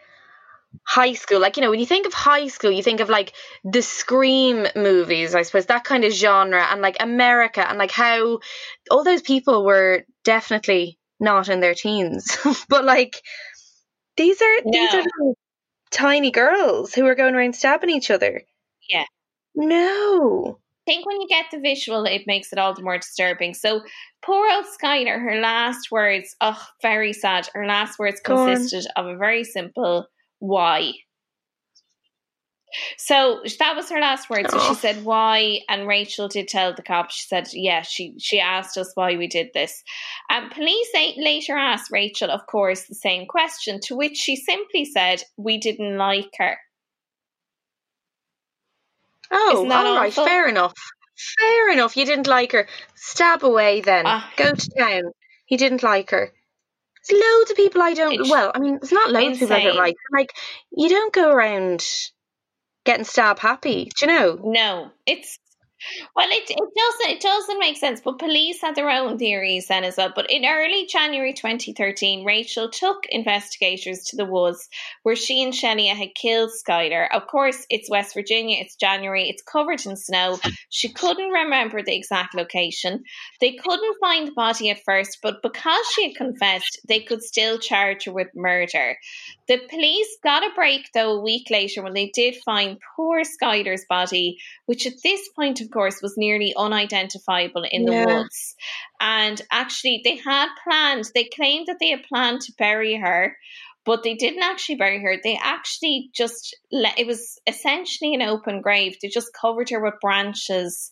high 0.84 1.14
school. 1.14 1.40
Like, 1.40 1.58
you 1.58 1.64
know, 1.64 1.70
when 1.70 1.80
you 1.80 1.86
think 1.86 2.06
of 2.06 2.14
high 2.14 2.48
school, 2.48 2.72
you 2.72 2.84
think 2.84 3.00
of 3.00 3.10
like 3.10 3.34
the 3.64 3.82
Scream 3.82 4.68
movies, 4.76 5.36
I 5.36 5.44
suppose, 5.44 5.68
that 5.68 5.84
kind 5.84 6.04
of 6.04 6.14
genre, 6.14 6.62
and 6.72 6.82
like 6.82 6.98
America, 7.00 7.68
and 7.68 7.78
like 7.78 7.92
how 7.92 8.40
all 8.92 9.04
those 9.04 9.22
people 9.22 9.66
were 9.66 10.06
definitely 10.24 11.00
not 11.20 11.50
in 11.50 11.60
their 11.60 11.74
teens. 11.74 12.38
but 12.70 12.86
like, 12.86 13.22
these 14.18 14.42
are 14.42 14.72
these 14.72 14.94
are 14.94 15.04
tiny 15.92 16.32
girls 16.32 16.94
who 16.94 17.06
are 17.06 17.16
going 17.16 17.36
around 17.36 17.56
stabbing 17.56 17.90
each 17.90 18.12
other. 18.12 18.42
Yeah. 18.90 19.06
No. 19.56 20.60
Think 20.86 21.06
when 21.06 21.20
you 21.20 21.28
get 21.28 21.46
the 21.52 21.60
visual, 21.60 22.06
it 22.06 22.24
makes 22.28 22.54
it 22.54 22.60
all 22.60 22.74
the 22.74 22.84
more 22.84 22.98
disturbing. 22.98 23.54
So 23.56 23.82
poor 24.24 24.48
old 24.52 24.66
Skylar, 24.66 25.20
her 25.20 25.40
last 25.42 25.90
words, 25.92 26.36
oh, 26.42 26.62
very 26.82 27.12
sad. 27.14 27.50
Her 27.54 27.66
last 27.66 27.98
words 27.98 28.22
Go 28.24 28.38
on. 28.38 28.48
consisted 28.56 28.92
of 28.96 29.08
a 29.08 29.18
very 29.18 29.44
simple 29.44 30.08
"why." 30.40 30.94
So 32.98 33.42
that 33.60 33.76
was 33.76 33.90
her 33.90 34.02
last 34.02 34.30
word. 34.30 34.50
So 34.52 34.58
Oh. 34.60 34.68
she 34.70 34.76
said 34.76 35.06
why, 35.06 35.62
and 35.70 35.88
Rachel 35.88 36.28
did 36.28 36.48
tell 36.50 36.74
the 36.74 36.82
cops. 36.82 37.16
She 37.16 37.26
said, 37.28 37.48
"Yeah, 37.54 37.82
she 37.84 38.14
she 38.20 38.40
asked 38.40 38.78
us 38.78 38.92
why 38.96 39.16
we 39.16 39.28
did 39.28 39.52
this." 39.54 39.82
Um, 40.30 40.50
police 40.50 40.90
later 41.18 41.56
asked 41.56 41.90
Rachel, 41.92 42.30
of 42.30 42.46
course, 42.48 42.84
the 42.88 42.96
same 42.96 43.28
question, 43.28 43.80
to 43.84 43.96
which 43.96 44.18
she 44.18 44.36
simply 44.36 44.84
said, 44.84 45.24
"We 45.38 45.58
didn't 45.58 45.98
like 45.98 46.32
her." 46.38 46.60
Oh, 49.32 49.68
all 49.70 49.96
right, 49.96 50.10
awful? 50.10 50.26
fair 50.26 50.48
enough. 50.48 50.74
Fair 51.40 51.72
enough. 51.72 51.96
You 51.96 52.06
didn't 52.06 52.28
like 52.28 52.52
her. 52.52 52.68
Stab 52.96 53.44
away 53.44 53.82
then. 53.82 54.06
Ah. 54.06 54.32
Go 54.36 54.54
to 54.54 54.70
town. 54.78 55.12
He 55.46 55.58
didn't 55.58 55.84
like 55.84 56.12
her. 56.12 56.32
There's 57.08 57.22
loads 57.22 57.52
of 57.52 57.58
people 57.58 57.82
I 57.82 57.94
don't. 57.94 58.30
Well, 58.30 58.52
I 58.54 58.60
mean, 58.60 58.80
there's 58.82 58.92
not 58.92 59.12
loads 59.12 59.36
of 59.36 59.40
people 59.40 59.56
I 59.56 59.64
don't 59.64 59.78
like. 59.78 59.96
Like, 60.12 60.34
you 60.76 60.90
don't 60.90 61.14
go 61.14 61.32
around 61.32 61.86
getting 62.84 63.06
stab 63.06 63.40
happy. 63.40 63.92
Do 63.98 64.06
you 64.06 64.08
know? 64.08 64.40
No, 64.44 64.92
it's 65.06 65.38
well, 66.16 66.28
it 66.30 66.50
it 66.50 66.58
doesn't 66.58 67.16
it 67.16 67.22
doesn't 67.22 67.60
make 67.60 67.78
sense. 67.78 68.02
But 68.04 68.20
police 68.20 68.62
had 68.62 68.76
their 68.76 68.90
own 68.90 69.18
theories 69.18 69.68
then 69.68 69.84
as 69.84 69.98
well. 69.98 70.12
But 70.16 70.32
in 70.32 70.46
early 70.46 70.86
January 70.86 71.34
2013, 71.34 72.26
Rachel 72.26 72.70
took 72.70 73.06
investigators 73.10 74.04
to 74.06 74.16
the 74.16 74.26
woods 74.26 74.68
where 75.04 75.16
she 75.16 75.44
and 75.44 75.54
Shania 75.54 75.94
had 75.94 76.16
killed 76.16 76.52
Skylar. 76.52 77.08
Of 77.12 77.28
course, 77.28 77.66
it's 77.70 77.90
West 77.90 78.14
Virginia. 78.14 78.58
It's 78.62 78.76
January. 78.76 79.30
It's 79.30 79.44
covered 79.44 79.86
in 79.86 79.96
snow. 79.96 80.40
She 80.70 80.92
couldn't 80.92 81.30
remember 81.30 81.82
the 81.84 81.96
exact 81.96 82.36
location. 82.36 83.04
They 83.42 83.54
couldn't 83.54 84.00
find 84.00 84.28
the 84.28 84.34
body 84.34 84.70
at 84.70 84.84
first, 84.86 85.20
but 85.22 85.42
because 85.42 85.86
she 85.94 86.08
had 86.08 86.16
confessed, 86.16 86.80
they 86.88 87.02
could 87.02 87.22
still 87.22 87.60
charge 87.60 88.06
her 88.06 88.14
with 88.14 88.28
murder. 88.36 88.98
The 89.48 89.60
police 89.70 90.18
got 90.24 90.44
a 90.44 90.54
break 90.56 90.90
though 90.94 91.18
a 91.18 91.22
week 91.22 91.50
later 91.52 91.84
when 91.84 91.94
they 91.94 92.12
did 92.14 92.36
find 92.44 92.80
poor 92.96 93.22
Skylar's 93.24 93.86
body, 93.88 94.38
which 94.66 94.88
at 94.88 95.02
this 95.04 95.30
point, 95.36 95.62
of 95.62 95.70
course, 95.70 96.02
was 96.02 96.16
nearly 96.18 96.54
unidentifiable 96.58 97.66
in 97.70 97.86
the 97.86 98.06
woods. 98.06 98.56
And 99.00 99.40
actually, 99.52 100.02
they 100.04 100.18
had 100.18 100.50
planned, 100.64 101.06
they 101.14 101.26
claimed 101.26 101.68
that 101.68 101.78
they 101.80 101.90
had 101.90 102.04
planned 102.04 102.42
to 102.42 102.54
bury 102.58 102.96
her. 102.96 103.38
But 103.86 104.02
they 104.02 104.16
didn't 104.16 104.42
actually 104.42 104.78
bury 104.78 105.00
her. 105.00 105.18
They 105.24 105.40
actually 105.40 106.10
just 106.12 106.58
let 106.72 106.98
it 106.98 107.06
was 107.06 107.40
essentially 107.46 108.16
an 108.16 108.24
open 108.24 108.62
grave. 108.62 108.96
They 109.00 109.10
just 109.10 109.30
covered 109.40 109.70
her 109.70 109.80
with 109.80 110.02
branches 110.02 110.92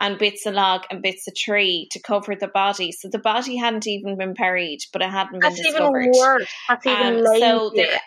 and 0.00 0.18
bits 0.18 0.44
of 0.46 0.54
log 0.54 0.82
and 0.90 1.02
bits 1.02 1.26
of 1.28 1.34
tree 1.34 1.88
to 1.92 2.00
cover 2.00 2.34
the 2.34 2.48
body. 2.48 2.92
So 2.92 3.08
the 3.08 3.18
body 3.18 3.56
hadn't 3.56 3.86
even 3.86 4.18
been 4.18 4.34
buried, 4.34 4.80
but 4.92 5.02
it 5.02 5.10
hadn't 5.10 5.40
That's 5.40 5.56
been 5.56 5.66
even 5.66 5.92
discovered. 5.92 6.12
worse. 6.18 6.52
That's 6.68 6.86
even 6.86 7.06
Um, 7.06 7.16
lazier. 7.22 7.38
so 7.40 7.70
the, 7.70 8.00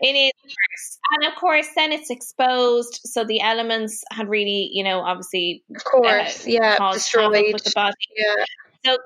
it 0.00 0.14
is 0.14 0.32
worse. 0.44 0.98
And 1.12 1.32
of 1.32 1.38
course, 1.38 1.66
then 1.76 1.92
it's 1.92 2.10
exposed. 2.10 3.00
So 3.04 3.24
the 3.24 3.40
elements 3.40 4.02
had 4.10 4.28
really, 4.28 4.70
you 4.72 4.82
know, 4.82 5.00
obviously 5.00 5.62
of 5.76 5.84
course, 5.84 6.46
uh, 6.46 6.50
yeah, 6.50 6.92
destroyed. 6.92 7.52
with 7.52 7.64
the 7.64 7.72
body. 7.74 7.94
Yeah. 8.16 8.44
So 8.86 8.98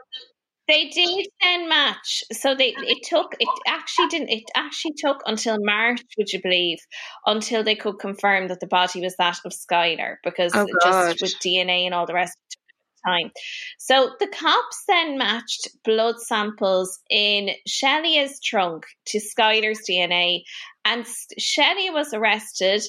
They 0.73 0.89
did 0.89 1.27
then 1.43 1.69
match. 1.69 2.25
So 2.33 2.55
they 2.55 2.73
oh. 2.77 2.83
it 2.83 3.03
took 3.03 3.37
it 3.39 3.49
actually 3.67 4.07
didn't 4.07 4.31
it 4.31 4.45
actually 4.57 4.95
took 4.97 5.21
until 5.27 5.59
March, 5.61 6.01
would 6.17 6.33
you 6.33 6.41
believe, 6.41 6.79
until 7.27 7.63
they 7.63 7.75
could 7.75 7.99
confirm 7.99 8.49
that 8.49 8.61
the 8.61 8.67
body 8.67 9.03
was 9.03 9.15
that 9.17 9.37
of 9.45 9.53
Skylar 9.53 10.17
because 10.25 10.53
Oh, 10.55 10.67
just 10.83 11.21
with 11.21 11.35
DNA 11.41 11.85
and 11.85 11.95
all 11.95 12.07
the 12.07 12.15
rest 12.15 12.39
it 12.39 12.55
took 12.55 12.63
a 12.63 12.73
bit 12.73 12.87
of 12.89 13.21
time. 13.21 13.31
So 13.79 14.15
the 14.19 14.29
cops 14.29 14.85
then 14.89 15.19
matched 15.19 15.69
blood 15.85 16.19
samples 16.21 17.01
in 17.11 17.51
Sheila's 17.67 18.41
trunk 18.41 18.85
to 19.09 19.19
Skylar's 19.19 19.83
DNA 19.87 20.41
and 20.87 21.07
Sheila 21.39 21.93
was 21.93 22.15
arrested 22.15 22.83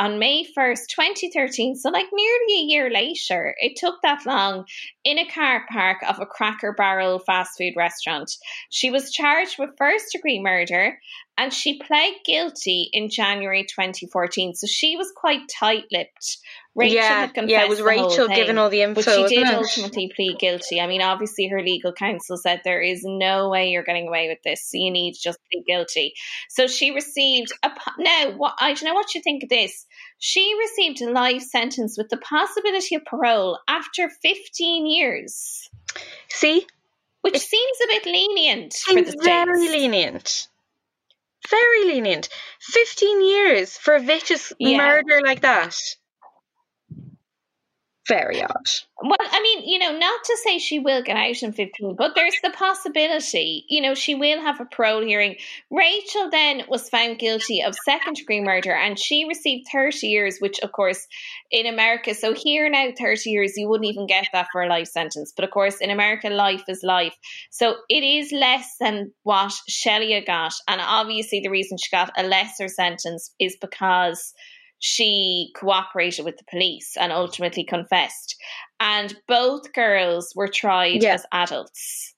on 0.00 0.18
May 0.18 0.46
1st, 0.56 0.86
2013, 0.88 1.76
so 1.76 1.90
like 1.90 2.06
nearly 2.10 2.54
a 2.54 2.64
year 2.64 2.90
later, 2.90 3.54
it 3.58 3.76
took 3.76 4.00
that 4.00 4.24
long, 4.24 4.64
in 5.04 5.18
a 5.18 5.28
car 5.28 5.66
park 5.70 5.98
of 6.08 6.18
a 6.18 6.24
Cracker 6.24 6.72
Barrel 6.72 7.18
fast 7.18 7.58
food 7.58 7.74
restaurant. 7.76 8.32
She 8.70 8.90
was 8.90 9.12
charged 9.12 9.58
with 9.58 9.76
first 9.76 10.06
degree 10.12 10.40
murder 10.40 10.98
and 11.36 11.52
she 11.52 11.78
pled 11.78 12.14
guilty 12.24 12.88
in 12.94 13.10
January 13.10 13.64
2014. 13.64 14.54
So 14.54 14.66
she 14.66 14.96
was 14.96 15.12
quite 15.14 15.42
tight 15.48 15.84
lipped. 15.92 16.38
Rachel 16.76 16.94
yeah, 16.96 17.30
yeah, 17.46 17.62
it 17.64 17.68
was 17.68 17.82
Rachel 17.82 18.28
giving 18.28 18.56
all 18.56 18.70
the 18.70 18.82
info. 18.82 19.02
But 19.02 19.28
she 19.28 19.34
did 19.34 19.48
it? 19.48 19.54
ultimately 19.54 20.12
plead 20.14 20.38
guilty. 20.38 20.80
I 20.80 20.86
mean, 20.86 21.02
obviously, 21.02 21.48
her 21.48 21.60
legal 21.62 21.92
counsel 21.92 22.36
said 22.36 22.60
there 22.62 22.80
is 22.80 23.02
no 23.04 23.48
way 23.48 23.70
you're 23.70 23.82
getting 23.82 24.06
away 24.06 24.28
with 24.28 24.38
this. 24.44 24.62
So 24.70 24.78
you 24.78 24.92
need 24.92 25.14
to 25.14 25.20
just 25.20 25.38
plead 25.50 25.64
guilty. 25.66 26.14
So 26.48 26.68
she 26.68 26.92
received 26.92 27.52
a 27.64 27.70
now. 27.98 28.36
What 28.36 28.54
I 28.58 28.74
don't 28.74 28.84
know 28.84 28.94
what 28.94 29.14
you 29.16 29.20
think 29.20 29.42
of 29.42 29.48
this. 29.48 29.84
She 30.18 30.54
received 30.60 31.02
a 31.02 31.10
life 31.10 31.42
sentence 31.42 31.96
with 31.98 32.08
the 32.08 32.18
possibility 32.18 32.94
of 32.94 33.04
parole 33.04 33.58
after 33.66 34.08
15 34.08 34.86
years, 34.86 35.68
See, 36.28 36.66
which 37.22 37.38
seems 37.38 37.78
a 37.82 37.86
bit 37.88 38.06
lenient 38.06 38.74
for 38.74 38.94
the 39.02 39.10
states. 39.10 39.24
very 39.24 39.68
lenient. 39.68 40.46
Very 41.48 41.84
lenient. 41.86 42.28
Fifteen 42.60 43.26
years 43.26 43.76
for 43.76 43.94
a 43.94 44.00
vicious 44.00 44.52
Yeah. 44.58 44.76
murder 44.76 45.20
like 45.24 45.40
that. 45.40 45.74
Very 48.08 48.42
odd. 48.42 48.66
Well, 49.02 49.16
I 49.20 49.40
mean, 49.42 49.68
you 49.68 49.78
know, 49.78 49.96
not 49.96 50.24
to 50.24 50.38
say 50.42 50.58
she 50.58 50.78
will 50.78 51.02
get 51.02 51.16
out 51.16 51.42
in 51.42 51.52
15, 51.52 51.96
but 51.96 52.14
there's 52.14 52.36
the 52.42 52.50
possibility, 52.50 53.64
you 53.68 53.80
know, 53.80 53.94
she 53.94 54.14
will 54.14 54.40
have 54.40 54.60
a 54.60 54.64
parole 54.64 55.02
hearing. 55.02 55.36
Rachel 55.70 56.30
then 56.30 56.62
was 56.68 56.88
found 56.88 57.18
guilty 57.18 57.62
of 57.62 57.74
second 57.84 58.16
degree 58.16 58.40
murder 58.40 58.72
and 58.72 58.98
she 58.98 59.26
received 59.26 59.68
30 59.70 60.06
years, 60.06 60.38
which, 60.38 60.58
of 60.60 60.72
course, 60.72 61.06
in 61.50 61.66
America, 61.66 62.14
so 62.14 62.34
here 62.34 62.68
now, 62.68 62.88
30 62.98 63.30
years, 63.30 63.56
you 63.56 63.68
wouldn't 63.68 63.90
even 63.90 64.06
get 64.06 64.28
that 64.32 64.48
for 64.50 64.62
a 64.62 64.68
life 64.68 64.88
sentence. 64.88 65.32
But 65.34 65.44
of 65.44 65.50
course, 65.50 65.76
in 65.76 65.90
America, 65.90 66.30
life 66.30 66.64
is 66.68 66.82
life. 66.82 67.16
So 67.50 67.76
it 67.88 68.02
is 68.02 68.32
less 68.32 68.76
than 68.80 69.12
what 69.22 69.52
Sheila 69.68 70.22
got. 70.26 70.52
And 70.68 70.80
obviously, 70.82 71.40
the 71.40 71.50
reason 71.50 71.78
she 71.78 71.94
got 71.94 72.12
a 72.16 72.22
lesser 72.22 72.68
sentence 72.68 73.34
is 73.38 73.56
because 73.60 74.34
she 74.80 75.52
cooperated 75.54 76.24
with 76.24 76.36
the 76.38 76.44
police 76.50 76.96
and 76.96 77.12
ultimately 77.12 77.64
confessed. 77.64 78.34
And 78.80 79.14
both 79.28 79.72
girls 79.72 80.32
were 80.34 80.48
tried 80.48 81.02
Yeah. 81.02 81.14
as 81.14 81.26
adults. 81.32 82.14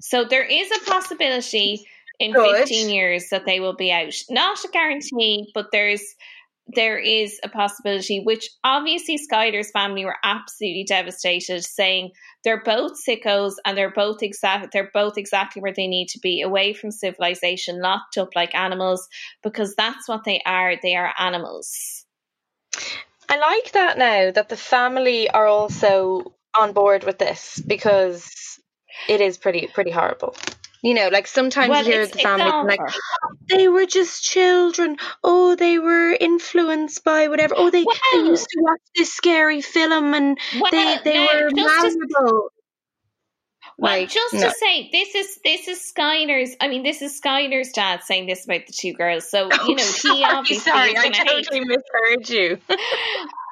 So 0.00 0.24
there 0.24 0.44
is 0.44 0.70
a 0.72 0.90
possibility 0.90 1.86
in 2.18 2.32
Good. 2.32 2.56
15 2.56 2.88
years 2.88 3.28
that 3.28 3.44
they 3.44 3.60
will 3.60 3.76
be 3.76 3.92
out. 3.92 4.14
Not 4.30 4.64
a 4.64 4.68
guarantee, 4.68 5.50
but 5.54 5.70
there's 5.72 6.02
there 6.66 6.98
is 6.98 7.38
a 7.44 7.48
possibility, 7.48 8.20
which 8.20 8.48
obviously 8.64 9.18
Skylar's 9.18 9.70
family 9.70 10.04
were 10.04 10.16
absolutely 10.24 10.84
devastated, 10.84 11.62
saying 11.62 12.12
they're 12.42 12.62
both 12.62 12.92
sickos 13.06 13.54
and 13.64 13.76
they're 13.76 13.92
both 13.92 14.22
exact 14.22 14.72
they're 14.72 14.90
both 14.94 15.18
exactly 15.18 15.60
where 15.60 15.74
they 15.74 15.86
need 15.86 16.08
to 16.08 16.18
be, 16.20 16.40
away 16.40 16.72
from 16.72 16.90
civilization, 16.90 17.80
locked 17.80 18.16
up 18.16 18.30
like 18.34 18.54
animals, 18.54 19.06
because 19.42 19.74
that's 19.74 20.08
what 20.08 20.24
they 20.24 20.40
are. 20.46 20.74
They 20.82 20.96
are 20.96 21.12
animals. 21.18 22.04
I 23.28 23.36
like 23.38 23.72
that 23.72 23.98
now 23.98 24.30
that 24.30 24.48
the 24.48 24.56
family 24.56 25.28
are 25.28 25.46
also 25.46 26.34
on 26.58 26.72
board 26.72 27.04
with 27.04 27.18
this 27.18 27.60
because 27.66 28.58
it 29.08 29.20
is 29.20 29.38
pretty 29.38 29.68
pretty 29.74 29.90
horrible. 29.90 30.34
You 30.84 30.92
know, 30.92 31.08
like 31.08 31.26
sometimes 31.26 31.70
Well, 31.70 31.82
you 31.84 31.92
hear 31.92 32.06
the 32.06 32.18
family 32.18 32.44
like, 32.68 32.80
they 33.48 33.68
were 33.68 33.86
just 33.86 34.22
children. 34.22 34.98
Oh, 35.24 35.56
they 35.56 35.78
were 35.78 36.12
influenced 36.12 37.02
by 37.04 37.28
whatever. 37.28 37.54
Oh, 37.56 37.70
they, 37.70 37.84
they 37.84 38.18
used 38.18 38.46
to 38.50 38.60
watch 38.60 38.80
this 38.94 39.12
scary 39.12 39.62
film 39.62 40.12
and 40.12 40.38
Well, 40.60 40.70
they 40.70 40.98
they 41.02 41.14
now, 41.14 41.26
were 41.26 41.50
malleable. 41.52 42.50
Well, 43.78 43.92
Like, 44.00 44.10
just 44.10 44.34
no. 44.34 44.40
to 44.40 44.50
say, 44.50 44.90
this 44.92 45.14
is 45.14 45.38
this 45.42 45.68
is 45.68 45.92
Skylar's. 45.96 46.54
I 46.60 46.68
mean, 46.68 46.82
this 46.82 47.00
is 47.02 47.18
Skylar's 47.18 47.72
dad 47.72 48.02
saying 48.04 48.26
this 48.26 48.44
about 48.44 48.66
the 48.66 48.72
two 48.72 48.92
girls. 48.92 49.28
So 49.28 49.48
oh, 49.52 49.68
you 49.68 49.76
know, 49.76 49.82
he 50.02 50.22
sorry, 50.22 50.24
obviously 50.24 50.70
sorry, 50.70 50.90
I 50.96 51.02
going 51.02 51.12
to 51.14 51.18
hate. 51.22 51.46
totally 51.46 51.60
misheard 51.64 52.28
you. 52.28 52.58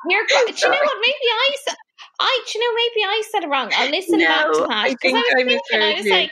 You're, 0.08 0.26
do 0.26 0.34
you 0.36 0.70
know 0.70 0.78
what? 0.84 0.98
Maybe 1.00 1.28
I 1.32 1.50
said. 1.66 1.76
I, 2.20 2.40
do 2.46 2.58
you 2.58 2.64
know, 2.64 2.76
maybe 2.76 3.04
I 3.08 3.22
said 3.32 3.44
it 3.44 3.48
wrong. 3.48 3.70
I'll 3.74 3.90
listen 3.90 4.18
No, 4.18 4.26
back 4.28 4.52
to 4.52 4.60
that 4.68 4.70
I 4.70 4.90
because 4.90 5.00
think 5.00 5.16
I 5.16 5.18
was 5.18 5.30
I 5.32 5.44
thinking. 5.44 5.60
I 5.74 5.78
misheard 5.78 5.96
was 5.96 6.04
you. 6.06 6.10
like, 6.12 6.30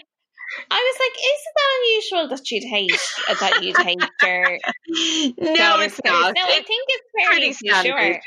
I 0.70 0.76
was 0.76 0.96
like, 1.00 1.16
isn't 1.32 1.54
that 1.56 1.70
unusual 1.80 2.28
that 2.28 2.50
you'd 2.50 2.64
hate 2.64 3.00
uh, 3.28 3.34
that 3.34 3.62
you'd 3.62 3.76
hate 3.76 4.00
your 4.22 4.50
no, 5.56 5.80
it's 5.80 6.00
not. 6.04 6.34
No, 6.34 6.42
I 6.42 6.62
think 6.66 6.88
it's 6.88 7.08
pretty 7.28 7.52
sure. 7.88 8.20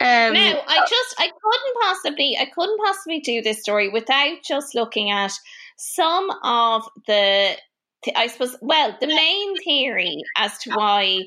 Um, 0.00 0.34
No, 0.34 0.62
I 0.66 0.86
just 0.88 1.14
I 1.18 1.26
couldn't 1.26 1.76
possibly 1.82 2.36
I 2.38 2.46
couldn't 2.46 2.78
possibly 2.84 3.20
do 3.20 3.42
this 3.42 3.60
story 3.60 3.88
without 3.88 4.38
just 4.46 4.74
looking 4.74 5.10
at 5.10 5.32
some 5.76 6.30
of 6.42 6.84
the 7.06 7.56
I 8.14 8.26
suppose 8.26 8.56
well 8.60 8.96
the 9.00 9.06
main 9.06 9.56
theory 9.62 10.22
as 10.36 10.58
to 10.58 10.70
why 10.70 11.20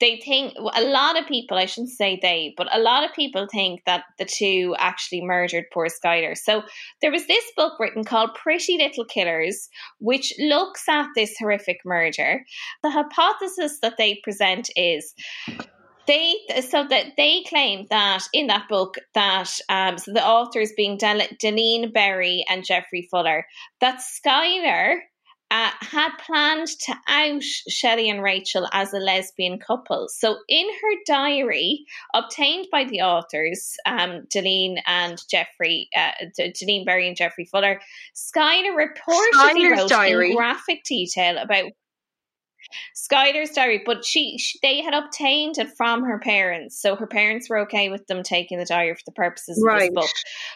they 0.00 0.20
think 0.24 0.54
a 0.56 0.82
lot 0.82 1.18
of 1.18 1.26
people 1.26 1.56
I 1.56 1.66
shouldn't 1.66 1.92
say 1.92 2.18
they 2.20 2.54
but 2.56 2.74
a 2.74 2.80
lot 2.80 3.04
of 3.04 3.14
people 3.14 3.46
think 3.50 3.82
that 3.86 4.04
the 4.18 4.24
two 4.24 4.74
actually 4.78 5.22
murdered 5.22 5.64
poor 5.72 5.86
Skylar. 5.86 6.36
So 6.36 6.62
there 7.00 7.12
was 7.12 7.26
this 7.26 7.44
book 7.56 7.78
written 7.78 8.04
called 8.04 8.34
Pretty 8.34 8.78
Little 8.78 9.04
Killers 9.04 9.68
which 9.98 10.32
looks 10.38 10.88
at 10.88 11.08
this 11.14 11.34
horrific 11.38 11.78
murder. 11.84 12.44
The 12.82 12.90
hypothesis 12.90 13.78
that 13.82 13.94
they 13.98 14.20
present 14.22 14.70
is 14.76 15.14
they 16.08 16.34
so 16.62 16.86
that 16.88 17.12
they 17.16 17.44
claim 17.48 17.86
that 17.90 18.24
in 18.32 18.48
that 18.48 18.68
book 18.68 18.96
that 19.14 19.50
um, 19.68 19.98
so 19.98 20.12
the 20.12 20.26
authors 20.26 20.72
being 20.76 20.96
Del- 20.96 21.28
Daleen 21.40 21.92
Berry 21.92 22.44
and 22.48 22.64
Geoffrey 22.64 23.06
Fuller 23.10 23.46
that 23.80 24.00
Skylar 24.00 25.00
uh, 25.50 25.70
had 25.80 26.10
planned 26.24 26.68
to 26.68 26.94
out 27.08 27.42
Shelley 27.42 28.10
and 28.10 28.22
Rachel 28.22 28.68
as 28.72 28.92
a 28.92 28.98
lesbian 28.98 29.58
couple. 29.58 30.08
So 30.08 30.36
in 30.48 30.66
her 30.66 30.96
diary, 31.06 31.84
obtained 32.14 32.66
by 32.70 32.84
the 32.84 33.00
authors, 33.00 33.74
um, 33.86 34.26
Daleen 34.34 34.76
and 34.86 35.20
Geoffrey, 35.30 35.88
uh, 35.96 36.26
Daleen 36.38 36.84
Berry 36.84 37.08
and 37.08 37.16
Geoffrey 37.16 37.46
Fuller, 37.46 37.80
Skylar 38.14 38.76
reportedly 38.76 39.54
Skylar's 39.54 39.78
wrote 39.78 39.88
diary. 39.88 40.30
in 40.30 40.36
graphic 40.36 40.84
detail 40.84 41.38
about 41.38 41.72
Skylar's 42.94 43.50
diary, 43.50 43.82
but 43.84 44.04
she, 44.04 44.38
she 44.38 44.58
they 44.62 44.82
had 44.82 44.94
obtained 44.94 45.58
it 45.58 45.68
from 45.76 46.04
her 46.04 46.18
parents, 46.18 46.80
so 46.80 46.96
her 46.96 47.06
parents 47.06 47.48
were 47.48 47.58
okay 47.60 47.88
with 47.88 48.06
them 48.06 48.22
taking 48.22 48.58
the 48.58 48.64
diary 48.64 48.94
for 48.94 49.02
the 49.06 49.12
purposes 49.12 49.62
of 49.62 49.78
this 49.78 49.90
book. 49.90 50.10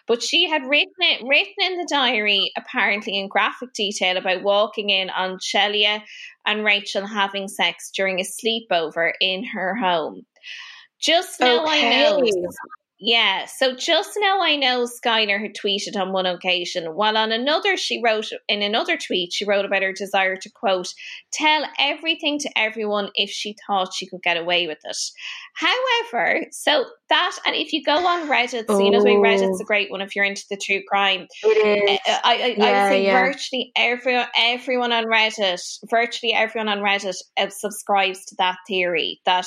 But 0.07 0.23
she 0.23 0.49
had 0.49 0.63
written 0.63 0.93
it 1.01 1.23
written 1.27 1.55
in 1.61 1.79
the 1.79 1.89
diary 1.89 2.53
apparently 2.57 3.19
in 3.19 3.29
graphic 3.29 3.73
detail 3.75 4.17
about 4.17 4.43
walking 4.43 4.91
in 4.91 5.11
on 5.11 5.39
Sheila 5.41 6.03
and 6.47 6.65
Rachel 6.65 7.07
having 7.07 7.49
sex 7.49 7.91
during 7.95 8.21
a 8.21 8.25
sleepover 8.25 9.13
in 9.21 9.45
her 9.45 9.75
home. 9.75 10.27
Just 11.01 11.41
now 11.41 11.65
I 11.67 11.81
know 11.83 12.19
Okay. 12.19 12.47
Yeah, 13.05 13.47
so 13.47 13.75
just 13.75 14.11
now 14.17 14.41
I 14.41 14.55
know 14.55 14.87
Skylar 14.87 15.41
had 15.43 15.57
tweeted 15.57 16.01
on 16.01 16.13
one 16.13 16.25
occasion, 16.25 16.85
while 16.95 17.17
on 17.17 17.33
another 17.33 17.77
she 17.77 18.01
wrote 18.01 18.27
in 18.49 18.63
another 18.63 18.97
tweet 18.97 19.33
she 19.33 19.45
wrote 19.45 19.65
about 19.65 19.83
her 19.83 19.93
desire 19.93 20.37
to 20.37 20.49
quote 20.49 20.95
tell 21.33 21.65
everything 21.81 22.39
to 22.39 22.51
everyone 22.57 23.09
if 23.17 23.29
she 23.29 23.57
thought 23.67 23.93
she 23.93 24.07
could 24.07 24.23
get 24.23 24.37
away 24.37 24.69
with 24.69 24.79
it. 24.85 24.97
However, 25.55 26.47
so 26.53 26.85
that 27.09 27.37
and 27.45 27.57
if 27.57 27.73
you 27.73 27.83
go 27.83 28.07
on 28.07 28.29
Reddit, 28.29 28.67
so 28.69 28.79
you 28.79 28.93
know 28.93 29.03
way 29.03 29.17
Reddit's 29.17 29.61
a 29.61 29.65
Oh. 29.65 29.67
great 29.67 29.91
one 29.91 30.01
if 30.01 30.15
you're 30.15 30.25
into 30.25 30.45
the 30.49 30.57
true 30.57 30.83
crime. 30.87 31.27
it 31.43 31.91
is. 31.93 31.99
I, 32.07 32.21
I, 32.25 32.65
I 32.65 32.85
would 32.85 32.89
say 32.93 33.05
yeah. 33.05 33.21
virtually 33.21 33.73
every, 33.75 34.23
everyone 34.39 34.93
on 34.93 35.07
Reddit, 35.07 35.61
virtually 35.91 36.35
everyone 36.35 36.69
on 36.69 36.79
Reddit 36.79 37.17
uh, 37.37 37.49
subscribes 37.49 38.25
to 38.27 38.37
that 38.39 38.59
theory 38.69 39.21
that 39.27 39.47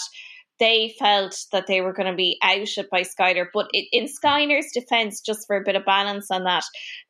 they 0.59 0.95
felt 0.97 1.37
that 1.51 1.67
they 1.67 1.81
were 1.81 1.91
going 1.93 2.09
to 2.09 2.15
be 2.15 2.37
outed 2.41 2.87
by 2.89 3.01
Skylar. 3.01 3.47
But 3.53 3.67
it, 3.73 3.87
in 3.91 4.05
Skylar's 4.05 4.71
defense, 4.73 5.19
just 5.21 5.45
for 5.47 5.57
a 5.57 5.63
bit 5.63 5.75
of 5.75 5.83
balance 5.85 6.31
on 6.31 6.43
that, 6.45 6.63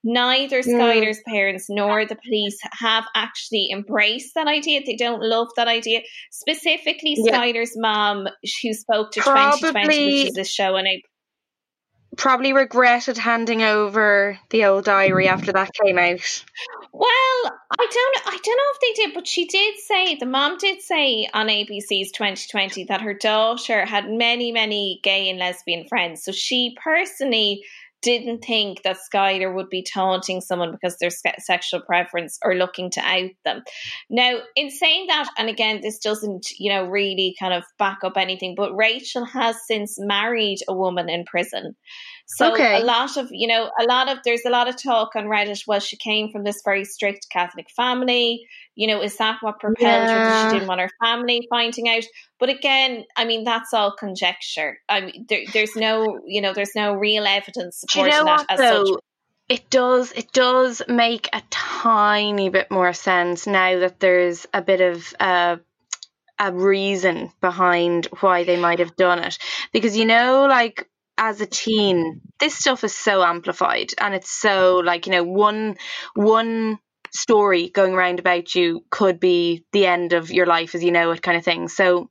neither 0.03 0.61
Mm. 0.63 0.79
Skylar's 0.79 1.21
parents 1.27 1.67
nor 1.69 2.05
the 2.05 2.17
police 2.25 2.57
have 2.79 3.05
actually 3.15 3.69
embraced 3.71 4.33
that 4.35 4.47
idea. 4.47 4.81
They 4.85 4.95
don't 4.95 5.21
love 5.21 5.49
that 5.57 5.67
idea. 5.67 6.01
Specifically, 6.31 7.15
Yeah. 7.17 7.33
Skylar's 7.39 7.73
mom, 7.77 8.27
who 8.63 8.73
spoke 8.73 9.11
to 9.11 9.21
2020, 9.21 9.71
Probably- 9.71 10.05
which 10.23 10.27
is 10.29 10.33
this 10.33 10.51
show, 10.51 10.75
and 10.75 10.87
I 10.87 11.01
probably 12.17 12.53
regretted 12.53 13.17
handing 13.17 13.61
over 13.61 14.39
the 14.49 14.63
old 14.65 14.85
diary 14.85 15.27
after 15.27 15.51
that 15.51 15.69
came 15.83 15.99
out. 15.99 16.43
Well, 16.97 17.09
I 17.77 17.87
don't 17.91 18.17
I 18.25 18.39
don't 18.41 18.57
know 18.57 18.71
if 18.73 18.79
they 18.79 19.03
did, 19.03 19.13
but 19.13 19.27
she 19.27 19.45
did 19.47 19.77
say 19.79 20.15
the 20.15 20.25
mom 20.25 20.57
did 20.57 20.81
say 20.81 21.27
on 21.33 21.47
ABC's 21.47 22.13
2020 22.13 22.85
that 22.85 23.01
her 23.01 23.13
daughter 23.13 23.85
had 23.85 24.09
many, 24.09 24.53
many 24.53 25.01
gay 25.03 25.29
and 25.29 25.37
lesbian 25.37 25.89
friends. 25.89 26.23
So 26.23 26.31
she 26.31 26.73
personally 26.81 27.63
didn't 28.01 28.45
think 28.45 28.83
that 28.83 28.99
Skylar 29.13 29.53
would 29.53 29.67
be 29.67 29.81
taunting 29.81 30.39
someone 30.39 30.71
because 30.71 30.97
their 30.99 31.09
sexual 31.09 31.81
preference 31.81 32.39
or 32.43 32.55
looking 32.55 32.91
to 32.91 33.01
out 33.01 33.31
them. 33.43 33.63
Now, 34.09 34.37
in 34.55 34.69
saying 34.69 35.07
that, 35.07 35.27
and 35.37 35.49
again, 35.49 35.81
this 35.81 35.97
doesn't, 35.97 36.47
you 36.59 36.71
know, 36.71 36.85
really 36.85 37.35
kind 37.39 37.53
of 37.53 37.63
back 37.79 37.99
up 38.03 38.13
anything, 38.15 38.53
but 38.55 38.75
Rachel 38.75 39.25
has 39.25 39.57
since 39.67 39.99
married 39.99 40.59
a 40.69 40.73
woman 40.73 41.09
in 41.09 41.25
prison. 41.25 41.75
So 42.27 42.53
Okay. 42.53 42.81
a 42.81 42.83
lot 42.83 43.17
of, 43.17 43.29
you 43.31 43.47
know, 43.47 43.69
a 43.79 43.83
lot 43.85 44.09
of 44.09 44.19
there's 44.23 44.45
a 44.45 44.49
lot 44.49 44.67
of 44.67 44.81
talk 44.81 45.15
on 45.15 45.25
Reddit. 45.25 45.63
Well, 45.67 45.79
she 45.79 45.95
came 45.97 46.31
from 46.31 46.43
this 46.43 46.61
very 46.65 46.83
strict 46.83 47.27
Catholic 47.29 47.67
family. 47.75 48.45
You 48.75 48.87
know, 48.87 49.01
is 49.01 49.15
that 49.17 49.37
what 49.41 49.59
propelled 49.59 50.09
her 50.11 50.21
that 50.21 50.33
she 50.33 50.47
didn't 50.47 50.67
want 50.67 50.81
her 50.81 50.89
family 51.03 51.47
finding 51.49 51.87
out? 51.87 52.03
But 52.39 52.49
again, 52.49 53.05
I 53.15 53.25
mean, 53.25 53.43
that's 53.43 53.73
all 53.73 53.95
conjecture. 53.97 54.77
I 54.89 55.01
mean, 55.01 55.25
there, 55.29 55.41
there's 55.53 55.75
no, 55.75 56.21
you 56.25 56.41
know, 56.41 56.53
there's 56.53 56.75
no 56.75 56.93
real 56.93 57.25
evidence 57.25 57.77
Do 57.91 57.99
you 57.99 58.05
supporting 58.05 58.11
know 58.11 58.25
that 58.25 58.39
what 58.39 58.49
as 58.49 58.59
though? 58.59 58.83
such. 58.83 58.99
It 59.47 59.69
does. 59.69 60.11
It 60.11 60.31
does 60.33 60.81
make 60.87 61.29
a 61.31 61.43
tiny 61.51 62.49
bit 62.49 62.71
more 62.71 62.93
sense 62.93 63.45
now 63.45 63.79
that 63.79 63.99
there's 63.99 64.47
a 64.53 64.61
bit 64.61 64.81
of 64.81 65.13
uh, 65.19 65.57
a 66.39 66.51
reason 66.51 67.31
behind 67.41 68.07
why 68.19 68.43
they 68.43 68.57
might 68.57 68.79
have 68.79 68.95
done 68.95 69.19
it. 69.19 69.37
Because 69.71 69.95
you 69.95 70.05
know, 70.05 70.47
like 70.49 70.89
as 71.17 71.41
a 71.41 71.45
teen, 71.45 72.21
this 72.39 72.55
stuff 72.55 72.83
is 72.83 72.95
so 72.95 73.23
amplified, 73.23 73.91
and 73.99 74.13
it's 74.13 74.31
so 74.31 74.81
like 74.83 75.05
you 75.05 75.11
know, 75.11 75.23
one 75.23 75.77
one 76.15 76.79
story 77.13 77.69
going 77.69 77.93
around 77.93 78.19
about 78.19 78.55
you 78.55 78.83
could 78.89 79.19
be 79.19 79.63
the 79.71 79.85
end 79.85 80.13
of 80.13 80.31
your 80.31 80.45
life 80.45 80.75
as 80.75 80.83
you 80.83 80.91
know 80.91 81.11
it, 81.11 81.21
kind 81.21 81.37
of 81.37 81.43
thing. 81.43 81.67
So. 81.67 82.09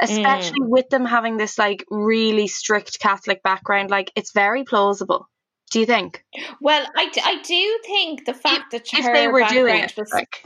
Especially 0.00 0.58
mm. 0.58 0.68
with 0.68 0.88
them 0.88 1.04
having 1.04 1.36
this 1.36 1.58
like 1.58 1.84
really 1.88 2.48
strict 2.48 2.98
Catholic 2.98 3.42
background, 3.42 3.90
like 3.90 4.10
it's 4.16 4.32
very 4.32 4.64
plausible. 4.64 5.28
Do 5.70 5.80
you 5.80 5.86
think? 5.86 6.24
Well, 6.60 6.86
I, 6.96 7.08
d- 7.08 7.22
I 7.24 7.40
do 7.40 7.78
think 7.84 8.24
the 8.26 8.34
fact 8.34 8.72
that 8.72 8.92
if 8.92 9.04
her 9.04 9.14
they 9.14 9.28
were 9.28 9.44
doing 9.44 9.76
it, 9.76 9.94
was 9.96 10.10
like, 10.12 10.44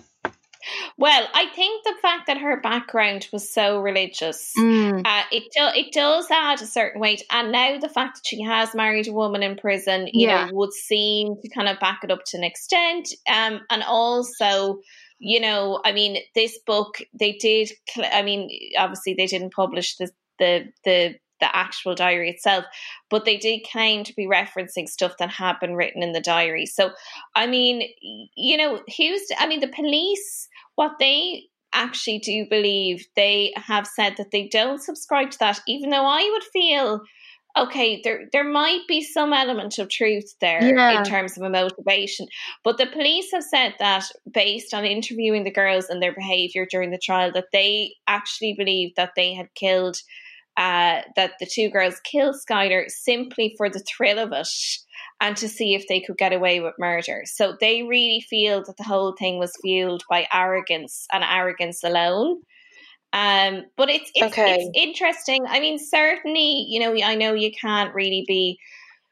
well, 0.98 1.26
I 1.34 1.46
think 1.54 1.84
the 1.84 1.94
fact 2.02 2.26
that 2.26 2.38
her 2.38 2.60
background 2.60 3.28
was 3.32 3.52
so 3.52 3.80
religious, 3.80 4.52
mm, 4.58 5.02
uh, 5.04 5.22
it 5.30 5.44
do, 5.54 5.68
it 5.74 5.92
does 5.92 6.26
add 6.30 6.60
a 6.62 6.66
certain 6.66 7.00
weight. 7.00 7.22
And 7.30 7.52
now 7.52 7.78
the 7.78 7.88
fact 7.88 8.16
that 8.16 8.26
she 8.26 8.42
has 8.42 8.74
married 8.74 9.08
a 9.08 9.12
woman 9.12 9.42
in 9.42 9.56
prison, 9.56 10.08
you 10.12 10.28
Yeah. 10.28 10.46
know, 10.46 10.52
would 10.54 10.72
seem 10.72 11.36
to 11.42 11.48
kind 11.50 11.68
of 11.68 11.78
back 11.80 12.00
it 12.02 12.10
up 12.10 12.24
to 12.26 12.36
an 12.36 12.44
extent. 12.44 13.08
Um, 13.28 13.60
and 13.70 13.82
also, 13.82 14.80
you 15.18 15.40
know, 15.40 15.80
I 15.84 15.92
mean, 15.92 16.18
this 16.34 16.58
book 16.66 16.98
they 17.18 17.32
did. 17.32 17.70
I 18.12 18.22
mean, 18.22 18.50
obviously 18.78 19.14
they 19.14 19.26
didn't 19.26 19.52
publish 19.54 19.96
the 19.96 20.10
the 20.38 20.66
the 20.84 21.14
the 21.40 21.54
actual 21.54 21.94
diary 21.94 22.30
itself, 22.30 22.64
but 23.10 23.24
they 23.24 23.36
did 23.36 23.60
claim 23.70 24.04
to 24.04 24.14
be 24.14 24.26
referencing 24.26 24.88
stuff 24.88 25.14
that 25.18 25.30
had 25.30 25.58
been 25.60 25.74
written 25.74 26.02
in 26.02 26.12
the 26.12 26.20
diary. 26.20 26.66
So, 26.66 26.90
I 27.34 27.46
mean, 27.46 27.82
you 28.36 28.56
know, 28.56 28.80
who's? 28.96 29.22
I 29.38 29.46
mean, 29.46 29.60
the 29.60 29.68
police, 29.68 30.48
what 30.76 30.92
they 30.98 31.44
actually 31.72 32.18
do 32.20 32.46
believe, 32.48 33.06
they 33.16 33.52
have 33.56 33.86
said 33.86 34.14
that 34.16 34.30
they 34.30 34.48
don't 34.48 34.82
subscribe 34.82 35.30
to 35.32 35.38
that, 35.40 35.60
even 35.68 35.90
though 35.90 36.06
I 36.06 36.28
would 36.32 36.44
feel. 36.52 37.00
Okay, 37.58 38.02
there 38.04 38.28
there 38.34 38.44
might 38.44 38.82
be 38.86 39.02
some 39.02 39.32
element 39.32 39.78
of 39.78 39.88
truth 39.88 40.34
there 40.42 40.62
Yeah. 40.62 40.98
in 40.98 41.04
terms 41.04 41.38
of 41.38 41.42
a 41.42 41.48
motivation, 41.48 42.26
but 42.62 42.76
the 42.76 42.86
police 42.86 43.32
have 43.32 43.44
said 43.44 43.74
that 43.78 44.04
based 44.30 44.74
on 44.74 44.84
interviewing 44.84 45.44
the 45.44 45.50
girls 45.50 45.88
and 45.88 46.02
their 46.02 46.12
behavior 46.14 46.66
during 46.70 46.90
the 46.90 46.98
trial, 46.98 47.32
that 47.32 47.46
they 47.54 47.94
actually 48.06 48.52
believe 48.52 48.94
that 48.96 49.12
they 49.16 49.32
had 49.32 49.54
killed, 49.54 49.96
uh, 50.56 51.02
that 51.16 51.32
the 51.38 51.46
two 51.46 51.68
girls 51.70 52.00
killed 52.00 52.36
Skylar 52.36 52.84
simply 52.88 53.54
for 53.56 53.68
the 53.68 53.80
thrill 53.80 54.18
of 54.18 54.32
it 54.32 54.48
and 55.20 55.36
to 55.36 55.48
see 55.48 55.74
if 55.74 55.86
they 55.88 56.00
could 56.00 56.16
get 56.16 56.32
away 56.32 56.60
with 56.60 56.74
murder. 56.78 57.22
So 57.26 57.56
they 57.60 57.82
really 57.82 58.24
feel 58.28 58.62
that 58.64 58.76
the 58.76 58.84
whole 58.84 59.14
thing 59.18 59.38
was 59.38 59.52
fueled 59.62 60.02
by 60.08 60.26
arrogance 60.32 61.06
and 61.12 61.24
arrogance 61.24 61.82
alone. 61.84 62.40
Um, 63.12 63.64
but 63.76 63.88
it's 63.88 64.10
it's, 64.14 64.26
Okay. 64.26 64.56
it's 64.56 64.70
interesting. 64.74 65.44
I 65.48 65.60
mean, 65.60 65.78
certainly, 65.78 66.66
you 66.68 66.80
know, 66.80 66.94
I 67.02 67.14
know 67.14 67.32
you 67.32 67.50
can't 67.58 67.94
really 67.94 68.24
be, 68.26 68.58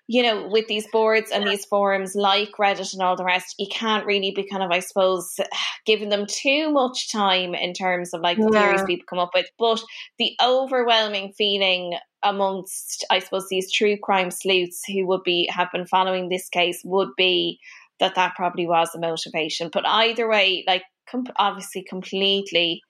you 0.06 0.22
know, 0.22 0.48
with 0.48 0.66
these 0.66 0.86
boards 0.92 1.30
and 1.30 1.46
these 1.46 1.64
forums 1.64 2.14
like 2.14 2.50
Reddit 2.58 2.92
and 2.92 3.02
all 3.02 3.16
the 3.16 3.24
rest, 3.24 3.54
you 3.58 3.66
can't 3.70 4.04
really 4.04 4.32
be 4.32 4.46
kind 4.46 4.62
of, 4.62 4.70
I 4.70 4.80
suppose, 4.80 5.34
giving 5.86 6.10
them 6.10 6.26
too 6.26 6.70
much 6.70 7.10
time 7.10 7.54
in 7.54 7.72
terms 7.72 8.12
of 8.12 8.20
like 8.20 8.36
the 8.36 8.50
theories 8.50 8.84
people 8.84 9.06
come 9.08 9.18
up 9.18 9.30
with. 9.34 9.46
But 9.58 9.82
the 10.18 10.36
overwhelming 10.42 11.32
feeling 11.36 11.94
amongst, 12.22 13.04
I 13.10 13.18
suppose, 13.20 13.48
these 13.48 13.72
true 13.72 13.96
crime 14.02 14.30
sleuths 14.30 14.82
who 14.86 15.06
would 15.06 15.22
be 15.24 15.48
have 15.50 15.68
been 15.72 15.86
following 15.86 16.28
this 16.28 16.48
case 16.48 16.82
would 16.84 17.10
be 17.16 17.58
that 18.00 18.14
that 18.16 18.34
probably 18.34 18.66
was 18.66 18.90
the 18.92 19.00
motivation. 19.00 19.70
But 19.72 19.86
either 19.86 20.28
way, 20.28 20.64
like 20.66 20.82
com- 21.10 21.26
obviously 21.36 21.82
completely 21.82 22.82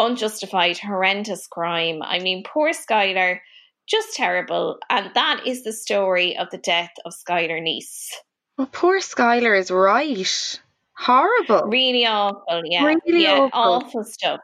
unjustified, 0.00 0.78
horrendous 0.78 1.46
crime. 1.46 2.02
I 2.02 2.18
mean, 2.18 2.42
poor 2.44 2.70
Skylar, 2.70 3.38
just 3.86 4.14
terrible. 4.14 4.78
And 4.90 5.10
that 5.14 5.42
is 5.46 5.64
the 5.64 5.72
story 5.72 6.36
of 6.36 6.50
the 6.50 6.58
death 6.58 6.92
of 7.04 7.12
Skylar 7.14 7.60
Neese. 7.62 8.10
well, 8.58 8.68
poor 8.72 8.98
Skylar 9.00 9.58
is 9.58 9.70
right. 9.70 10.60
Horrible. 10.98 11.68
Really 11.68 12.06
awful, 12.06 12.62
yeah. 12.64 12.84
Really 12.84 13.22
yeah, 13.24 13.48
awful. 13.52 13.86
awful 13.86 14.04
stuff. 14.04 14.40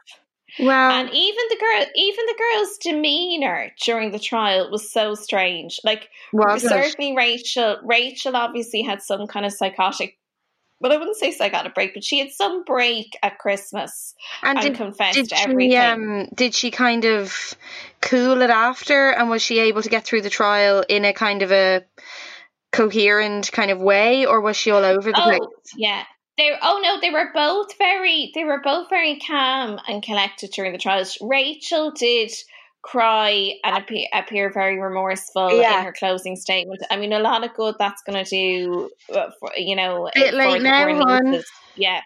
Well, 0.59 0.91
And 0.91 1.09
even 1.09 1.43
the 1.49 1.57
girl, 1.59 1.85
even 1.95 2.25
the 2.27 2.35
girl's 2.37 2.77
demeanor 2.77 3.71
during 3.83 4.11
the 4.11 4.19
trial 4.19 4.69
was 4.69 4.91
so 4.91 5.15
strange. 5.15 5.79
Like 5.83 6.09
was 6.31 6.63
it? 6.63 6.69
certainly 6.69 7.15
Rachel, 7.15 7.77
Rachel 7.83 8.35
obviously 8.35 8.83
had 8.83 9.01
some 9.01 9.25
kind 9.25 9.47
of 9.47 9.51
psychotic, 9.51 10.15
but 10.83 10.91
I 10.91 10.97
wouldn't 10.97 11.15
say 11.15 11.33
I 11.39 11.49
got 11.49 11.65
a 11.65 11.69
break, 11.69 11.93
but 11.95 12.03
she 12.03 12.19
had 12.19 12.31
some 12.31 12.63
break 12.65 13.17
at 13.23 13.39
Christmas 13.39 14.13
And 14.43 14.59
and, 14.59 14.67
did, 14.67 14.75
confessed 14.75 15.15
did 15.15 15.29
she 15.29 15.35
everything. 15.35 15.77
um 15.77 16.27
did 16.35 16.53
she 16.53 16.69
kind 16.69 17.05
of 17.05 17.55
cool 18.01 18.41
it 18.41 18.49
after, 18.49 19.09
and 19.11 19.29
was 19.29 19.41
she 19.41 19.59
able 19.59 19.81
to 19.81 19.89
get 19.89 20.03
through 20.03 20.21
the 20.21 20.29
trial 20.29 20.83
in 20.87 21.05
a 21.05 21.13
kind 21.13 21.41
of 21.41 21.51
a 21.51 21.83
coherent 22.73 23.51
kind 23.51 23.71
of 23.71 23.79
way, 23.79 24.25
or 24.25 24.41
was 24.41 24.57
she 24.57 24.71
all 24.71 24.83
over 24.83 25.09
the 25.11 25.21
place? 25.21 25.39
Oh, 25.41 25.49
yeah. 25.77 26.03
They 26.37 26.51
oh 26.61 26.81
no, 26.83 26.99
they 26.99 27.11
were 27.11 27.29
both 27.33 27.77
very 27.77 28.31
they 28.35 28.43
were 28.43 28.59
both 28.61 28.89
very 28.89 29.19
calm 29.19 29.79
and 29.87 30.03
collected 30.03 30.51
during 30.51 30.73
the 30.73 30.79
trials. 30.79 31.17
Rachel 31.21 31.91
did 31.91 32.31
cry 32.83 33.53
and 33.63 33.77
appear, 33.77 34.07
appear 34.13 34.51
very 34.51 34.79
remorseful 34.79 35.59
Yeah. 35.59 35.79
in 35.79 35.85
her 35.85 35.93
closing 35.93 36.35
statement. 36.35 36.83
I 36.91 36.97
mean, 36.97 37.13
a 37.13 37.19
lot 37.19 37.43
of 37.43 37.53
good 37.53 37.75
that's 37.79 38.03
going 38.03 38.23
to 38.23 38.29
do, 38.29 38.89
uh, 39.13 39.31
for, 39.39 39.51
you 39.57 39.75
know, 39.75 40.09
Bit 40.13 40.31
for 40.31 40.37
late 40.37 40.61
now, 40.61 41.41
Yeah, 41.75 42.01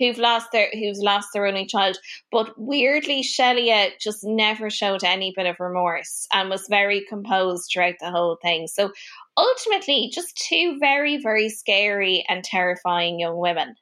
who've 0.00 0.18
lost 0.18 0.50
their 0.50 0.68
who's 0.72 0.98
lost 0.98 1.28
their 1.32 1.46
only 1.46 1.66
child. 1.66 1.96
But 2.32 2.54
weirdly, 2.56 3.22
Sheila 3.22 3.90
just 4.00 4.24
never 4.24 4.68
showed 4.68 5.04
any 5.04 5.32
bit 5.36 5.46
of 5.46 5.60
remorse 5.60 6.26
and 6.32 6.50
was 6.50 6.66
very 6.68 7.04
composed 7.08 7.70
throughout 7.72 7.94
the 8.00 8.10
whole 8.10 8.36
thing. 8.42 8.66
So 8.66 8.90
ultimately, 9.36 10.10
just 10.12 10.36
two 10.36 10.78
very 10.80 11.18
very 11.18 11.50
scary 11.50 12.24
and 12.28 12.42
terrifying 12.42 13.20
young 13.20 13.36
women. 13.36 13.76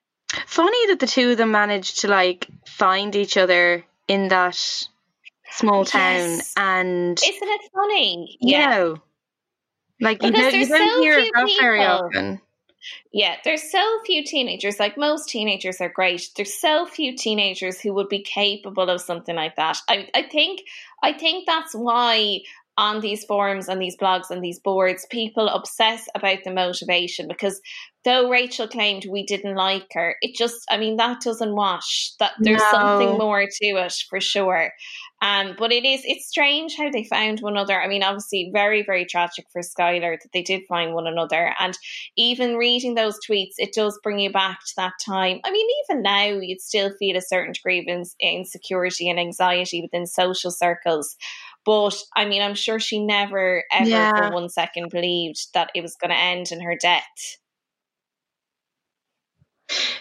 Funny 0.47 0.87
that 0.89 1.01
the 1.01 1.07
two 1.07 1.31
of 1.31 1.39
them 1.39 1.53
managed 1.53 2.01
to 2.01 2.09
like 2.09 2.47
find 2.67 3.17
each 3.17 3.39
other 3.39 3.85
in 4.09 4.29
that 4.29 4.89
small 5.51 5.85
town, 5.85 6.03
Yes. 6.03 6.55
and 6.57 7.19
Isn't 7.19 7.49
it 7.49 7.71
funny? 7.75 8.39
Yeah. 8.41 8.71
know, 8.71 8.97
like 10.01 10.23
you 10.23 10.31
Because 10.33 10.53
don't, 10.53 10.61
you 10.61 10.69
don't 10.69 10.89
so 10.89 11.03
hear 11.03 11.21
that 11.21 11.57
very 11.61 11.85
often. 11.85 12.41
Yeah, 13.13 13.37
there's 13.45 13.71
so 13.71 14.01
few 14.07 14.25
teenagers, 14.25 14.81
like 14.81 14.97
most 14.97 15.29
teenagers 15.29 15.81
are 15.81 15.91
great. 15.91 16.31
There's 16.37 16.55
so 16.55 16.87
few 16.87 17.15
teenagers 17.17 17.79
who 17.81 17.93
would 17.95 18.09
be 18.09 18.23
capable 18.23 18.89
of 18.89 19.01
something 19.03 19.37
like 19.37 19.57
that. 19.57 19.79
I, 19.89 20.09
I 20.15 20.23
think 20.23 20.63
I 21.03 21.13
think 21.13 21.47
that's 21.47 21.75
why 21.75 22.41
on 22.81 23.01
these 23.01 23.25
forums 23.25 23.69
and 23.69 23.81
these 23.81 23.97
blogs 23.97 24.31
and 24.31 24.43
these 24.43 24.59
boards, 24.59 25.07
people 25.11 25.49
obsess 25.49 26.09
about 26.17 26.39
the 26.45 26.51
motivation 26.53 27.29
because 27.29 27.61
though 28.05 28.31
Rachel 28.31 28.67
claimed 28.67 29.05
we 29.05 29.25
didn't 29.27 29.55
like 29.57 29.87
her, 29.93 30.17
it 30.23 30.35
just 30.35 30.57
I 30.71 30.79
mean 30.79 30.97
that 30.97 31.21
doesn't 31.21 31.55
wash. 31.55 32.15
That 32.19 32.33
there's 32.43 32.63
No. 32.63 32.71
something 32.71 33.19
more 33.19 33.43
to 33.45 33.67
it 33.67 33.95
for 34.09 34.21
sure. 34.21 34.73
Um, 35.23 35.55
but 35.59 35.71
it 35.71 35.85
is 35.85 36.01
it's 36.05 36.27
strange 36.27 36.77
how 36.79 36.91
they 36.91 37.05
found 37.05 37.41
one 37.41 37.53
another. 37.53 37.79
I 37.79 37.89
mean, 37.89 38.03
obviously 38.03 38.51
very, 38.55 38.83
very 38.83 39.05
tragic 39.05 39.45
for 39.53 39.61
Skylar 39.61 40.17
that 40.19 40.31
they 40.33 40.43
did 40.43 40.63
find 40.67 40.95
one 40.95 41.07
another. 41.07 41.53
And 41.61 41.77
even 42.17 42.57
reading 42.57 42.95
those 42.95 43.19
tweets, 43.29 43.55
it 43.59 43.75
does 43.75 44.01
bring 44.03 44.19
you 44.19 44.33
back 44.33 44.61
to 44.61 44.73
that 44.79 44.95
time. 45.05 45.41
I 45.45 45.51
mean, 45.51 45.69
even 45.85 46.03
now, 46.03 46.25
you'd 46.41 46.63
still 46.63 46.91
feel 46.99 47.19
a 47.19 47.21
certain 47.21 47.53
degree 47.53 47.81
of 47.81 48.07
insecurity 48.19 49.11
and 49.11 49.21
anxiety 49.21 49.83
within 49.83 50.07
social 50.07 50.51
circles. 50.51 51.17
But 51.65 51.95
I 52.17 52.25
mean, 52.27 52.43
I'm 52.43 52.55
sure 52.55 52.81
she 52.81 53.05
never 53.05 53.65
ever 53.73 53.89
Yeah. 53.89 54.11
for 54.17 54.33
one 54.33 54.49
second 54.49 54.91
believed 54.91 55.49
that 55.55 55.71
it 55.75 55.83
was 55.83 55.97
going 56.01 56.11
to 56.11 56.17
end 56.17 56.53
in 56.53 56.61
her 56.61 56.77
death. 56.81 57.05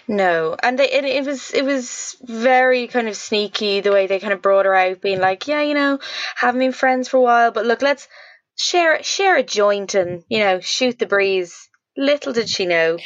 No, 0.08 0.56
and 0.62 0.78
they, 0.78 0.90
it, 0.90 1.04
it 1.04 1.24
was 1.24 1.52
it 1.54 1.64
was 1.64 2.16
very 2.22 2.88
kind 2.88 3.08
of 3.08 3.16
sneaky 3.16 3.80
the 3.80 3.92
way 3.92 4.06
they 4.06 4.18
kind 4.18 4.32
of 4.32 4.42
brought 4.42 4.66
her 4.66 4.74
out, 4.74 5.00
being 5.00 5.20
like, 5.20 5.46
yeah, 5.46 5.62
you 5.62 5.74
know, 5.74 5.98
haven't 6.36 6.58
been 6.58 6.72
friends 6.72 7.08
for 7.08 7.18
a 7.18 7.22
while, 7.22 7.50
but 7.52 7.66
look, 7.66 7.80
let's 7.82 8.08
share 8.56 9.02
share 9.02 9.36
a 9.36 9.42
joint 9.42 9.94
and 9.94 10.24
you 10.28 10.40
know 10.40 10.60
shoot 10.60 10.98
the 10.98 11.06
breeze. 11.06 11.68
Little 11.96 12.32
did 12.32 12.48
she 12.48 12.66
know, 12.66 12.98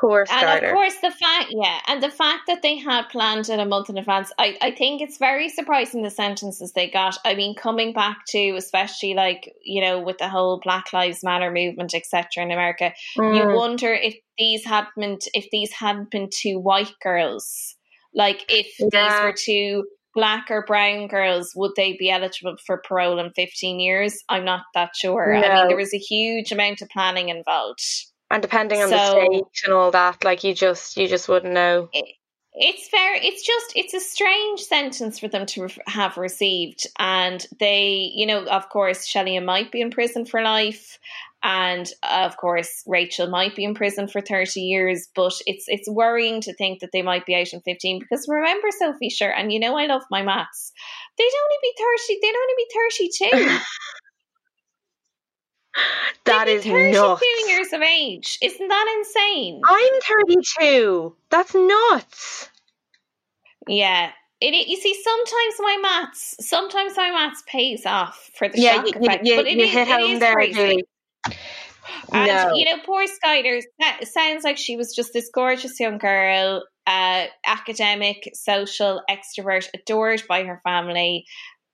poor 0.00 0.26
And 0.30 0.64
of 0.64 0.72
course, 0.72 0.96
the 0.96 1.10
fact, 1.10 1.46
yeah, 1.50 1.80
and 1.86 2.02
the 2.02 2.10
fact 2.10 2.42
that 2.46 2.62
they 2.62 2.76
had 2.76 3.08
planned 3.08 3.48
it 3.48 3.58
a 3.58 3.64
month 3.64 3.90
in 3.90 3.98
advance, 3.98 4.32
I, 4.38 4.56
I 4.60 4.70
think 4.70 5.00
it's 5.00 5.18
very 5.18 5.48
surprising 5.48 6.02
the 6.02 6.10
sentences 6.10 6.72
they 6.72 6.88
got. 6.90 7.18
I 7.24 7.34
mean, 7.34 7.54
coming 7.54 7.92
back 7.92 8.18
to, 8.28 8.56
especially 8.56 9.14
like, 9.14 9.52
you 9.64 9.80
know, 9.80 10.00
with 10.00 10.18
the 10.18 10.28
whole 10.28 10.60
Black 10.62 10.92
Lives 10.92 11.22
Matter 11.22 11.50
movement, 11.50 11.94
etc. 11.94 12.44
in 12.44 12.50
America, 12.50 12.92
you 13.16 13.22
Mm. 13.22 13.54
wonder 13.54 13.92
if 13.92 14.14
these 14.38 14.64
had 14.64 14.86
been, 14.96 15.18
if 15.34 15.48
these 15.50 15.72
hadn't 15.72 16.10
been 16.10 16.28
two 16.30 16.58
white 16.58 16.92
girls, 17.02 17.76
like 18.14 18.44
if 18.48 18.66
these 18.78 18.92
were 18.92 19.34
two 19.38 19.84
black 20.14 20.50
or 20.50 20.64
brown 20.64 21.06
girls, 21.06 21.52
would 21.54 21.72
they 21.76 21.92
be 21.92 22.10
eligible 22.10 22.56
for 22.66 22.78
parole 22.78 23.18
in 23.18 23.30
15 23.32 23.78
years? 23.78 24.24
I'm 24.28 24.44
not 24.44 24.62
that 24.74 24.96
sure. 24.96 25.34
I 25.34 25.40
mean, 25.54 25.68
there 25.68 25.76
was 25.76 25.92
a 25.94 25.98
huge 25.98 26.50
amount 26.52 26.80
of 26.82 26.88
planning 26.88 27.28
involved. 27.28 27.82
And 28.30 28.42
depending 28.42 28.82
on 28.82 28.90
the 28.90 29.06
So- 29.12 29.24
stage 29.24 29.62
and 29.64 29.72
all 29.72 29.90
that, 29.92 30.24
like 30.24 30.44
you 30.44 30.54
just 30.54 30.96
you 30.96 31.06
just 31.08 31.28
wouldn't 31.28 31.52
know. 31.54 31.88
it's 32.58 32.88
fair 32.88 33.14
it's 33.16 33.44
just 33.44 33.72
it's 33.74 33.92
a 33.92 34.00
strange 34.00 34.60
sentence 34.60 35.18
for 35.18 35.28
them 35.28 35.44
to 35.44 35.68
have 35.86 36.16
received. 36.16 36.86
And 36.98 37.46
they 37.60 38.10
you 38.14 38.26
know 38.26 38.44
of 38.46 38.68
course 38.70 39.06
Shelley 39.06 39.38
might 39.40 39.70
be 39.70 39.80
in 39.80 39.90
prison 39.90 40.24
for 40.24 40.40
life. 40.42 40.98
And 41.42 41.86
of 42.02 42.36
course 42.38 42.82
Rachel 42.86 43.28
might 43.28 43.54
be 43.54 43.62
in 43.64 43.74
prison 43.74 44.08
for 44.08 44.20
30 44.22 44.60
years. 44.62 45.06
But 45.14 45.34
it's 45.46 45.66
it's 45.68 45.88
worrying 45.88 46.40
to 46.42 46.54
think 46.54 46.80
that 46.80 46.90
they 46.92 47.02
might 47.02 47.26
be 47.26 47.34
out 47.36 47.52
in 47.52 47.60
15 47.60 48.00
because 48.00 48.26
remember 48.26 48.68
Sophie 48.70 49.10
sure 49.10 49.30
and 49.30 49.52
you 49.52 49.60
know 49.60 49.76
I 49.76 49.86
love 49.86 50.02
my 50.10 50.22
maths. 50.22 50.72
They'd 51.18 51.24
only 51.44 51.58
be 51.62 51.72
30 51.78 52.18
they'd 52.22 52.40
only 52.42 53.38
be 53.38 53.50
32 53.50 53.58
That 56.24 56.46
They'd 56.46 56.62
32 56.62 56.70
years 57.48 57.72
of 57.72 57.82
age 57.82 58.38
isn't 58.42 58.68
that 58.68 58.94
insane 58.98 59.60
I'm 59.64 60.00
32. 60.26 61.14
That's 61.30 61.54
nuts. 61.54 62.50
Yeah. 63.68 64.10
It, 64.40 64.54
it- 64.54 64.68
you 64.68 64.76
see, 64.76 64.94
sometimes 65.02 65.54
my 65.60 65.78
maths, 65.82 66.36
sometimes 66.40 66.96
my 66.96 67.10
maths 67.10 67.42
pays 67.46 67.86
off 67.86 68.30
for 68.36 68.48
the 68.48 68.60
Yeah, 68.60 68.74
shock 68.76 68.86
you, 68.86 69.00
effect, 69.00 69.26
you, 69.26 69.36
but 69.36 69.46
it 69.46 69.56
you 69.56 69.64
is- 69.64 69.70
hit 69.70 69.88
it 69.88 70.00
home 70.00 70.10
is 70.12 70.20
there, 70.20 70.34
crazy. 70.34 70.82
And 72.12 72.26
No. 72.26 72.54
you 72.54 72.64
know, 72.64 72.78
poor 72.84 73.04
Skylar 73.06 73.62
sounds 74.04 74.44
like 74.44 74.58
she 74.58 74.76
was 74.76 74.94
just 74.94 75.12
this 75.12 75.30
gorgeous 75.32 75.78
young 75.80 75.98
girl, 75.98 76.64
uh, 76.86 77.26
academic, 77.44 78.30
social, 78.34 79.02
extrovert, 79.10 79.68
adored 79.74 80.22
by 80.28 80.44
her 80.44 80.60
family. 80.64 81.24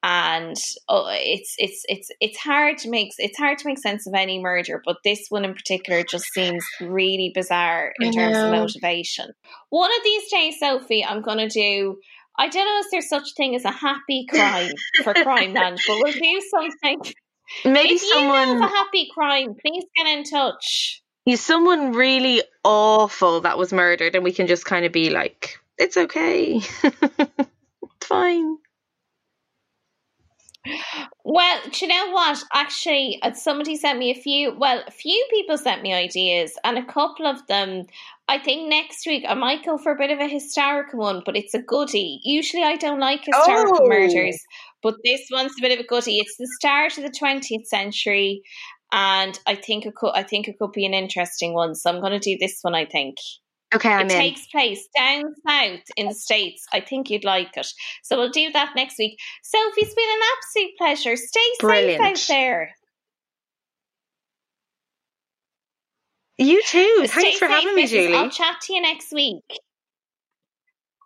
And 0.04 0.56
oh, 0.88 1.06
it's 1.10 1.54
it's 1.58 1.84
it's 1.88 2.10
it's 2.20 2.38
hard 2.38 2.78
to 2.78 2.90
make 2.90 3.12
it's 3.18 3.38
hard 3.38 3.58
to 3.58 3.66
make 3.68 3.78
sense 3.78 4.06
of 4.08 4.14
any 4.14 4.40
murder, 4.40 4.82
but 4.84 4.96
this 5.04 5.26
one 5.28 5.44
in 5.44 5.54
particular 5.54 6.02
just 6.02 6.24
seems 6.32 6.64
really 6.80 7.30
bizarre 7.32 7.92
in 8.00 8.08
I 8.08 8.10
terms 8.10 8.36
of 8.36 8.50
motivation. 8.50 9.30
One 9.70 9.90
of 9.96 10.02
these 10.02 10.30
days, 10.30 10.58
Sophie, 10.58 11.04
I'm 11.04 11.22
going 11.22 11.38
to 11.38 11.48
do. 11.48 11.98
I 12.36 12.48
don't 12.48 12.64
know 12.64 12.80
if 12.80 12.90
there's 12.90 13.08
such 13.08 13.30
a 13.30 13.34
thing 13.36 13.54
as 13.54 13.64
a 13.64 13.70
happy 13.70 14.26
crime 14.28 14.72
for 15.04 15.14
Crime 15.14 15.52
Land, 15.52 15.78
but 15.86 15.96
we'll 16.02 16.12
do 16.12 16.42
something. 16.50 17.14
Maybe 17.64 17.94
if 17.94 18.02
you 18.02 18.08
know 18.08 18.32
someone 18.32 18.62
a 18.62 18.66
happy 18.66 19.08
crime, 19.12 19.54
please 19.54 19.84
get 19.96 20.06
in 20.06 20.24
touch. 20.24 21.02
He's 21.24 21.40
someone 21.40 21.92
really 21.92 22.42
awful 22.64 23.42
that 23.42 23.58
was 23.58 23.72
murdered, 23.72 24.16
and 24.16 24.24
we 24.24 24.32
can 24.32 24.48
just 24.48 24.64
kind 24.64 24.84
of 24.84 24.90
be 24.90 25.10
like, 25.10 25.60
it's 25.78 25.96
okay. 25.96 26.60
it's 26.82 28.06
fine. 28.06 28.56
Well, 31.24 31.60
do 31.70 31.84
you 31.84 31.88
know 31.88 32.10
what? 32.12 32.42
Actually, 32.52 33.18
uh, 33.22 33.32
somebody 33.32 33.76
sent 33.76 33.98
me 33.98 34.10
a 34.10 34.14
few. 34.20 34.54
Well, 34.56 34.82
a 34.86 34.90
few 34.90 35.26
people 35.30 35.58
sent 35.58 35.82
me 35.82 35.92
ideas, 35.92 36.56
and 36.64 36.78
a 36.78 36.84
couple 36.84 37.26
of 37.26 37.44
them. 37.48 37.84
I 38.28 38.38
think 38.38 38.68
next 38.68 39.04
week 39.06 39.24
I 39.28 39.34
might 39.34 39.64
go 39.64 39.76
for 39.76 39.92
a 39.92 39.98
bit 39.98 40.10
of 40.10 40.20
a 40.20 40.28
historical 40.28 41.00
one, 41.00 41.22
but 41.26 41.36
it's 41.36 41.54
a 41.54 41.62
goodie. 41.62 42.20
Usually, 42.22 42.62
I 42.62 42.76
don't 42.76 43.00
like 43.00 43.24
historical 43.24 43.80
Oh. 43.82 43.88
murders, 43.88 44.38
but 44.82 44.94
this 45.04 45.28
one's 45.32 45.52
a 45.58 45.62
bit 45.62 45.72
of 45.78 45.84
a 45.84 45.88
goodie. 45.88 46.18
It's 46.18 46.36
the 46.38 46.48
start 46.58 46.96
of 46.96 47.04
the 47.04 47.10
twentieth 47.16 47.66
century, 47.66 48.42
and 48.92 49.38
I 49.46 49.54
think 49.56 49.86
it 49.86 49.94
could. 49.96 50.12
I 50.14 50.22
think 50.22 50.48
it 50.48 50.58
could 50.58 50.72
be 50.72 50.86
an 50.86 50.94
interesting 50.94 51.54
one. 51.54 51.74
So 51.74 51.90
I'm 51.90 52.00
going 52.00 52.12
to 52.12 52.18
do 52.20 52.36
this 52.40 52.58
one. 52.62 52.74
I 52.74 52.84
think. 52.86 53.16
Okay, 53.74 53.88
I'm 53.88 54.06
it 54.06 54.12
in. 54.12 54.18
takes 54.18 54.46
place 54.48 54.86
down 54.96 55.34
south 55.48 55.80
in 55.96 56.08
the 56.08 56.14
States. 56.14 56.66
I 56.72 56.80
think 56.80 57.10
you'd 57.10 57.24
like 57.24 57.56
it. 57.56 57.66
So 58.02 58.18
we'll 58.18 58.30
do 58.30 58.50
that 58.52 58.72
next 58.76 58.98
week. 58.98 59.18
Sophie, 59.42 59.80
it's 59.82 59.94
been 59.94 60.04
an 60.10 60.20
absolute 60.36 60.70
pleasure. 60.78 61.16
Stay 61.16 61.40
Brilliant. 61.60 62.18
safe 62.18 62.30
out 62.30 62.34
there. 62.34 62.70
You 66.38 66.62
too. 66.62 67.02
Stay 67.06 67.22
Thanks 67.22 67.38
for 67.38 67.46
having 67.46 67.74
me. 67.74 67.86
Julie. 67.86 68.14
I'll 68.14 68.30
chat 68.30 68.60
to 68.62 68.72
you 68.74 68.82
next 68.82 69.12
week. 69.12 69.42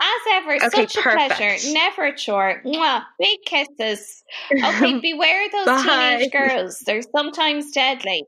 As 0.00 0.08
ever, 0.32 0.54
Okay, 0.56 0.68
such 0.86 0.96
a 0.96 1.02
perfect. 1.02 1.34
pleasure. 1.36 1.72
Never 1.72 2.04
a 2.06 2.16
chore. 2.16 2.62
Mwah. 2.64 3.02
Big 3.18 3.38
kisses. 3.44 4.22
Okay, 4.52 5.00
beware 5.00 5.48
those 5.50 5.66
Bye. 5.66 5.82
teenage 6.18 6.32
girls. 6.32 6.78
They're 6.80 7.02
sometimes 7.02 7.70
deadly. 7.72 8.24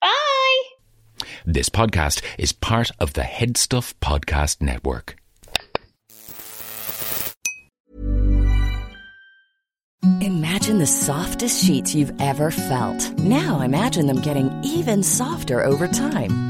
Bye. 0.00 0.62
This 1.52 1.68
podcast 1.68 2.22
is 2.38 2.52
part 2.52 2.92
of 3.00 3.14
the 3.14 3.22
Headstuff 3.22 3.94
Podcast 4.00 4.62
Network. 4.62 5.16
Imagine 10.20 10.78
the 10.78 10.86
softest 10.86 11.64
sheets 11.64 11.92
you've 11.92 12.12
ever 12.20 12.52
felt. 12.52 13.18
Now 13.18 13.62
imagine 13.62 14.06
them 14.06 14.20
getting 14.20 14.62
even 14.62 15.02
softer 15.02 15.64
over 15.64 15.88
time. 15.88 16.49